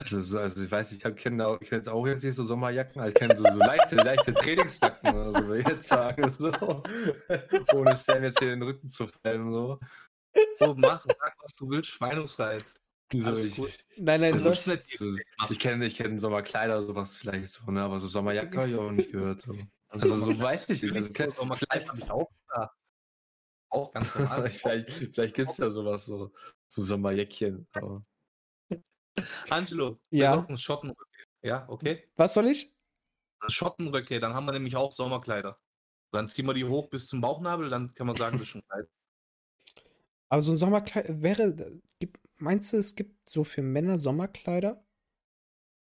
[0.01, 1.39] Also, so- also ich weiß, ich kenne kenn
[1.71, 5.33] jetzt auch jetzt nicht so Sommerjacken, also ich kenne so, so leichte, leichte Trainingsjacken oder
[5.33, 6.29] so, würde ich jetzt sagen.
[6.31, 6.51] So.
[7.73, 9.51] Ohne Sam jetzt hier den Rücken zu fallen.
[9.51, 9.79] So.
[10.55, 12.63] So, mach, sag, was du willst, Schweinungsreit.
[13.11, 13.57] So, Alles ich.
[13.97, 15.51] Nein, nein, Also, so, machen.
[15.51, 17.81] ich kenne ich kenn Sommerkleider, sowas vielleicht so, ne?
[17.81, 19.41] aber so Sommerjacke habe ich auch nicht gehört.
[19.41, 19.57] So.
[19.87, 20.95] Also so weiß ich nicht.
[20.95, 22.71] Also, kenn, Sommerkleid habe ich auch da.
[23.71, 24.49] Auch ganz normal.
[24.49, 26.31] vielleicht vielleicht gibt es ja sowas, so,
[26.67, 27.67] so Sommerjäckchen.
[27.73, 28.05] Aber
[29.49, 30.35] Angelo, Ja.
[30.35, 31.05] wir brauchen Schottenröcke.
[31.41, 32.07] Ja, okay.
[32.15, 32.75] was soll ich?
[33.47, 35.59] Schottenröcke, dann haben wir nämlich auch Sommerkleider.
[36.11, 38.63] Dann ziehen wir die hoch bis zum Bauchnabel, dann kann man sagen, das ist schon
[38.67, 38.87] Kleid.
[40.29, 41.81] Aber so ein Sommerkleid wäre.
[41.99, 44.85] gibt- Meinst du, es gibt so für Männer Sommerkleider?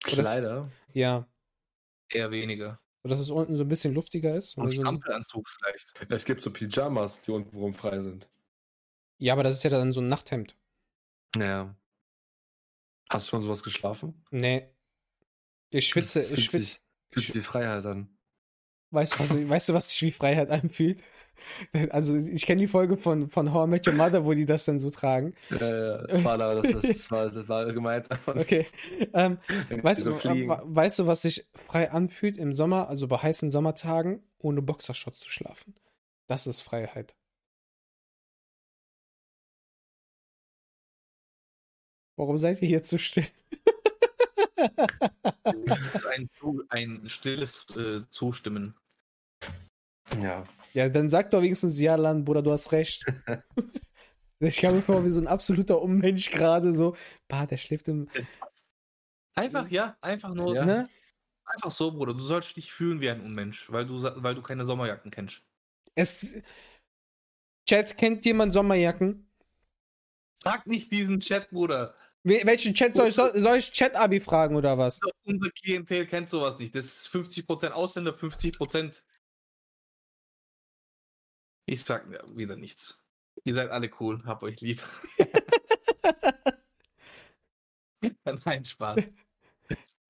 [0.08, 0.72] Oder das- Kleider?
[0.92, 1.28] Ja.
[2.10, 2.80] Eher weniger.
[3.04, 4.58] Dass es unten so ein bisschen luftiger ist.
[4.58, 6.12] Und Oder so vielleicht.
[6.12, 8.30] Es gibt so Pyjamas, die untenrum frei sind.
[9.20, 10.58] ja, aber das ist ja dann so ein Nachthemd.
[11.38, 11.76] Ja.
[13.10, 14.26] Hast du schon sowas geschlafen?
[14.32, 14.70] Nee.
[15.72, 16.64] Ich schwitze, ich schwitze.
[16.64, 16.82] sich-
[17.12, 18.18] Fühlt die Freiheit an.
[18.92, 21.02] Weißt du, was, weißt du, was sich wie Freiheit anfühlt?
[21.92, 24.66] Also, ich kenne die Folge von, von How I Met Your Mother, wo die das
[24.66, 25.34] dann so tragen.
[25.50, 28.08] Ja, ja, das war, da- das, das, war, das war gemeint.
[28.28, 28.66] Okay.
[29.14, 29.38] Ähm,
[29.70, 33.52] weißt, so du, wa- weißt du, was sich frei anfühlt im Sommer, also bei heißen
[33.52, 35.76] Sommertagen, ohne Boxershorts zu schlafen?
[36.28, 37.16] Das ist Freiheit.
[42.16, 43.26] Warum seid ihr hier zu still?
[44.56, 46.30] Das ist ein,
[46.70, 48.76] ein stilles äh, Zustimmen.
[50.22, 50.44] Ja.
[50.74, 53.06] Ja, dann sag doch wenigstens ja, Lan, Bruder, du hast recht.
[54.40, 56.96] ich kam mir vor wie so ein absoluter Unmensch gerade so.
[57.28, 58.10] Bah, der schläft im.
[59.36, 60.66] Einfach, ja, einfach nur, Ja.
[60.66, 60.90] Ne?
[61.46, 62.14] einfach so, Bruder.
[62.14, 65.42] Du sollst dich fühlen wie ein Unmensch, weil du, weil du keine Sommerjacken kennst.
[65.96, 66.36] Es.
[67.68, 69.28] Chat, kennt jemand Sommerjacken?
[70.42, 71.96] Frag nicht diesen Chat, Bruder.
[72.24, 75.00] We welchen Chat soll ich, soll, soll ich Chat-Abi fragen oder was?
[75.26, 76.74] Unser Klientel kennt sowas nicht.
[76.74, 79.02] Das ist 50% Ausländer, 50%.
[81.74, 83.04] Ich sag ja, wieder nichts.
[83.46, 84.82] Ihr seid alle cool, hab euch lieb.
[88.46, 89.02] Nein, Spaß.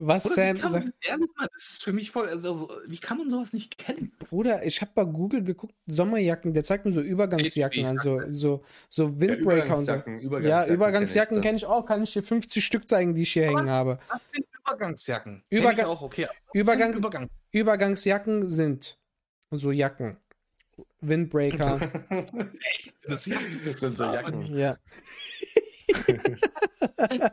[0.00, 0.88] Was Bruder, Sam sagt.
[1.02, 2.28] ehrlich das ist für mich voll.
[2.28, 4.12] Also, so- wie kann man sowas nicht kennen?
[4.18, 8.64] Bruder, ich habe bei Google geguckt, Sommerjacken, der zeigt mir so Übergangsjacken an, so, so,
[8.90, 9.92] so Ja, Windbreaker und so.
[9.94, 13.32] Übergangsjacken, Ja, Übergangsjacken kenn kenne ich auch, kann ich dir 50 Stück zeigen, die ich
[13.32, 13.98] hier Aber- hängen habe.
[14.10, 15.44] Das sind Übergangsjacken.
[15.50, 16.24] Überga- auch, okay.
[16.26, 17.28] aber das Übergang- sind Übergang.
[17.52, 18.98] Übergangsjacken sind
[19.52, 20.16] so Jacken.
[21.08, 21.80] Windbreaker,
[23.06, 24.56] Das sind Das sind so Jacken.
[24.56, 24.76] ja.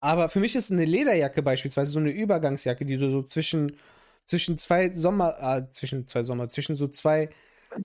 [0.00, 3.76] Aber für mich ist eine Lederjacke beispielsweise so eine Übergangsjacke, die du so zwischen,
[4.26, 7.30] zwischen zwei Sommer, äh, zwischen zwei Sommer, zwischen so zwei,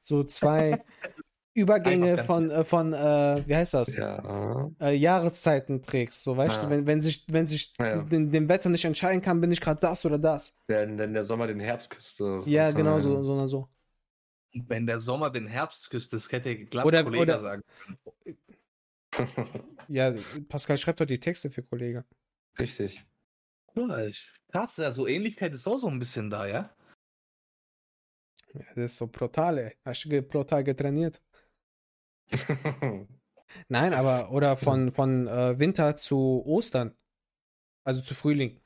[0.02, 0.84] so zwei
[1.60, 3.95] Übergänge von, äh, von äh, wie heißt das?
[3.95, 4.69] Ja.
[4.81, 6.23] Äh, Jahreszeiten trägst.
[6.23, 6.64] So, weißt Ja.
[6.64, 9.61] du, wenn, wenn sich, wenn sich Ja, dem, dem Wetter nicht entscheiden kann, bin ich
[9.61, 10.53] gerade das oder das.
[10.68, 12.19] Wenn, wenn der Sommer den Herbst küsst.
[12.45, 13.69] Ja, genau, so, so, so.
[14.53, 17.61] Wenn der Sommer den Herbst küsst, das hätte glatt Oder- Kollege oder- sagen.
[19.88, 20.14] Ja,
[20.48, 22.06] Pascal schreibt doch die Texte für Kollege.
[22.60, 23.03] Richtig.
[24.52, 26.69] Krass, ja, so Ähnlichkeit ist auch so ein bisschen da, ja?
[28.53, 29.76] Ja, das ist so brutal, ey.
[29.86, 31.22] Hast du brutal getrainiert?
[33.68, 36.95] Nein, aber, oder von, von äh, Winter zu Ostern.
[37.84, 38.60] Also zu Frühling.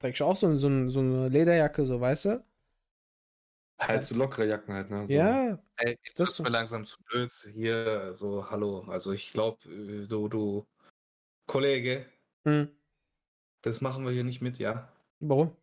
[0.00, 2.44] Trägst du auch so, so, so eine Lederjacke, so, weißt du?
[3.78, 5.06] halt so lockere Jacken halt, ne?
[5.06, 5.12] So.
[5.12, 7.30] Ja, Ey, Das das ist mir langsam zu blöd.
[7.52, 8.84] Hier, so, hallo.
[8.88, 9.58] Also ich glaube,
[10.08, 10.66] du, du,
[11.46, 12.06] Kollege,
[12.44, 12.68] hm.
[13.62, 14.88] das machen wir hier nicht mit, ja?
[15.20, 15.56] Warum?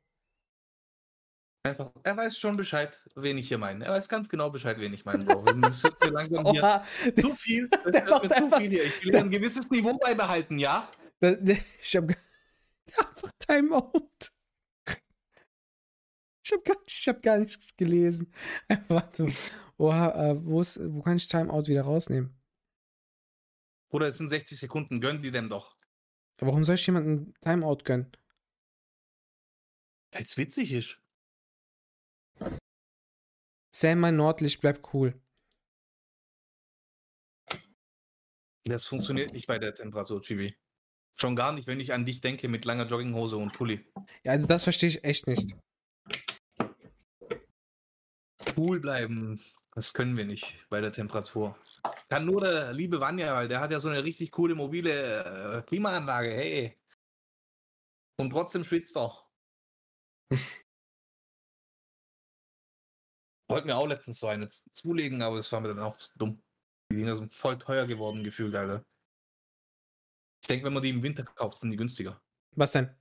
[1.64, 3.86] Einfach, er weiß schon Bescheid, wen ich hier meine.
[3.86, 5.24] Er weiß ganz genau Bescheid, wen ich meine.
[5.24, 5.44] Bro.
[5.62, 6.86] Das wird mir langsam hier Oha,
[7.20, 7.70] zu viel.
[7.84, 8.84] Das der wird mir zu einfach- viel hier.
[8.84, 10.90] Ich will hier ein gewisses Niveau beibehalten, ja?
[11.20, 12.10] Da- da- Ich hab
[12.98, 14.10] einfach Timeout.
[16.44, 18.32] Ich hab gar, ich hab gar nichts gelesen.
[18.88, 19.28] Warte.
[19.78, 22.36] Oha, äh, wo, ist, wo kann ich Timeout wieder rausnehmen?
[23.90, 25.78] Bruder, es sind 60 Sekunden, gönn die dem doch.
[26.40, 28.12] Warum soll ich jemanden Timeout gönnen?
[30.12, 30.98] Weil's witzig ist.
[33.73, 35.19] Sam, mein Nordlicht bleibt cool.
[38.65, 40.55] Das funktioniert nicht bei der Temperatur, Chibi.
[41.18, 43.85] Schon gar nicht, wenn ich an dich denke mit langer Jogginghose und Pulli.
[44.23, 45.55] Ja, also das verstehe ich echt nicht.
[48.57, 49.41] Cool bleiben,
[49.73, 51.57] das können wir nicht bei der Temperatur.
[52.09, 55.61] Kann nur der liebe Vanya, weil der hat ja so eine richtig coole mobile äh,
[55.63, 56.77] Klimaanlage, hey.
[58.18, 59.18] Und trotzdem schwitzt er.
[63.52, 66.41] Wollten mir auch letztens so eine zulegen, aber das war mir dann auch dumm.
[66.90, 68.86] Die Dinger sind voll teuer geworden, gefühlt, Alter.
[70.41, 72.22] Ich denke, wenn man die im Winter kauft, sind die günstiger.
[72.53, 72.95] Was denn?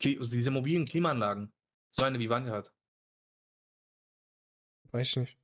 [0.00, 1.52] Kli diese mobilen Klimaanlagen.
[1.92, 2.72] So eine wie Vanya hat.
[4.90, 5.38] Weiß ich nicht.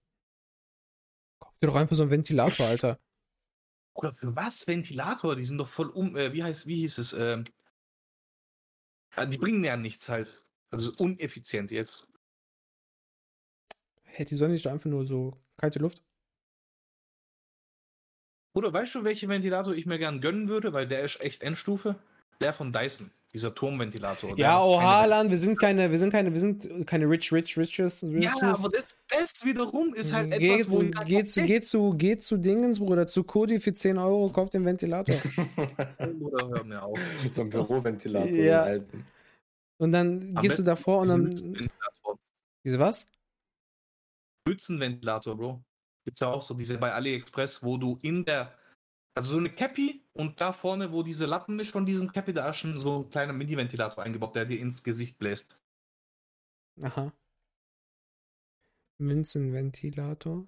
[1.39, 2.99] Kauf dir doch einfach so einen Ventilator, Alter.
[3.95, 5.37] Oder für was Ventilator?
[5.37, 6.17] Die sind doch voll um.
[6.17, 7.13] Äh, wie heißt, wie hieß es?
[7.13, 7.45] Ähm,
[9.15, 10.45] ah, die bringen ja nichts halt.
[10.71, 12.07] Also uneffizient jetzt.
[14.13, 16.03] Hä, hey, die sollen nicht einfach nur so kalte Luft?
[18.55, 21.97] Oder weißt du, welche Ventilator ich mir gern gönnen würde, weil der ist echt Endstufe?
[22.39, 24.37] Der von Dyson, dieser Turmventilator.
[24.39, 28.05] Ja, oh Haaland, wir sind keine, wir sind keine, wir sind keine rich, rich, riches.
[28.05, 28.39] riches.
[28.43, 31.61] Ja, aber das, das wiederum ist halt geh, etwas, wo ich sag, geh, zu, geh,
[31.63, 35.15] zu, geh zu Dingens, Bruder, zu Cody für 10 Euro, kauf den Ventilator.
[36.21, 36.99] Oder hör mir auf.
[37.25, 38.29] Mit so einem Büroventilator.
[38.29, 38.65] Ja.
[38.65, 39.07] Alten.
[39.79, 41.71] Und dann Am gehst du davor und dann.
[42.63, 43.07] Diese was?
[44.47, 45.65] Mützenventilator, Bro.
[46.05, 48.59] Gibt es ja auch so diese bei AliExpress, wo du in der,
[49.15, 52.51] also so eine Cappy und da vorne, wo diese Lappen ist von diesem Cappy, da
[52.51, 55.59] ist schon so ein kleiner Mini-Ventilator eingebaut, der dir ins Gesicht bläst.
[56.83, 57.13] Aha.
[58.99, 60.47] Münzenventilator.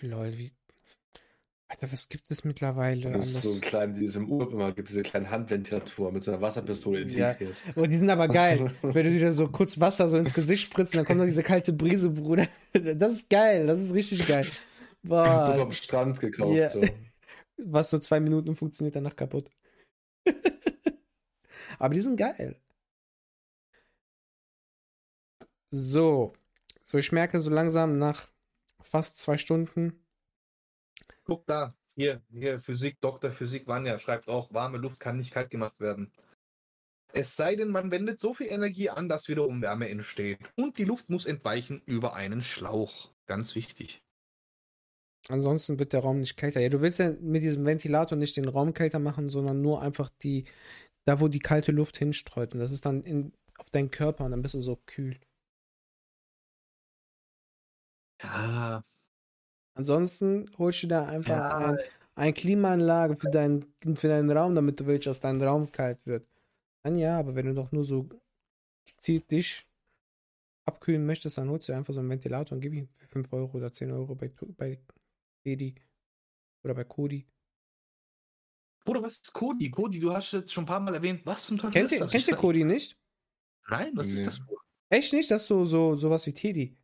[0.00, 0.52] Lol, wie
[1.72, 3.10] Alter, was gibt es mittlerweile?
[3.12, 6.22] Das ist so ein kleinen, die es im Urlaub immer gibt, diese kleinen Handventilator mit
[6.22, 7.40] so einer Wasserpistole integriert.
[7.40, 7.82] Ja.
[7.82, 8.70] Und die sind aber geil.
[8.82, 11.72] Wenn du dir so kurz Wasser so ins Gesicht spritzt, dann kommt noch diese kalte
[11.72, 12.46] Brise, Bruder.
[12.74, 14.46] Das ist geil, das ist richtig geil.
[15.02, 15.50] Boah.
[15.54, 16.52] Du am Strand gekauft.
[16.52, 16.68] Yeah.
[16.68, 16.82] So.
[17.56, 19.50] Was so zwei Minuten funktioniert danach kaputt.
[21.78, 22.56] aber die sind geil.
[25.70, 26.34] So.
[26.84, 28.28] So, ich merke so langsam nach
[28.82, 30.01] fast zwei Stunden,
[31.24, 33.30] Guck da, hier, hier Physik, Dr.
[33.32, 36.12] Physik Vanya schreibt auch, warme Luft kann nicht kalt gemacht werden.
[37.14, 40.38] Es sei denn, man wendet so viel Energie an, dass wiederum Wärme entsteht.
[40.56, 43.12] Und die Luft muss entweichen über einen Schlauch.
[43.26, 44.02] Ganz wichtig.
[45.28, 46.60] Ansonsten wird der Raum nicht kälter.
[46.60, 50.08] Ja, du willst ja mit diesem Ventilator nicht den Raum kälter machen, sondern nur einfach
[50.22, 50.46] die,
[51.04, 52.54] da wo die kalte Luft hinstreut.
[52.54, 55.20] Und das ist dann in, auf deinen Körper und dann bist du so kühl.
[58.22, 58.82] Ja,
[59.74, 61.56] Ansonsten holst du da einfach ja.
[61.56, 61.78] ein,
[62.14, 66.26] eine Klimaanlage für, dein, für deinen Raum, damit du willst, dass dein Raum kalt wird.
[66.84, 68.08] Dann ja, aber wenn du doch nur so
[68.84, 69.66] gezielt dich
[70.64, 73.56] abkühlen möchtest, dann holst du einfach so einen Ventilator und gib ihn für 5 Euro
[73.56, 74.78] oder 10 Euro bei, bei
[75.44, 75.74] Edi
[76.64, 77.26] oder bei Kodi.
[78.84, 79.70] Bruder, was ist Kodi?
[79.70, 81.24] Kodi, du hast jetzt schon ein paar Mal erwähnt.
[81.24, 82.10] Was zum Teufel kennt ist das?
[82.10, 82.98] Kennt ihr Kodi nicht?
[83.68, 84.14] Nein, was nee.
[84.14, 84.40] ist das?
[84.88, 85.30] Echt nicht?
[85.30, 86.76] Das ist so, so, sowas wie Teddy.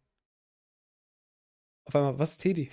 [1.89, 2.71] Auf einmal, was ist Teddy?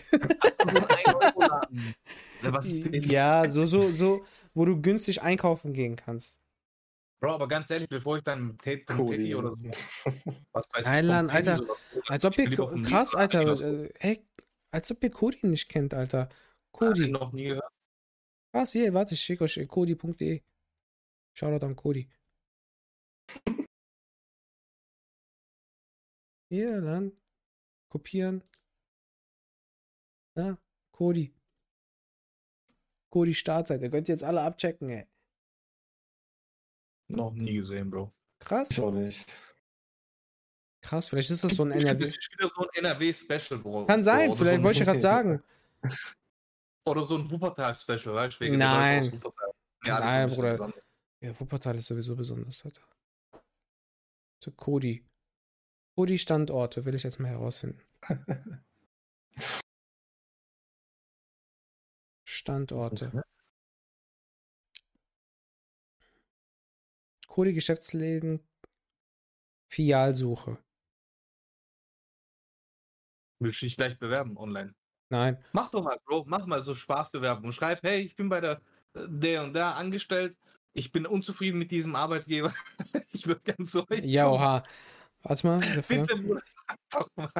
[2.41, 3.11] was ist Teddy?
[3.11, 6.37] Ja, so, so, so, wo du günstig einkaufen gehen kannst.
[7.21, 9.55] Bro, aber ganz ehrlich, bevor ich dann Teddy, Teddy oder so.
[10.51, 11.65] Was weiß Thailand, ich, Alter.
[12.07, 12.49] Als ob ihr.
[12.83, 13.61] Krass, Alter.
[13.61, 14.27] Äh, hey,
[14.71, 16.27] als ob ihr Cody nicht kennt, Alter.
[16.73, 17.07] Cody.
[17.09, 17.71] noch nie gehört.
[18.51, 18.73] Was?
[18.73, 20.41] Hier, warte, ich schicke euch Cody.de.
[21.37, 22.09] Shoutout an Cody.
[26.49, 27.13] Hier, dann.
[27.89, 28.43] Kopieren.
[30.35, 30.57] Ja,
[30.91, 31.33] Cody.
[33.09, 33.89] Cody Startseite.
[33.89, 35.07] Könnt ihr jetzt alle abchecken, ey.
[37.07, 38.11] Noch nie gesehen, Bro.
[38.39, 38.71] Krass.
[38.71, 39.25] Ich auch nicht.
[40.81, 42.05] Krass, vielleicht ist das so ein NRW.
[42.05, 43.85] Das ist wieder so ein NRW-Special, Bro.
[43.87, 45.43] Kann sein, Bro, vielleicht so wollte ich gerade sagen.
[46.85, 48.57] Oder so ein Wuppertal-Special, weißt du?
[48.57, 49.19] Nein.
[49.83, 50.73] Ja, Nein, Bruder.
[51.21, 52.81] Ja, Wuppertal ist sowieso besonders, Alter.
[54.43, 55.03] So, Cody.
[55.95, 57.81] Cody-Standorte will ich jetzt mal herausfinden.
[62.45, 63.23] Standorte.
[67.27, 68.39] Kodi Geschäftsläden,
[69.67, 70.59] Filialsuche.
[73.39, 74.75] Willst du dich gleich bewerben online?
[75.09, 75.43] Nein.
[75.53, 77.51] Mach doch mal, Bro, mach mal so Spaßbewerbung.
[77.51, 78.61] Schreib, hey, ich bin bei der
[78.93, 80.37] äh, der und der angestellt.
[80.73, 82.53] Ich bin unzufrieden mit diesem Arbeitgeber.
[83.11, 83.87] ich würde ganz so.
[83.89, 84.63] Ja, oha.
[85.23, 85.59] Warte mal.
[85.87, 86.43] Bitte, Bruder,
[86.91, 87.31] doch mal.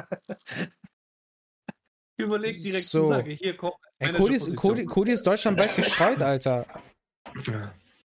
[2.16, 3.02] Überleg direkt so.
[3.02, 3.56] und sage, hier.
[3.98, 6.66] Ey, Cody, ist, Cody, Cody ist deutschlandweit gestreut, Alter.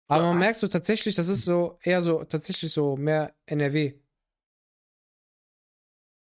[0.09, 3.95] Aber man merkt so tatsächlich, das ist so eher so tatsächlich so mehr NRW.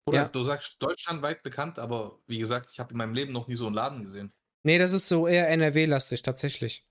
[0.07, 0.28] Oder ja.
[0.28, 3.66] du sagst deutschlandweit bekannt, aber wie gesagt, ich habe in meinem Leben noch nie so
[3.66, 4.32] einen Laden gesehen.
[4.62, 6.86] Nee, das ist so eher NRW-lastig, tatsächlich.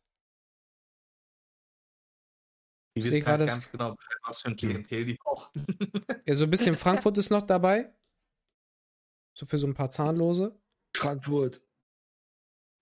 [2.96, 5.68] Die wissen halt ganz genau, was für ein Klientel die brauchen.
[6.26, 7.94] Ja, so ein bisschen Frankfurt ist noch dabei.
[9.38, 10.60] So für so ein paar Zahnlose.
[11.00, 11.62] Frankfurt.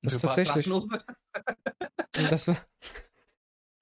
[0.02, 0.70] Das ist tatsächlich.
[2.14, 2.58] das war.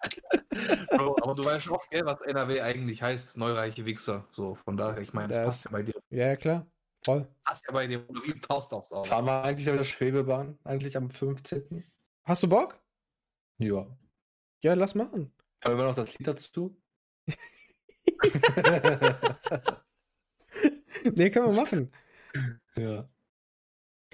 [0.97, 4.27] Bro, aber du weißt auch, gell, was NRW eigentlich heißt, neureiche Wichser.
[4.31, 5.93] So, von daher, ich meine, das passt ja bei dir.
[6.09, 6.65] Ja, klar.
[7.03, 7.27] Voll.
[7.43, 9.07] Passt ja bei dir, wie Faust aufs Auge.
[9.07, 11.83] Fahren wir eigentlich auf der Schwebebahn, eigentlich am 15.
[12.23, 12.79] Hast du Bock?
[13.57, 13.85] Ja.
[14.63, 15.31] Ja, lass machen.
[15.61, 16.75] Hören wir noch das Lied dazu?
[21.15, 21.91] nee, können wir machen.
[22.75, 23.07] Ja.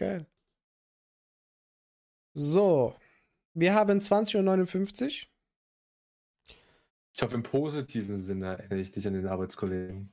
[0.02, 0.26] Geil.
[2.34, 2.96] So.
[3.54, 5.28] Wir haben 20.59 Uhr.
[7.14, 10.12] Ich hoffe, im positiven Sinne erinnere ich dich an den Arbeitskollegen.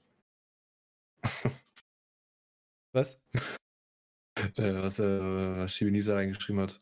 [2.92, 3.18] Was?
[4.34, 6.78] äh, was äh, Shibenisa reingeschrieben hat.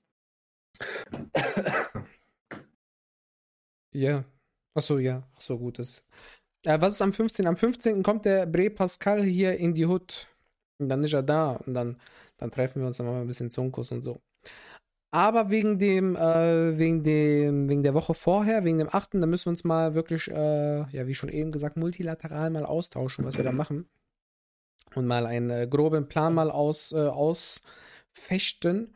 [3.92, 4.24] Ja.
[4.74, 5.30] Achso, ja.
[5.36, 5.78] Achso, gut.
[5.78, 6.04] Das,
[6.64, 7.46] äh, was ist am 15.?
[7.46, 8.02] Am 15.
[8.02, 10.26] kommt der Bre Pascal hier in die Hut.
[10.78, 11.52] Und dann ist er da.
[11.52, 11.96] Und dann,
[12.36, 14.20] dann treffen wir uns dann mal ein bisschen Zunkus und so.
[15.10, 19.46] Aber wegen dem, äh, wegen dem, wegen der Woche vorher, wegen dem 8., da müssen
[19.46, 23.44] wir uns mal wirklich, äh, ja, wie schon eben gesagt, multilateral mal austauschen, was wir
[23.44, 23.88] da machen.
[24.94, 28.94] Und mal einen äh, groben Plan mal aus, äh, ausfechten.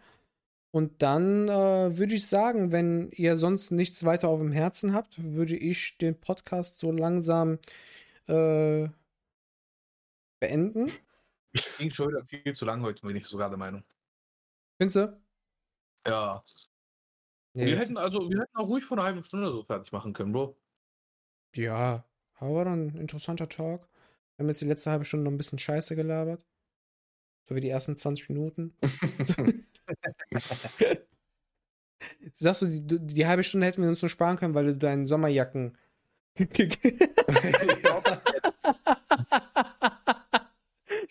[0.73, 5.23] Und dann äh, würde ich sagen, wenn ihr sonst nichts weiter auf dem Herzen habt,
[5.23, 7.59] würde ich den Podcast so langsam
[8.29, 8.89] äh,
[11.53, 11.79] beenden.
[11.79, 13.85] Ging schon wieder viel zu lang heute, bin ich sogar der Meinung.
[14.79, 15.21] Findest du?
[16.07, 16.43] Ja.
[17.55, 20.13] ja wir hätten also, wir hätten auch ruhig vor einer halben Stunde so fertig machen
[20.13, 20.57] können, Bro.
[21.55, 22.05] Ja,
[22.37, 23.89] aber dann interessanter Talk.
[24.37, 26.47] Wir haben jetzt die letzte halbe Stunde noch ein bisschen Scheiße gelabert.
[27.45, 28.77] So wie die ersten 20 Minuten.
[32.37, 35.07] Sagst du, die, die, halbe Stunde hätten wir uns nur sparen können, weil du deinen
[35.07, 35.77] Sommerjacken.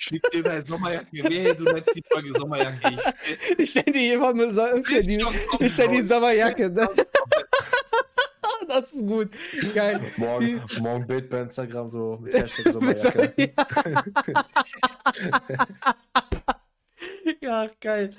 [0.01, 1.11] Schlägt dir deine Sommerjacke.
[1.11, 2.80] Wehe, du die Folge Sommerjacke.
[2.89, 5.26] Ich, ich stelle dir jemand mit so für die,
[5.59, 6.69] ich stell die Sommerjacke.
[6.69, 6.88] Ne?
[8.69, 9.31] das ist gut.
[9.76, 9.99] Geil.
[10.15, 13.53] Morgen, die, morgen Bild bei Instagram so mit Hashtag Sommerjacke.
[17.41, 18.11] ja, geil.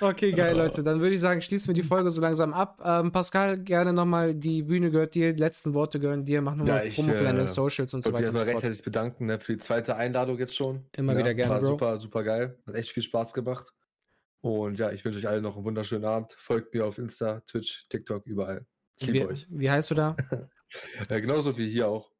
[0.00, 0.82] Okay, geil, Leute.
[0.82, 2.80] Dann würde ich sagen, schließen wir die Folge so langsam ab.
[2.84, 6.40] Ähm, Pascal, gerne nochmal die Bühne gehört dir, die letzten Worte gehören dir.
[6.40, 8.26] Mach nochmal ja, Promo für deine äh, Socials und so weiter.
[8.26, 10.84] Ich möchte mich recht herzlich bedanken ne, für die zweite Einladung jetzt schon.
[10.96, 11.68] Immer ja, wieder gerne, war Bro.
[11.68, 12.58] Super, super geil.
[12.66, 13.72] Hat echt viel Spaß gemacht.
[14.40, 16.32] Und ja, ich wünsche euch allen noch einen wunderschönen Abend.
[16.38, 18.66] Folgt mir auf Insta, Twitch, TikTok, überall.
[19.00, 19.46] Ich liebe euch.
[19.50, 20.16] Wie heißt du da?
[21.10, 22.10] ja, genauso wie hier auch.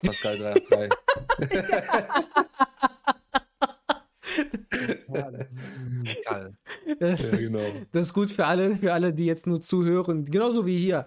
[0.00, 0.90] Pascal 383.
[6.24, 6.56] geil.
[6.98, 7.64] Das, ja, genau.
[7.92, 10.24] das ist gut für alle, für alle, die jetzt nur zuhören.
[10.24, 11.04] Genauso wie hier.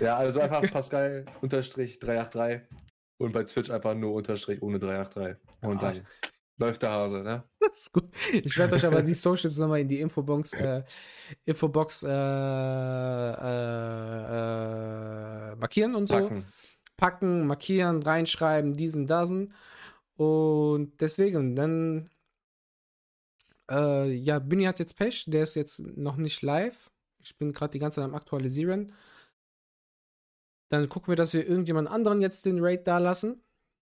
[0.00, 2.62] Ja, also einfach Pascal unterstrich 383
[3.18, 5.36] und bei Twitch einfach nur unterstrich ohne 383.
[5.62, 6.00] Und dann
[6.56, 7.44] läuft der Hase, ne?
[7.58, 8.08] Das ist gut.
[8.32, 10.82] Ich werde euch aber die Socials nochmal in die Infobox, äh,
[11.44, 12.10] Infobox äh, äh,
[15.56, 16.14] markieren und so.
[16.14, 16.44] Packen.
[16.96, 19.52] Packen, markieren, reinschreiben, diesen, dasen.
[20.16, 22.10] Und deswegen, dann
[23.70, 26.90] äh, ja, Bini hat jetzt Pech, der ist jetzt noch nicht live.
[27.22, 28.92] Ich bin gerade die ganze Zeit am Aktualisieren.
[30.68, 33.42] Dann gucken wir, dass wir irgendjemand anderen jetzt den Raid da lassen.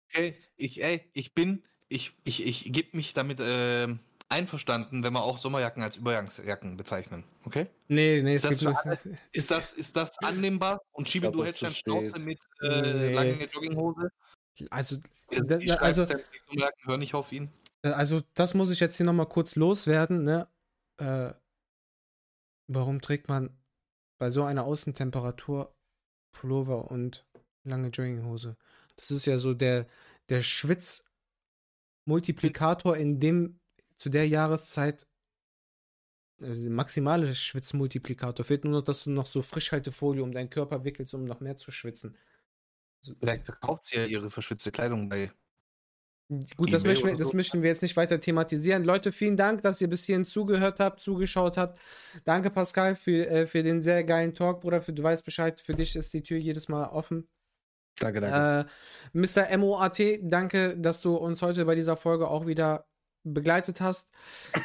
[0.08, 3.88] Okay, ich, ey, ich bin, ich, ich, ich gebe mich damit äh,
[4.28, 7.24] einverstanden, wenn wir auch Sommerjacken als Übergangsjacken bezeichnen.
[7.44, 7.66] Okay?
[7.88, 8.98] Nee, nee, ist, das, alle,
[9.32, 10.82] ist, das, ist das annehmbar?
[10.92, 13.12] Und Schiebe, du hältst deine Schnauze mit äh, nee.
[13.12, 14.10] lange Jogginghose?
[14.70, 14.96] Also,
[15.30, 17.50] also, also Sommerjacken, hör nicht auf ihn.
[17.84, 20.48] Äh, also, das muss ich jetzt hier nochmal kurz loswerden, ne?
[20.98, 21.32] Äh,
[22.66, 23.56] warum trägt man
[24.18, 25.74] bei so einer Außentemperatur
[26.32, 27.26] Pullover und
[27.64, 28.56] lange Jogginghose?
[28.96, 29.86] Das ist ja so der,
[30.28, 33.60] der Schwitzmultiplikator in dem
[33.96, 35.06] zu der Jahreszeit
[36.40, 38.44] äh, maximale Schwitzmultiplikator.
[38.44, 41.56] Fehlt nur noch, dass du noch so Frischhaltefolie um deinen Körper wickelst, um noch mehr
[41.56, 42.16] zu schwitzen.
[43.20, 45.30] Vielleicht verkauft sie ja ihre verschwitzte Kleidung bei
[46.56, 48.82] Gut, das möchten, wir, das möchten wir jetzt nicht weiter thematisieren.
[48.82, 51.78] Leute, vielen Dank, dass ihr bis hierhin zugehört habt, zugeschaut habt.
[52.24, 54.80] Danke, Pascal, für, äh, für den sehr geilen Talk, Bruder.
[54.80, 57.28] Für, du weißt Bescheid, für dich ist die Tür jedes Mal offen.
[57.98, 58.68] Danke, danke.
[59.14, 59.56] Äh, Mr.
[59.58, 62.86] MOAT, danke, dass du uns heute bei dieser Folge auch wieder
[63.24, 64.10] begleitet hast.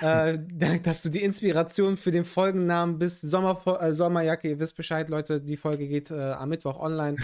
[0.01, 3.21] äh, danke, dass du die Inspiration für den Folgennamen bist.
[3.21, 5.41] Sommer, äh, Sommerjacke, ihr wisst Bescheid, Leute.
[5.41, 7.17] Die Folge geht äh, am Mittwoch online.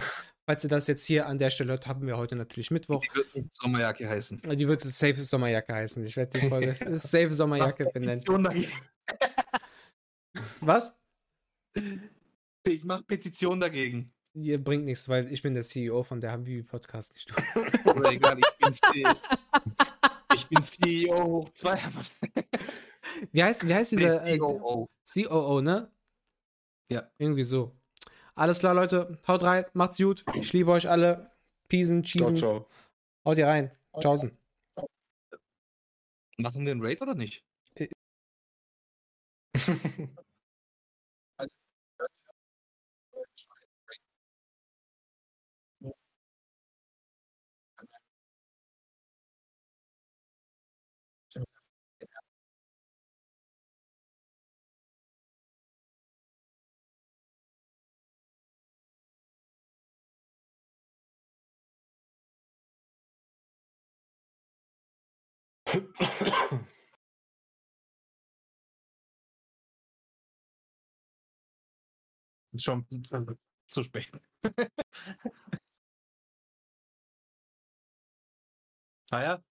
[0.47, 3.01] Falls ihr das jetzt hier an der Stelle hört, haben wir heute natürlich Mittwoch.
[3.01, 4.41] Die wird Sommerjacke heißen.
[4.41, 6.05] Die wird Safe Sommerjacke heißen.
[6.05, 8.23] Ich werde die Folge Safe Sommerjacke benennen.
[10.59, 10.95] Was?
[12.63, 14.13] Ich mache Petition dagegen.
[14.35, 17.89] Ihr bringt nichts, weil ich bin der CEO von der Habibi Podcast, nicht du.
[17.91, 19.15] Oder egal, ich bin CEO.
[20.35, 21.79] Ich bin CEO hoch zwei.
[23.31, 24.89] Wie heißt, wie heißt dieser nee, COO.
[25.15, 25.91] Äh, COO, ne?
[26.91, 27.09] Ja.
[27.17, 27.75] Irgendwie so.
[28.35, 29.17] Alles klar, Leute.
[29.27, 30.25] Haut rein, macht's gut.
[30.35, 31.31] Ich liebe euch alle.
[31.69, 32.03] Peace, Cheesen.
[32.03, 32.67] Ciao, ciao.
[33.25, 33.71] Haut ihr rein.
[33.99, 34.37] Tschaußen.
[36.37, 37.45] Machen wir einen Raid oder nicht?
[72.51, 72.85] Ist schon
[73.67, 74.11] zu spät.
[79.11, 79.43] naja,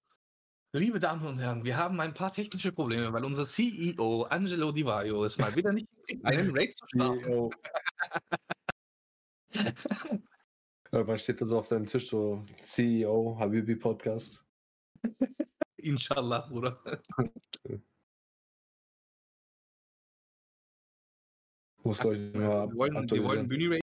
[0.72, 4.86] liebe Damen und Herren, wir haben ein paar technische Probleme, weil unser CEO Angelo Di
[4.86, 5.88] Vaio es mal wieder nicht
[6.22, 7.50] einen Raid zu starten.
[10.90, 14.42] Man steht da so auf seinem Tisch so CEO Habibi Podcast.
[15.84, 16.80] Inshallah, Bruder.
[21.82, 23.50] Muss, glaube ich, wir wollen, wir wollen